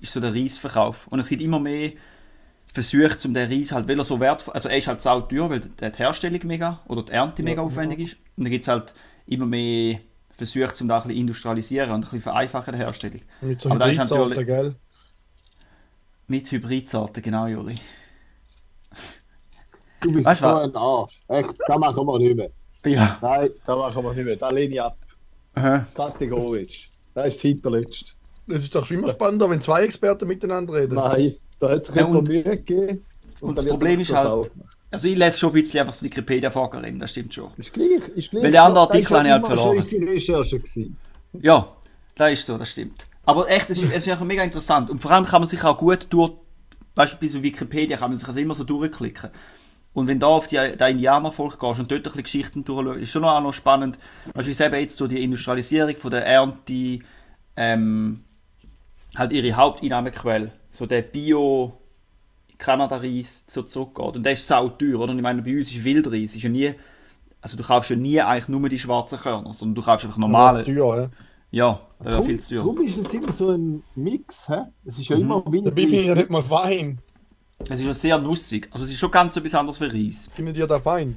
ist 0.00 0.12
so 0.12 0.20
der 0.20 0.34
Reisverkauf. 0.34 1.06
Und 1.08 1.20
es 1.20 1.28
gibt 1.28 1.40
immer 1.40 1.58
mehr 1.60 1.92
versucht, 2.72 3.24
um 3.24 3.32
den 3.32 3.50
Reis 3.50 3.72
halt, 3.72 3.88
weil 3.88 3.98
er 3.98 4.04
so 4.04 4.18
wertvoll, 4.20 4.52
also 4.54 4.68
er 4.68 4.76
ist 4.76 4.88
halt 4.88 5.00
sau 5.00 5.20
teuer, 5.22 5.48
weil 5.48 5.60
die 5.60 5.98
Herstellung 5.98 6.40
mega, 6.44 6.80
oder 6.88 7.02
die 7.02 7.12
Ernte 7.12 7.42
mega 7.42 7.62
aufwendig 7.62 8.00
ist. 8.00 8.16
Und 8.36 8.44
dann 8.44 8.50
gibt 8.50 8.62
es 8.62 8.68
halt 8.68 8.92
immer 9.26 9.46
mehr 9.46 10.00
Versuche, 10.36 10.74
um 10.80 10.88
da 10.88 10.96
ein 10.96 11.02
bisschen 11.04 11.20
industrialisieren 11.20 11.90
und 11.90 11.96
ein 11.96 12.00
bisschen 12.02 12.20
vereinfachen 12.20 12.72
die 12.74 12.78
Herstellung. 12.80 13.20
Mit 13.40 13.60
so 13.60 13.70
Aber 13.70 13.78
da 13.78 13.86
ist 13.86 13.92
Hybridsorten, 13.92 14.28
natürlich- 14.28 14.46
gell? 14.46 14.74
Mit 16.26 16.50
Hybridsorten, 16.50 17.22
genau, 17.22 17.46
Juri. 17.46 17.74
Du 20.04 20.12
bist 20.12 20.26
Weißt 20.26 20.40
so 20.42 20.46
was? 20.46 20.62
ein 20.64 20.76
Arsch. 20.76 21.20
Echt, 21.28 21.54
das 21.66 21.78
machen 21.78 22.06
wir 22.06 22.18
nicht 22.18 22.36
mehr. 22.36 22.50
Ja. 22.84 23.18
Nein, 23.22 23.50
das 23.66 23.76
machen 23.76 24.04
wir 24.04 24.12
nicht 24.14 24.24
mehr. 24.24 24.36
Da 24.36 24.50
lehne 24.50 24.74
ich 24.74 24.82
ab. 24.82 24.96
Aha. 25.54 25.86
Kategorisch. 25.94 26.90
Das 27.14 27.28
ist 27.28 27.40
hinterletzt. 27.40 28.14
Es 28.48 28.64
ist 28.64 28.74
doch 28.74 28.90
immer 28.90 29.08
spannender, 29.08 29.48
wenn 29.48 29.60
zwei 29.60 29.84
Experten 29.84 30.28
miteinander 30.28 30.74
reden. 30.74 30.94
Nein, 30.96 31.34
da 31.60 31.70
hat 31.70 31.86
sich 31.86 31.94
Ja, 31.94 32.04
und- 32.04 32.28
gegeben. 32.28 33.04
und 33.40 33.56
dann 33.56 33.64
das 33.64 33.68
Problem 33.72 34.00
das 34.00 34.08
ist 34.10 34.14
halt- 34.14 34.26
auch. 34.28 34.46
Also 34.90 35.08
ich 35.08 35.16
lese 35.16 35.38
schon 35.38 35.50
ein 35.50 35.54
bisschen 35.54 35.80
einfach 35.80 35.92
das 35.94 36.02
Wikipedia 36.02 36.50
vorgeredet, 36.50 37.00
das 37.02 37.10
stimmt 37.10 37.32
schon. 37.34 37.50
Ist 37.56 37.72
gleich, 37.72 38.00
ist 38.14 38.30
gleich. 38.30 38.44
Weil 38.44 38.52
der 38.52 38.62
andere 38.62 38.86
Das 38.86 38.94
Artikel 38.94 39.16
habe 39.16 39.26
ich 39.26 39.32
halt 39.32 39.46
verloren. 39.46 39.68
schon 39.68 39.76
unsere 39.78 40.12
Recherche 40.12 40.58
gewesen. 40.60 40.96
Ja, 41.40 41.68
das 42.16 42.32
ist 42.32 42.46
so, 42.46 42.58
das 42.58 42.70
stimmt. 42.70 43.04
Aber 43.24 43.48
echt, 43.50 43.70
es 43.70 43.78
ist, 43.78 43.84
es 43.92 44.06
ist 44.06 44.08
einfach 44.10 44.24
mega 44.26 44.42
interessant. 44.44 44.90
Und 44.90 44.98
vor 45.00 45.10
allem 45.10 45.24
kann 45.24 45.40
man 45.40 45.48
sich 45.48 45.64
auch 45.64 45.76
gut 45.78 46.06
durch, 46.10 46.32
weißt 46.94 47.14
du, 47.14 47.16
bei 47.18 47.26
so 47.28 47.42
Wikipedia 47.42 47.96
kann 47.96 48.10
man 48.10 48.18
sich 48.18 48.28
also 48.28 48.38
immer 48.38 48.54
so 48.54 48.62
durchklicken. 48.62 49.30
Und 49.94 50.08
wenn 50.08 50.18
du 50.18 50.26
da 50.26 50.32
auf 50.32 50.46
die, 50.48 50.56
die 50.56 50.90
Indianervolk 50.90 51.58
gehst 51.58 51.80
und 51.80 51.90
dort 51.90 52.00
ein 52.00 52.02
bisschen 52.02 52.22
Geschichten 52.24 52.64
durchschaust, 52.64 53.00
ist 53.00 53.10
schon 53.12 53.24
auch 53.24 53.40
noch 53.40 53.52
spannend. 53.52 53.96
Weißt 54.34 54.48
du, 54.48 54.58
wie 54.58 54.62
eben 54.64 54.80
jetzt 54.80 54.96
so 54.98 55.06
die 55.06 55.22
Industrialisierung 55.22 55.96
von 55.96 56.10
der 56.10 56.26
Ernte, 56.26 56.98
ähm, 57.56 58.24
halt 59.16 59.32
ihre 59.32 59.56
Haupteinnahmequelle, 59.56 60.50
so 60.70 60.86
der 60.86 61.02
Bio- 61.02 61.78
Kanada-Reis 62.58 63.44
so 63.48 63.62
zurückgeht. 63.62 64.16
Und 64.16 64.22
der 64.24 64.32
ist 64.32 64.46
sau 64.46 64.68
teuer, 64.68 65.00
oder? 65.00 65.12
Und 65.12 65.18
ich 65.18 65.22
meine, 65.22 65.42
bei 65.42 65.56
uns 65.56 65.70
ist 65.72 65.82
Wildreis, 65.84 66.34
ist 66.36 66.42
ja 66.42 66.48
nie, 66.48 66.72
also 67.40 67.56
du 67.56 67.62
kaufst 67.62 67.90
ja 67.90 67.96
nie 67.96 68.20
eigentlich 68.20 68.48
nur 68.48 68.68
die 68.68 68.78
schwarzen 68.78 69.18
Körner, 69.18 69.52
sondern 69.52 69.74
du 69.74 69.82
kaufst 69.82 70.04
einfach 70.06 70.18
normale. 70.18 70.58
Das 70.58 70.68
ist 70.68 70.74
teuer, 70.74 70.96
ja. 70.96 71.10
Ja, 71.50 71.80
das 71.98 72.06
wäre 72.06 72.22
viel 72.24 72.40
zu 72.40 72.54
teuer. 72.54 72.64
Darum 72.64 72.82
ist 72.82 72.96
es 72.96 73.14
immer 73.14 73.32
so 73.32 73.50
ein 73.50 73.82
Mix. 73.94 74.48
Hä? 74.48 74.62
Es 74.84 74.98
ist 74.98 75.08
ja 75.08 75.16
immer 75.16 75.42
Mhm. 75.46 75.52
Wind. 75.52 75.66
Dabei 75.66 75.82
finde 75.82 76.00
ich 76.00 76.06
ja 76.06 76.14
nicht 76.14 76.30
mal 76.30 76.42
fein. 76.42 76.98
Es 77.58 77.80
ist 77.80 77.86
ja 77.86 77.94
sehr 77.94 78.18
nussig. 78.18 78.68
Also 78.72 78.84
es 78.84 78.90
ist 78.90 78.98
schon 78.98 79.10
ganz 79.10 79.36
etwas 79.36 79.54
anderes 79.54 79.80
wie 79.80 80.06
Reis. 80.06 80.28
Findet 80.34 80.56
ihr 80.56 80.66
das 80.66 80.82
fein? 80.82 81.16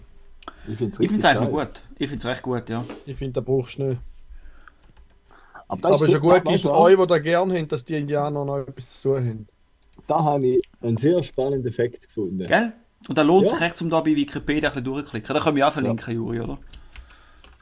Ich 0.67 0.77
finde 0.77 0.93
Ich 1.03 1.09
finde 1.09 1.17
es 1.17 1.25
eigentlich 1.25 1.49
noch 1.51 1.59
gut. 1.59 1.81
Ich 1.97 2.07
finde 2.09 2.17
es 2.17 2.25
recht 2.25 2.41
gut, 2.41 2.69
ja. 2.69 2.85
Ich 3.05 3.17
finde, 3.17 3.33
da 3.33 3.41
brauchst 3.41 3.77
du 3.79 3.83
nicht. 3.83 4.01
Aber, 5.67 5.81
das 5.81 5.93
Aber 5.93 6.05
ist 6.05 6.11
schon 6.11 6.21
gut 6.21 6.35
gibt 6.45 6.55
es 6.55 6.61
du, 6.61 6.71
euch, 6.71 6.97
die 6.97 7.07
da 7.07 7.19
gerne 7.19 7.57
haben, 7.57 7.67
dass 7.67 7.83
die 7.83 7.95
Indianer 7.95 8.45
noch 8.45 8.59
etwas 8.59 9.01
zu 9.01 9.09
tun 9.09 9.17
haben. 9.27 9.47
Da 10.05 10.23
habe 10.23 10.45
ich 10.47 10.61
einen 10.81 10.95
sehr 10.97 11.21
spannenden 11.23 11.67
Effekt 11.69 12.07
gefunden. 12.07 12.47
Gell? 12.47 12.71
Und 13.09 13.17
da 13.17 13.21
lohnt 13.23 13.45
Ja. 13.47 13.51
sich 13.51 13.59
recht, 13.61 13.81
um 13.81 13.89
da 13.89 13.99
bei 13.99 14.15
Wikipedia 14.15 14.69
ein 14.69 14.73
bisschen 14.75 14.83
durchzuklicken. 14.85 15.33
Da 15.35 15.41
können 15.41 15.55
wir 15.57 15.67
auch 15.67 15.73
verlinken, 15.73 16.13
Juri, 16.13 16.39
oder? 16.39 16.57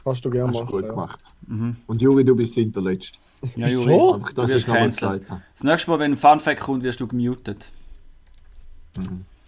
Kannst 0.04 0.24
du 0.24 0.30
gerne 0.30 0.50
Hast 0.50 0.60
du 0.60 0.64
machen. 0.66 0.72
gut 0.72 0.84
ja. 0.84 0.90
gemacht. 0.92 1.20
Mhm. 1.48 1.76
Und 1.88 2.02
Juri, 2.02 2.24
du 2.24 2.36
bist 2.36 2.54
hinterletzt. 2.54 3.14
Ja? 3.56 3.68
Juri. 3.68 3.94
Einfach, 3.94 4.30
Du 4.30 4.42
dass 4.42 4.52
wirst 4.52 4.68
nochmal 4.68 4.90
gesagt 4.90 5.30
habe. 5.30 5.42
Das 5.56 5.64
nächste 5.64 5.90
Mal, 5.92 6.00
wenn 6.00 6.12
ein 6.12 6.18
Funfact 6.18 6.60
kommt, 6.62 6.84
wirst 6.84 7.00
du 7.02 7.08
gemutet. 7.08 7.70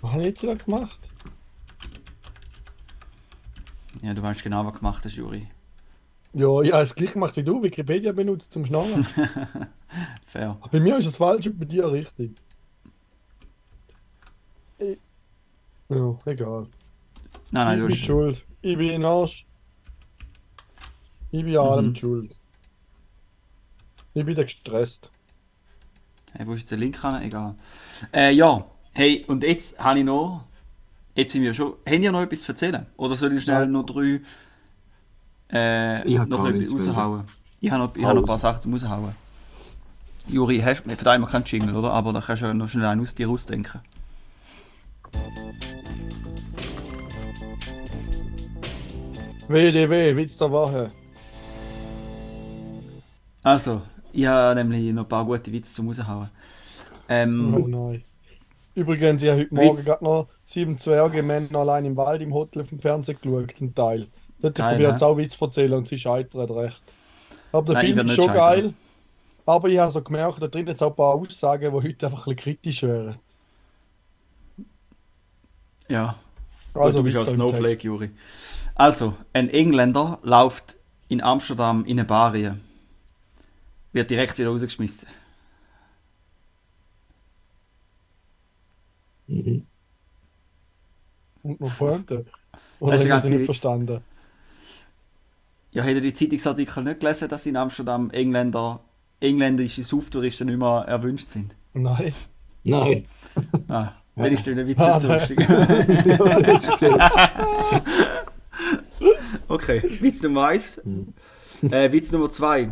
Was 0.02 0.12
habe 0.12 0.22
ich 0.22 0.28
jetzt 0.28 0.44
da 0.44 0.54
gemacht? 0.54 0.98
Ja, 4.02 4.14
du 4.14 4.22
weißt 4.22 4.44
genau, 4.44 4.66
was 4.66 4.76
gemacht 4.76 5.04
hast, 5.06 5.16
Juri. 5.16 5.48
Ja, 6.34 6.62
ich 6.62 6.72
habe 6.72 6.84
es 6.84 6.94
gleich 6.94 7.14
gemacht 7.14 7.36
wie 7.38 7.44
du, 7.44 7.64
Wikipedia 7.64 8.12
benutzt 8.12 8.52
zum 8.54 8.66
Schnallen. 8.66 9.04
Fair. 10.26 10.58
bei 10.72 10.80
mir 10.80 10.98
ist 10.98 11.06
es 11.08 11.18
falsch 11.18 11.48
und 11.48 11.58
bei 11.60 11.66
dir 11.66 11.90
richtig. 11.92 12.36
Ich... 14.78 15.00
Ja, 15.90 16.18
egal. 16.26 16.68
Nein, 17.50 17.66
nein, 17.66 17.74
ich 17.78 17.82
du 17.82 17.88
bin 17.88 17.96
hast... 17.96 18.06
schuld. 18.06 18.46
Ich 18.62 18.78
bin 18.78 19.06
Arsch. 19.06 19.46
Ich 21.32 21.44
bin 21.44 21.58
an 21.58 21.66
allem 21.68 21.86
Mhm. 21.88 21.96
schuld. 21.96 22.38
Ich 24.14 24.26
bin 24.26 24.36
gestresst. 24.36 25.10
Hey, 26.34 26.46
wo 26.46 26.54
ist 26.54 26.60
jetzt 26.62 26.72
der 26.72 26.78
Link 26.78 27.02
ran? 27.04 27.22
Egal. 27.24 27.56
Äh, 28.14 28.32
ja. 28.32 28.66
Hey, 28.98 29.24
und 29.28 29.44
jetzt 29.44 29.78
habe 29.78 30.00
ich 30.00 30.06
noch... 30.06 30.44
Jetzt 31.14 31.32
sind 31.32 31.44
wir 31.44 31.54
schon... 31.54 31.74
Haben 31.88 32.02
ihr 32.02 32.12
noch 32.12 32.24
etwas 32.24 32.42
zu 32.42 32.52
erzählen? 32.52 32.88
Oder 32.98 33.16
soll 33.16 33.32
ich 33.34 33.44
schnell 33.44 33.68
noch 33.68 33.84
drei... 33.86 34.22
Äh, 35.54 36.08
Ich 36.08 36.18
hab 36.18 36.28
noch 36.28 36.44
etwas 36.50 36.74
raushauen? 36.74 37.26
Ich 37.62 37.70
habe 37.70 37.84
noch, 37.84 37.96
ich 37.96 38.04
habe 38.04 38.16
noch 38.16 38.24
ein 38.24 38.26
paar 38.28 38.40
Sachen 38.40 38.60
zum 38.60 38.74
raushauen. 38.74 39.14
Juri, 40.26 40.62
hast 40.62 40.84
du... 40.84 40.90
Für 40.90 40.96
dich 40.96 41.14
immer 41.14 41.28
keinen 41.28 41.46
Jingle, 41.46 41.76
oder? 41.76 41.92
Aber 41.92 42.12
da 42.12 42.22
kannst 42.22 42.42
du 42.42 42.52
noch 42.56 42.68
schnell 42.68 42.86
einen 42.86 43.02
aus 43.02 43.14
dir 43.14 43.28
rausdenken. 43.28 43.82
WDW, 49.48 50.16
Witz 50.16 50.38
der 50.38 50.50
Woche. 50.50 50.90
Also, 53.44 53.84
ich 54.12 54.26
habe 54.26 54.56
nämlich 54.56 54.92
noch 54.92 55.04
ein 55.04 55.08
paar 55.08 55.24
gute 55.24 55.54
Witze 55.54 55.72
zum 55.72 55.86
raushauen. 55.86 56.30
Ähm, 57.08 57.54
Oh 57.54 57.68
nein. 57.68 58.04
Übrigens, 58.78 59.24
ich 59.24 59.30
habe 59.32 59.42
heute 59.42 59.56
Morgen 59.56 59.84
gerade 59.84 60.04
noch 60.04 60.30
sieben 60.46 60.78
Zwerge 60.78 61.24
Männer 61.24 61.60
allein 61.60 61.86
im 61.86 61.98
Wald 61.98 62.22
im 62.22 62.32
Hotel 62.34 62.62
auf 62.62 62.70
dem 62.70 62.80
Fernsehen 62.80 63.18
geschaut, 63.20 63.56
einen 63.60 63.74
Teil. 63.74 64.08
Dort 64.40 64.56
probiert 64.56 64.98
es 64.98 65.02
auch 65.04 65.18
Witz 65.18 65.36
zu 65.38 65.46
erzählen 65.46 65.74
und 65.74 65.88
sie 65.88 65.98
scheitert 65.98 66.52
recht. 66.52 66.84
Aber 67.52 67.66
der 67.66 67.76
Nein, 67.76 67.86
Film 67.96 68.02
ist 68.06 68.14
schon 68.14 68.26
scheitern. 68.26 68.36
geil. 68.36 68.74
Aber 69.46 69.70
ich 69.70 69.80
habe 69.80 69.92
so 69.92 70.04
gemerkt, 70.04 70.42
da 70.42 70.48
drin 70.48 70.68
jetzt 70.68 70.84
auch 70.84 70.92
ein 70.92 70.96
paar 70.96 71.16
Aussagen, 71.16 71.72
die 71.72 71.88
heute 71.90 72.06
einfach 72.08 72.28
ein 72.28 72.36
bisschen 72.36 72.56
kritisch 72.56 72.84
wären. 72.84 73.20
ja, 75.90 76.16
Also 76.74 77.00
du 77.00 77.04
bist 77.04 77.16
als 77.18 77.34
im 77.34 77.36
Snowflake, 77.36 77.82
Text. 77.82 77.84
Juri. 77.84 78.12
Also, 78.76 79.16
ein 79.34 79.50
Engländer 79.50 80.20
läuft 80.24 80.78
in 81.10 81.22
Amsterdam 81.22 81.86
in 81.86 82.00
eine 82.00 82.06
Bar 82.06 82.34
rein. 82.34 82.62
Wird 83.92 84.10
direkt 84.10 84.38
wieder 84.38 84.50
rausgeschmissen. 84.50 85.08
Mhm. 89.28 89.66
Und 91.44 91.62
noch 91.62 91.78
Pointe. 91.78 92.26
Oder 92.80 92.94
Hast 92.94 93.06
du 93.06 93.20
sie 93.22 93.36
nicht 93.36 93.46
verstanden? 93.46 94.02
Ja, 95.72 95.84
habt 95.84 95.94
ihr 95.94 96.02
die 96.02 96.14
Zeitungsartikel 96.14 96.84
nicht 96.84 97.00
gelesen, 97.00 97.28
dass 97.28 97.46
in 97.46 97.56
Amsterdam 97.56 98.10
Engländer, 98.12 98.80
engländische 99.20 99.84
Sauftouristen 99.84 100.48
nicht 100.48 100.60
mehr 100.60 100.86
erwünscht 100.88 101.30
sind? 101.30 101.54
Nein. 101.74 102.14
Nein. 102.64 103.06
Ah, 103.68 103.94
dann 104.16 104.32
ist 104.34 104.48
der 104.48 104.66
Witz 104.66 104.80
Ah, 104.80 105.00
schön. 105.28 105.38
Okay, 109.48 109.98
Witz 110.02 110.24
Nummer 110.24 110.48
1. 110.48 110.82
Mhm. 110.84 111.14
Äh, 111.72 111.92
Witz 111.92 112.12
Nummer 112.12 112.32
2. 112.32 112.72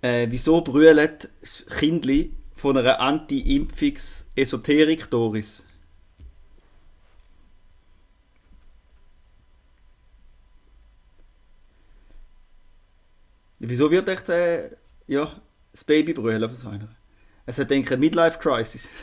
Äh, 0.00 0.26
wieso 0.30 0.62
brüllt 0.62 1.28
das 1.40 1.66
Kindli 1.78 2.32
von 2.56 2.76
einer 2.76 3.00
Anti-Impfungs-Esoterik-Doris? 3.00 5.64
Wieso 13.58 13.90
wird 13.90 14.08
echt 14.08 14.28
äh, 14.28 14.70
ja, 15.06 15.40
das 15.72 15.84
Baby 15.84 16.12
brüllen 16.12 16.48
von 16.48 16.56
so 16.56 16.68
einer? 16.68 16.88
Es 17.46 17.58
hat, 17.58 17.70
denke 17.70 17.86
ich, 17.86 17.92
eine 17.92 18.00
Midlife-Crisis. 18.00 18.88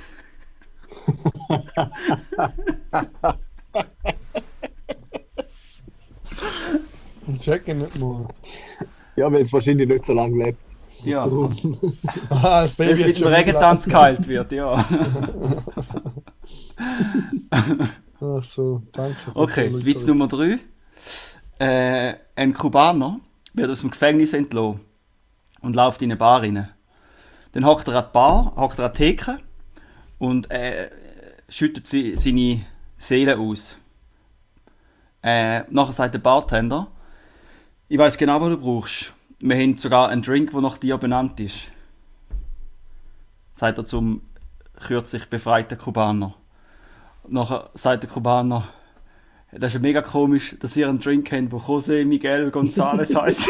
Ich 7.28 7.40
checke 7.40 7.74
nicht 7.74 7.98
mal. 8.00 8.28
Ja, 9.16 9.32
weil 9.32 9.42
es 9.42 9.54
wahrscheinlich 9.54 9.88
nicht 9.88 10.06
so 10.06 10.14
lange 10.14 10.44
lebt. 10.44 10.60
Ja. 11.04 11.26
Ah, 12.30 12.64
das 12.64 12.78
Wenn 12.78 12.90
Baby 12.90 13.02
es 13.02 13.18
dem 13.18 13.24
schon 13.24 13.34
Regentanz 13.34 13.88
kalt 13.88 14.28
wird, 14.34 14.52
ja. 14.52 14.74
Ach 18.22 18.44
so, 18.44 18.82
danke. 18.92 19.18
Okay, 19.34 19.72
Witz 19.86 20.06
Nummer 20.06 20.28
3. 20.28 20.60
Äh, 21.60 22.16
ein 22.36 22.54
Kubaner 22.54 23.20
wird 23.54 23.70
aus 23.70 23.82
dem 23.82 23.92
Gefängnis 23.92 24.34
entlassen 24.34 24.82
und 25.62 25.76
läuft 25.76 26.02
in 26.02 26.12
eine 26.12 26.18
Bar 26.18 26.42
rein. 26.42 26.70
Dann 27.52 27.66
hockt 27.66 27.88
er 27.88 27.96
an 27.96 28.06
die 28.06 28.14
Bar, 28.14 28.54
hockt 28.56 28.80
er 28.80 28.86
an 28.86 28.92
die 28.94 28.98
Theke 28.98 29.38
und 30.18 30.50
äh, 30.52 30.90
schüttet 31.50 31.86
sie, 31.86 32.18
seine 32.18 32.66
Seele 32.98 33.38
aus. 33.38 33.78
Äh, 35.22 35.62
nachher 35.70 35.94
sagt 35.94 36.16
der 36.16 36.20
Bartender, 36.20 36.88
ich 37.88 37.98
weiß 37.98 38.18
genau, 38.18 38.42
was 38.42 38.50
du 38.50 38.58
brauchst. 38.58 39.14
Wir 39.46 39.58
haben 39.58 39.78
sogar 39.78 40.08
einen 40.08 40.22
Drink, 40.22 40.52
der 40.52 40.62
nach 40.62 40.78
dir 40.78 40.98
benannt 40.98 41.38
ist. 41.42 41.64
Sagt 43.56 43.78
er 43.78 43.86
zum 43.86 44.22
kürzlich 44.80 45.30
befreiten 45.30 45.78
Kubaner. 45.78 46.36
Nachher 47.28 47.70
sagt 47.74 48.04
der 48.04 48.10
Kubaner, 48.10 48.70
das 49.52 49.72
ist 49.72 49.74
ja 49.74 49.80
mega 49.82 50.02
komisch, 50.02 50.56
dass 50.62 50.78
ihr 50.78 50.88
einen 50.88 51.02
Drink 51.02 51.30
habt, 51.30 51.52
der 51.52 51.60
José 51.60 52.06
Miguel 52.06 52.52
González 52.52 53.14
heißt. 53.22 53.50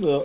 ja 0.00 0.20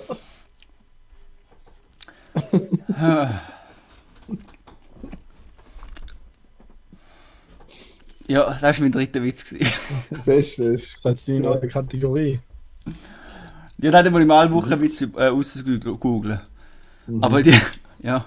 das 8.45 8.61
war 8.61 8.73
mein 8.79 8.91
dritter 8.91 9.21
Witz. 9.21 9.53
Beste 10.25 10.63
ist. 10.63 10.87
Das 11.03 11.13
ist 11.13 11.27
deine 11.27 11.41
neue 11.41 11.67
Kategorie. 11.67 12.39
Ja, 13.77 13.91
dann 13.91 14.13
wollte 14.13 14.23
ich 14.23 14.27
mal 14.27 14.51
Woche 14.51 14.73
ein 14.73 14.79
bisschen 14.79 15.13
äh, 15.15 15.27
ausgoogeln. 15.27 16.39
Aber 17.21 17.43
die, 17.43 17.53
ja. 18.01 18.25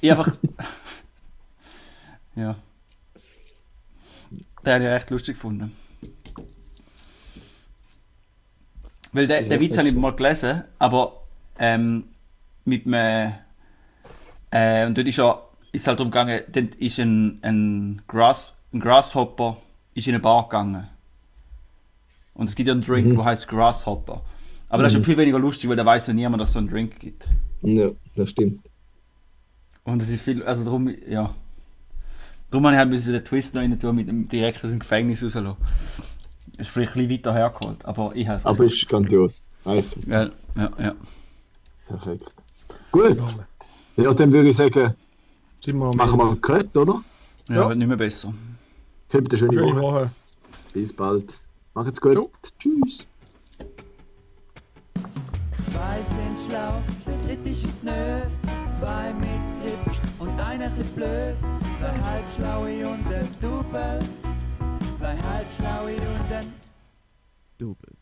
Ich 0.00 0.10
einfach. 0.10 0.36
ja. 2.34 2.56
Den 4.64 4.72
habe 4.72 4.84
ich 4.84 4.90
echt 4.90 5.10
lustig 5.10 5.36
gefunden. 5.36 5.72
Weil 9.12 9.26
der 9.26 9.48
echt 9.48 9.60
Witz 9.60 9.76
habe 9.76 9.88
ich 9.88 9.94
mal 9.94 10.14
gelesen, 10.14 10.64
aber 10.78 11.24
ähm, 11.58 12.04
mit 12.64 12.86
einem. 12.86 13.34
Äh, 14.50 14.86
und 14.86 14.96
dort 14.96 15.06
ist 15.06 15.16
ja 15.16 15.40
ist 15.72 15.86
halt 15.86 16.00
darum 16.00 16.10
gegangen, 16.10 16.40
dann 16.50 16.68
ist 16.78 16.98
ein, 16.98 17.38
ein, 17.42 18.02
Grass, 18.08 18.54
ein 18.72 18.80
Grasshopper 18.80 19.56
ist 19.94 20.08
in 20.08 20.14
eine 20.14 20.22
Bar 20.22 20.44
gegangen. 20.44 20.88
Und 22.34 22.48
es 22.48 22.56
gibt 22.56 22.66
ja 22.66 22.72
einen 22.74 22.82
Drink, 22.82 23.06
Mhm. 23.08 23.16
der 23.16 23.24
heißt 23.24 23.46
Grasshopper. 23.48 24.22
Aber 24.68 24.82
das 24.82 24.92
ist 24.92 24.98
ja 24.98 25.04
viel 25.04 25.16
weniger 25.16 25.38
lustig, 25.38 25.68
weil 25.68 25.76
da 25.76 25.84
weiß 25.84 26.08
ja 26.08 26.12
niemand, 26.12 26.40
dass 26.40 26.48
es 26.50 26.52
so 26.54 26.58
einen 26.58 26.68
Drink 26.70 26.98
gibt. 26.98 27.26
Ja, 27.62 27.90
das 28.16 28.30
stimmt. 28.30 28.62
Und 29.84 30.02
es 30.02 30.08
ist 30.08 30.22
viel, 30.22 30.42
also 30.42 30.64
darum, 30.64 30.92
ja. 31.08 31.34
Darum 32.50 32.64
habe 32.66 32.74
ich 32.74 32.78
halt 32.78 32.90
müssen 32.90 33.12
den 33.12 33.24
Twist 33.24 33.54
noch 33.54 33.62
rein 33.62 33.78
tun, 33.78 33.94
mit 33.96 34.08
dem 34.08 34.28
direkt 34.28 34.64
aus 34.64 34.70
dem 34.70 34.78
Gefängnis 34.80 35.22
rauslassen. 35.22 35.56
Ist 36.58 36.70
vielleicht 36.70 36.96
ein 36.96 37.06
bisschen 37.08 37.26
weiter 37.26 37.34
hergeholt, 37.34 37.84
aber 37.84 38.12
ich 38.14 38.26
habe 38.26 38.38
es 38.38 38.46
Aber 38.46 38.64
ist 38.64 38.88
grandios. 38.88 39.42
Also, 39.64 40.00
Ja, 40.06 40.28
ja, 40.56 40.70
ja. 40.78 40.94
perfekt. 41.86 42.34
Gut. 42.90 43.18
Ja, 44.02 44.14
dann 44.14 44.32
würde 44.32 44.48
ich 44.50 44.56
sagen, 44.56 44.94
Sind 45.64 45.76
wir 45.78 45.94
machen 45.94 46.18
wir 46.18 46.26
einen 46.28 46.40
Cut, 46.40 46.76
oder? 46.76 47.02
Ja, 47.48 47.54
Ja. 47.56 47.68
wird 47.68 47.78
nicht 47.78 47.88
mehr 47.88 47.96
besser. 47.96 48.32
Habt 49.12 49.28
eine 49.28 49.38
schöne 49.38 49.52
Schöne 49.52 49.72
Woche. 49.76 49.82
Woche. 49.82 50.10
Bis 50.72 50.92
bald. 50.92 51.40
Macht's 51.74 52.00
gut. 52.00 52.14
Jo. 52.14 52.30
Tschüss. 52.58 53.06
Zwei 55.70 56.02
sind 56.02 56.38
schlau, 56.48 56.80
der 57.06 57.16
dritte 57.26 57.50
ist 57.50 57.84
nö. 57.84 58.20
Zwei 58.78 59.12
mit 59.14 59.40
Grips 59.62 60.00
und 60.18 60.40
einer 60.40 60.70
chli 60.70 60.84
blöd. 60.94 61.36
Zwei 61.78 61.98
halbschlaue 62.08 62.86
und 62.88 63.06
ein 63.12 63.28
Double. 63.40 64.00
Zwei 64.96 65.16
halbschlaue 65.16 65.94
und 65.96 66.32
ein 66.32 66.52
Double. 67.58 67.99